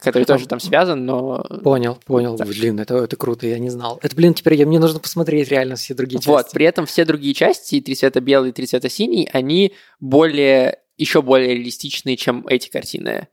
который 0.00 0.24
тоже 0.24 0.46
там 0.46 0.60
связан, 0.60 1.04
но... 1.04 1.44
Понял, 1.62 1.98
понял. 2.06 2.36
Так. 2.36 2.46
Блин, 2.46 2.78
это, 2.78 2.98
это 2.98 3.16
круто, 3.16 3.46
я 3.46 3.58
не 3.58 3.68
знал. 3.68 3.98
Это, 4.00 4.14
блин, 4.14 4.32
теперь 4.32 4.54
я, 4.54 4.64
мне 4.64 4.78
нужно 4.78 5.00
посмотреть 5.00 5.48
реально 5.48 5.74
все 5.74 5.94
другие 5.94 6.18
части. 6.18 6.28
Вот, 6.28 6.50
при 6.52 6.66
этом 6.66 6.86
все 6.86 7.04
другие 7.04 7.34
части, 7.34 7.80
три 7.80 7.96
цвета 7.96 8.20
белый, 8.20 8.50
и 8.50 8.52
три 8.52 8.66
цвета 8.66 8.88
синий, 8.88 9.28
они 9.32 9.74
более, 9.98 10.78
еще 10.96 11.20
более 11.20 11.54
реалистичные, 11.54 12.16
чем 12.16 12.46
эти 12.46 12.70
картины. 12.70 13.26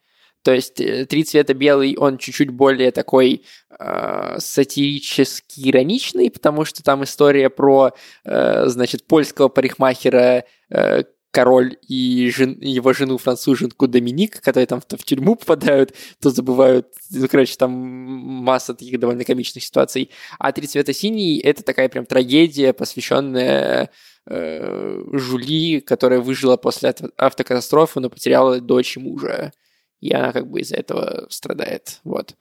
То 0.45 0.53
есть 0.53 0.79
э, 0.79 1.07
«Три 1.07 1.23
цвета 1.23 1.55
белый» 1.55 1.97
он 1.97 2.19
чуть-чуть 2.19 2.51
более 2.51 2.91
такой 2.91 3.41
э, 3.79 4.35
сатирически 4.37 5.71
ироничный, 5.71 6.29
потому 6.29 6.65
что 6.65 6.83
там 6.83 7.03
история 7.03 7.49
про, 7.49 7.93
э, 8.25 8.67
значит, 8.67 9.07
польского 9.07 9.47
парикмахера, 9.47 10.45
э, 10.69 11.03
король 11.31 11.77
и 11.87 12.29
жен, 12.29 12.59
его 12.61 12.93
жену 12.93 13.17
француженку 13.17 13.87
Доминик, 13.87 14.39
которые 14.39 14.67
там 14.67 14.81
то 14.81 14.97
в 14.97 15.03
тюрьму 15.03 15.35
попадают, 15.35 15.95
то 16.21 16.29
забывают, 16.29 16.89
ну, 17.09 17.27
короче, 17.27 17.55
там 17.57 17.71
масса 17.71 18.75
таких 18.75 18.99
довольно 18.99 19.23
комичных 19.23 19.63
ситуаций. 19.63 20.11
А 20.37 20.51
«Три 20.51 20.67
цвета 20.67 20.93
синий»— 20.93 21.39
это 21.43 21.63
такая 21.63 21.89
прям 21.89 22.05
трагедия, 22.05 22.71
посвященная 22.71 23.89
э, 24.27 25.01
Жули, 25.11 25.79
которая 25.79 26.19
выжила 26.19 26.55
после 26.55 26.93
автокатастрофы, 27.17 27.99
но 27.99 28.11
потеряла 28.11 28.61
дочь 28.61 28.95
и 28.95 28.99
мужа 28.99 29.51
и 29.99 30.13
она 30.13 30.31
как 30.31 30.47
бы 30.49 30.61
из-за 30.61 30.75
этого 30.75 31.27
страдает, 31.29 31.99
вот. 32.03 32.35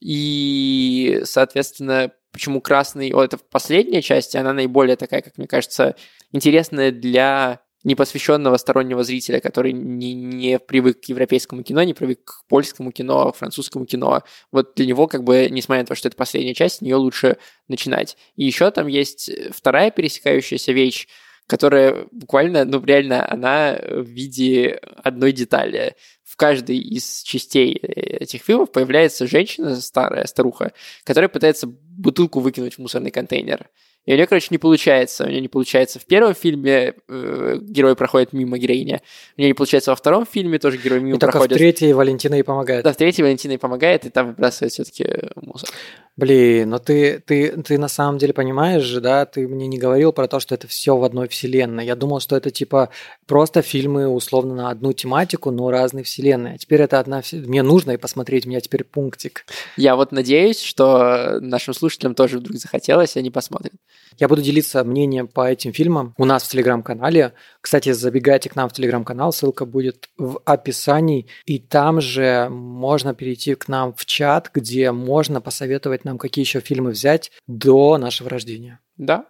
И, 0.00 1.20
соответственно, 1.24 2.12
почему 2.32 2.60
красный, 2.60 3.12
вот 3.12 3.22
это 3.22 3.38
в 3.38 3.44
последней 3.48 4.02
части, 4.02 4.36
она 4.36 4.52
наиболее 4.52 4.96
такая, 4.96 5.22
как 5.22 5.38
мне 5.38 5.46
кажется, 5.46 5.96
интересная 6.32 6.90
для 6.90 7.62
непосвященного 7.86 8.56
стороннего 8.56 9.04
зрителя, 9.04 9.40
который 9.40 9.72
не, 9.72 10.12
не 10.12 10.58
привык 10.58 11.02
к 11.02 11.04
европейскому 11.04 11.62
кино, 11.62 11.84
не 11.84 11.94
привык 11.94 12.24
к 12.24 12.44
польскому 12.48 12.90
кино, 12.90 13.32
французскому 13.32 13.86
кино. 13.86 14.24
Вот 14.50 14.74
для 14.74 14.86
него, 14.86 15.06
как 15.06 15.22
бы, 15.22 15.46
несмотря 15.50 15.82
на 15.82 15.86
то, 15.86 15.94
что 15.94 16.08
это 16.08 16.16
последняя 16.16 16.52
часть, 16.52 16.78
с 16.78 16.80
нее 16.80 16.96
лучше 16.96 17.36
начинать. 17.68 18.16
И 18.34 18.44
еще 18.44 18.72
там 18.72 18.88
есть 18.88 19.30
вторая 19.52 19.92
пересекающаяся 19.92 20.72
вещь, 20.72 21.06
которая 21.46 22.06
буквально, 22.10 22.64
ну, 22.64 22.84
реально, 22.84 23.30
она 23.30 23.78
в 23.80 24.04
виде 24.04 24.80
одной 25.02 25.32
детали. 25.32 25.94
В 26.24 26.36
каждой 26.36 26.78
из 26.78 27.22
частей 27.22 27.74
этих 27.74 28.42
фильмов 28.42 28.72
появляется 28.72 29.26
женщина, 29.26 29.76
старая 29.76 30.26
старуха, 30.26 30.72
которая 31.04 31.28
пытается 31.28 31.66
бутылку 31.66 32.40
выкинуть 32.40 32.74
в 32.74 32.78
мусорный 32.78 33.10
контейнер. 33.10 33.70
И 34.06 34.12
у 34.12 34.16
нее, 34.16 34.26
короче, 34.26 34.48
не 34.50 34.58
получается. 34.58 35.24
У 35.24 35.28
нее 35.28 35.40
не 35.40 35.48
получается 35.48 35.98
в 35.98 36.06
первом 36.06 36.34
фильме, 36.34 36.94
э, 37.08 37.58
герой 37.60 37.96
проходит 37.96 38.32
мимо 38.32 38.56
героиня. 38.56 39.02
У 39.36 39.40
нее 39.40 39.50
не 39.50 39.54
получается 39.54 39.90
во 39.90 39.96
втором 39.96 40.26
фильме, 40.26 40.58
тоже 40.58 40.78
герой 40.78 41.00
мимо 41.00 41.16
и 41.16 41.20
проходит. 41.20 41.56
В 41.56 41.58
третьей 41.58 41.92
Валентина 41.92 42.36
и 42.36 42.42
помогает. 42.42 42.84
Да, 42.84 42.92
в 42.92 42.96
третьей 42.96 43.24
Валентина 43.24 43.52
и 43.52 43.56
помогает, 43.58 44.06
и 44.06 44.10
там 44.10 44.28
выбрасывает 44.28 44.72
все-таки 44.72 45.06
мусор. 45.34 45.68
Блин, 46.16 46.70
но 46.70 46.78
ты, 46.78 47.18
ты, 47.18 47.62
ты 47.62 47.76
на 47.76 47.88
самом 47.88 48.16
деле 48.16 48.32
понимаешь 48.32 48.84
же, 48.84 49.02
да, 49.02 49.26
ты 49.26 49.46
мне 49.46 49.66
не 49.66 49.76
говорил 49.76 50.12
про 50.12 50.28
то, 50.28 50.40
что 50.40 50.54
это 50.54 50.66
все 50.66 50.96
в 50.96 51.04
одной 51.04 51.28
вселенной. 51.28 51.84
Я 51.84 51.94
думал, 51.94 52.20
что 52.20 52.36
это 52.36 52.50
типа 52.50 52.88
просто 53.26 53.60
фильмы 53.60 54.08
условно 54.08 54.54
на 54.54 54.70
одну 54.70 54.94
тематику, 54.94 55.50
но 55.50 55.70
разные 55.70 56.04
вселенные. 56.04 56.54
А 56.54 56.58
теперь 56.58 56.80
это 56.80 57.00
одна... 57.00 57.20
Мне 57.32 57.62
нужно 57.62 57.90
и 57.90 57.96
посмотреть, 57.98 58.46
у 58.46 58.48
меня 58.48 58.60
теперь 58.60 58.84
пунктик. 58.84 59.44
Я 59.76 59.94
вот 59.94 60.10
надеюсь, 60.10 60.62
что 60.62 61.38
нашим 61.40 61.74
слушателям 61.74 62.14
тоже 62.14 62.38
вдруг 62.38 62.56
захотелось, 62.56 63.16
и 63.16 63.18
они 63.18 63.30
посмотрят. 63.30 63.74
Я 64.18 64.28
буду 64.28 64.42
делиться 64.42 64.82
мнением 64.82 65.28
по 65.28 65.48
этим 65.48 65.72
фильмам 65.72 66.14
у 66.16 66.24
нас 66.24 66.44
в 66.44 66.48
Телеграм-канале. 66.48 67.34
Кстати, 67.60 67.92
забегайте 67.92 68.48
к 68.48 68.56
нам 68.56 68.68
в 68.68 68.72
Телеграм-канал, 68.72 69.32
ссылка 69.32 69.66
будет 69.66 70.08
в 70.16 70.40
описании. 70.44 71.26
И 71.44 71.58
там 71.58 72.00
же 72.00 72.48
можно 72.50 73.14
перейти 73.14 73.54
к 73.54 73.68
нам 73.68 73.92
в 73.94 74.06
чат, 74.06 74.50
где 74.54 74.90
можно 74.92 75.40
посоветовать 75.40 76.04
нам, 76.04 76.18
какие 76.18 76.44
еще 76.44 76.60
фильмы 76.60 76.90
взять 76.90 77.30
до 77.46 77.98
нашего 77.98 78.30
рождения. 78.30 78.80
Да, 78.96 79.26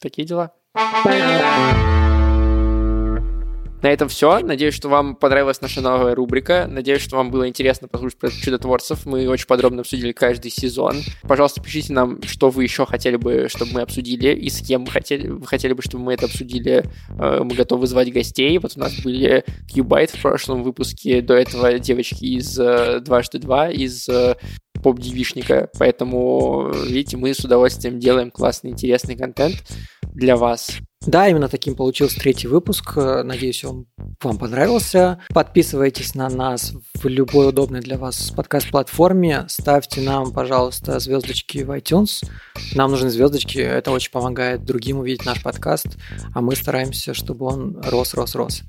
такие 0.00 0.26
дела. 0.26 0.52
На 3.82 3.88
этом 3.88 4.08
все. 4.08 4.38
Надеюсь, 4.38 4.74
что 4.74 4.88
вам 4.88 5.16
понравилась 5.16 5.60
наша 5.60 5.80
новая 5.80 6.14
рубрика. 6.14 6.68
Надеюсь, 6.70 7.02
что 7.02 7.16
вам 7.16 7.32
было 7.32 7.48
интересно 7.48 7.88
послушать 7.88 8.18
про 8.18 8.30
чудотворцев. 8.30 9.04
Мы 9.06 9.28
очень 9.28 9.46
подробно 9.46 9.80
обсудили 9.80 10.12
каждый 10.12 10.52
сезон. 10.52 10.98
Пожалуйста, 11.22 11.60
пишите 11.60 11.92
нам, 11.92 12.22
что 12.22 12.50
вы 12.50 12.62
еще 12.62 12.86
хотели 12.86 13.16
бы, 13.16 13.48
чтобы 13.48 13.72
мы 13.72 13.80
обсудили, 13.80 14.28
и 14.28 14.48
с 14.50 14.60
кем 14.60 14.84
вы 14.84 14.92
хотели, 14.92 15.26
вы 15.26 15.44
хотели 15.46 15.72
бы, 15.72 15.82
чтобы 15.82 16.04
мы 16.04 16.14
это 16.14 16.26
обсудили. 16.26 16.84
Э, 17.18 17.40
мы 17.42 17.56
готовы 17.56 17.88
звать 17.88 18.12
гостей. 18.12 18.56
Вот 18.58 18.74
у 18.76 18.80
нас 18.80 18.94
были 19.00 19.44
Кьюбайт 19.68 20.10
в 20.10 20.22
прошлом 20.22 20.62
выпуске. 20.62 21.20
До 21.20 21.34
этого 21.34 21.76
девочки 21.80 22.24
из 22.24 22.56
э, 22.60 23.00
дважды 23.00 23.40
два, 23.40 23.68
из 23.68 24.08
э, 24.08 24.36
поп-девишника. 24.80 25.70
Поэтому, 25.76 26.70
видите, 26.86 27.16
мы 27.16 27.34
с 27.34 27.40
удовольствием 27.40 27.98
делаем 27.98 28.30
классный, 28.30 28.70
интересный 28.70 29.16
контент 29.16 29.56
для 30.14 30.36
вас. 30.36 30.78
Да, 31.06 31.28
именно 31.28 31.48
таким 31.48 31.74
получился 31.74 32.20
третий 32.20 32.46
выпуск. 32.46 32.96
Надеюсь, 32.96 33.64
он 33.64 33.86
вам 34.22 34.38
понравился. 34.38 35.20
Подписывайтесь 35.34 36.14
на 36.14 36.28
нас 36.28 36.72
в 37.02 37.08
любой 37.08 37.48
удобной 37.48 37.80
для 37.80 37.98
вас 37.98 38.30
подкаст-платформе. 38.30 39.44
Ставьте 39.48 40.00
нам, 40.00 40.32
пожалуйста, 40.32 41.00
звездочки 41.00 41.58
в 41.58 41.70
iTunes. 41.70 42.24
Нам 42.74 42.92
нужны 42.92 43.10
звездочки, 43.10 43.58
это 43.58 43.90
очень 43.90 44.12
помогает 44.12 44.64
другим 44.64 44.98
увидеть 44.98 45.26
наш 45.26 45.42
подкаст, 45.42 45.98
а 46.32 46.40
мы 46.40 46.54
стараемся, 46.54 47.12
чтобы 47.12 47.46
он 47.46 47.80
рос, 47.82 48.14
рос, 48.14 48.34
рос. 48.36 48.62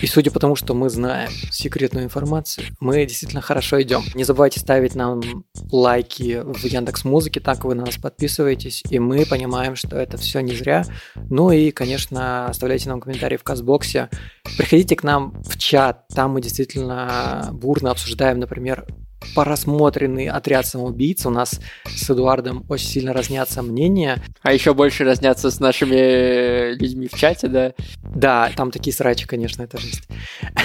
И 0.00 0.06
судя 0.06 0.30
по 0.30 0.40
тому, 0.40 0.56
что 0.56 0.74
мы 0.74 0.90
знаем 0.90 1.30
секретную 1.50 2.06
информацию, 2.06 2.66
мы 2.80 3.04
действительно 3.04 3.40
хорошо 3.40 3.80
идем. 3.82 4.02
Не 4.14 4.24
забывайте 4.24 4.58
ставить 4.58 4.94
нам 4.94 5.44
лайки 5.70 6.42
в 6.44 6.64
Яндекс 6.64 7.04
Музыке, 7.04 7.40
так 7.40 7.64
вы 7.64 7.74
на 7.74 7.84
нас 7.84 7.98
подписываетесь, 7.98 8.82
и 8.90 8.98
мы 8.98 9.26
понимаем, 9.26 9.76
что 9.76 9.96
это 9.96 10.16
все 10.16 10.40
не 10.40 10.54
зря. 10.54 10.84
Ну 11.30 11.50
и, 11.50 11.70
конечно, 11.70 12.46
оставляйте 12.46 12.88
нам 12.88 13.00
комментарии 13.00 13.36
в 13.36 13.44
Казбоксе. 13.44 14.08
Приходите 14.56 14.96
к 14.96 15.02
нам 15.02 15.42
в 15.44 15.56
чат, 15.56 16.06
там 16.08 16.32
мы 16.32 16.40
действительно 16.40 17.50
бурно 17.52 17.90
обсуждаем, 17.90 18.38
например, 18.38 18.86
просмотренный 19.34 20.28
отряд 20.28 20.66
самоубийц. 20.66 21.24
У 21.26 21.30
нас 21.30 21.60
с 21.86 22.10
Эдуардом 22.10 22.64
очень 22.68 22.88
сильно 22.88 23.12
разнятся 23.12 23.62
мнения. 23.62 24.22
А 24.42 24.52
еще 24.52 24.74
больше 24.74 25.04
разнятся 25.04 25.50
с 25.50 25.60
нашими 25.60 26.74
людьми 26.74 27.08
в 27.08 27.16
чате, 27.16 27.48
да? 27.48 27.72
Да, 28.02 28.50
там 28.56 28.70
такие 28.70 28.94
срачи, 28.94 29.26
конечно, 29.26 29.62
это 29.62 29.78
жесть. 29.78 30.08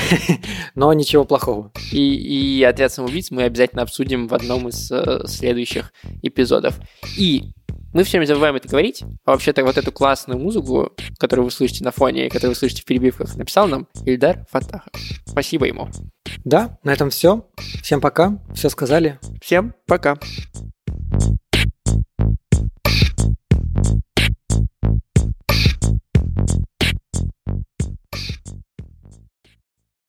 Но 0.75 0.91
ничего 0.93 1.23
плохого. 1.23 1.71
И, 1.91 2.59
и 2.59 2.63
отряд 2.63 2.91
самоубийц 2.91 3.31
мы 3.31 3.43
обязательно 3.43 3.83
обсудим 3.83 4.27
в 4.27 4.33
одном 4.33 4.69
из 4.69 4.91
э, 4.91 5.25
следующих 5.25 5.93
эпизодов. 6.21 6.79
И 7.17 7.51
мы 7.93 8.03
все 8.03 8.17
время 8.17 8.27
забываем 8.27 8.55
это 8.55 8.67
говорить, 8.67 9.03
а 9.25 9.31
вообще-то 9.31 9.63
вот 9.63 9.77
эту 9.77 9.91
классную 9.91 10.39
музыку, 10.39 10.93
которую 11.17 11.45
вы 11.45 11.51
слышите 11.51 11.83
на 11.83 11.91
фоне 11.91 12.27
и 12.27 12.29
которую 12.29 12.51
вы 12.51 12.55
слышите 12.55 12.81
в 12.81 12.85
перебивках, 12.85 13.35
написал 13.35 13.67
нам 13.67 13.87
Ильдар 14.05 14.45
Фатахов. 14.51 14.91
Спасибо 15.25 15.65
ему. 15.65 15.89
Да, 16.43 16.77
на 16.83 16.91
этом 16.91 17.09
все. 17.09 17.47
Всем 17.81 18.01
пока. 18.01 18.39
Все 18.53 18.69
сказали. 18.69 19.19
Всем 19.41 19.73
пока. 19.87 20.17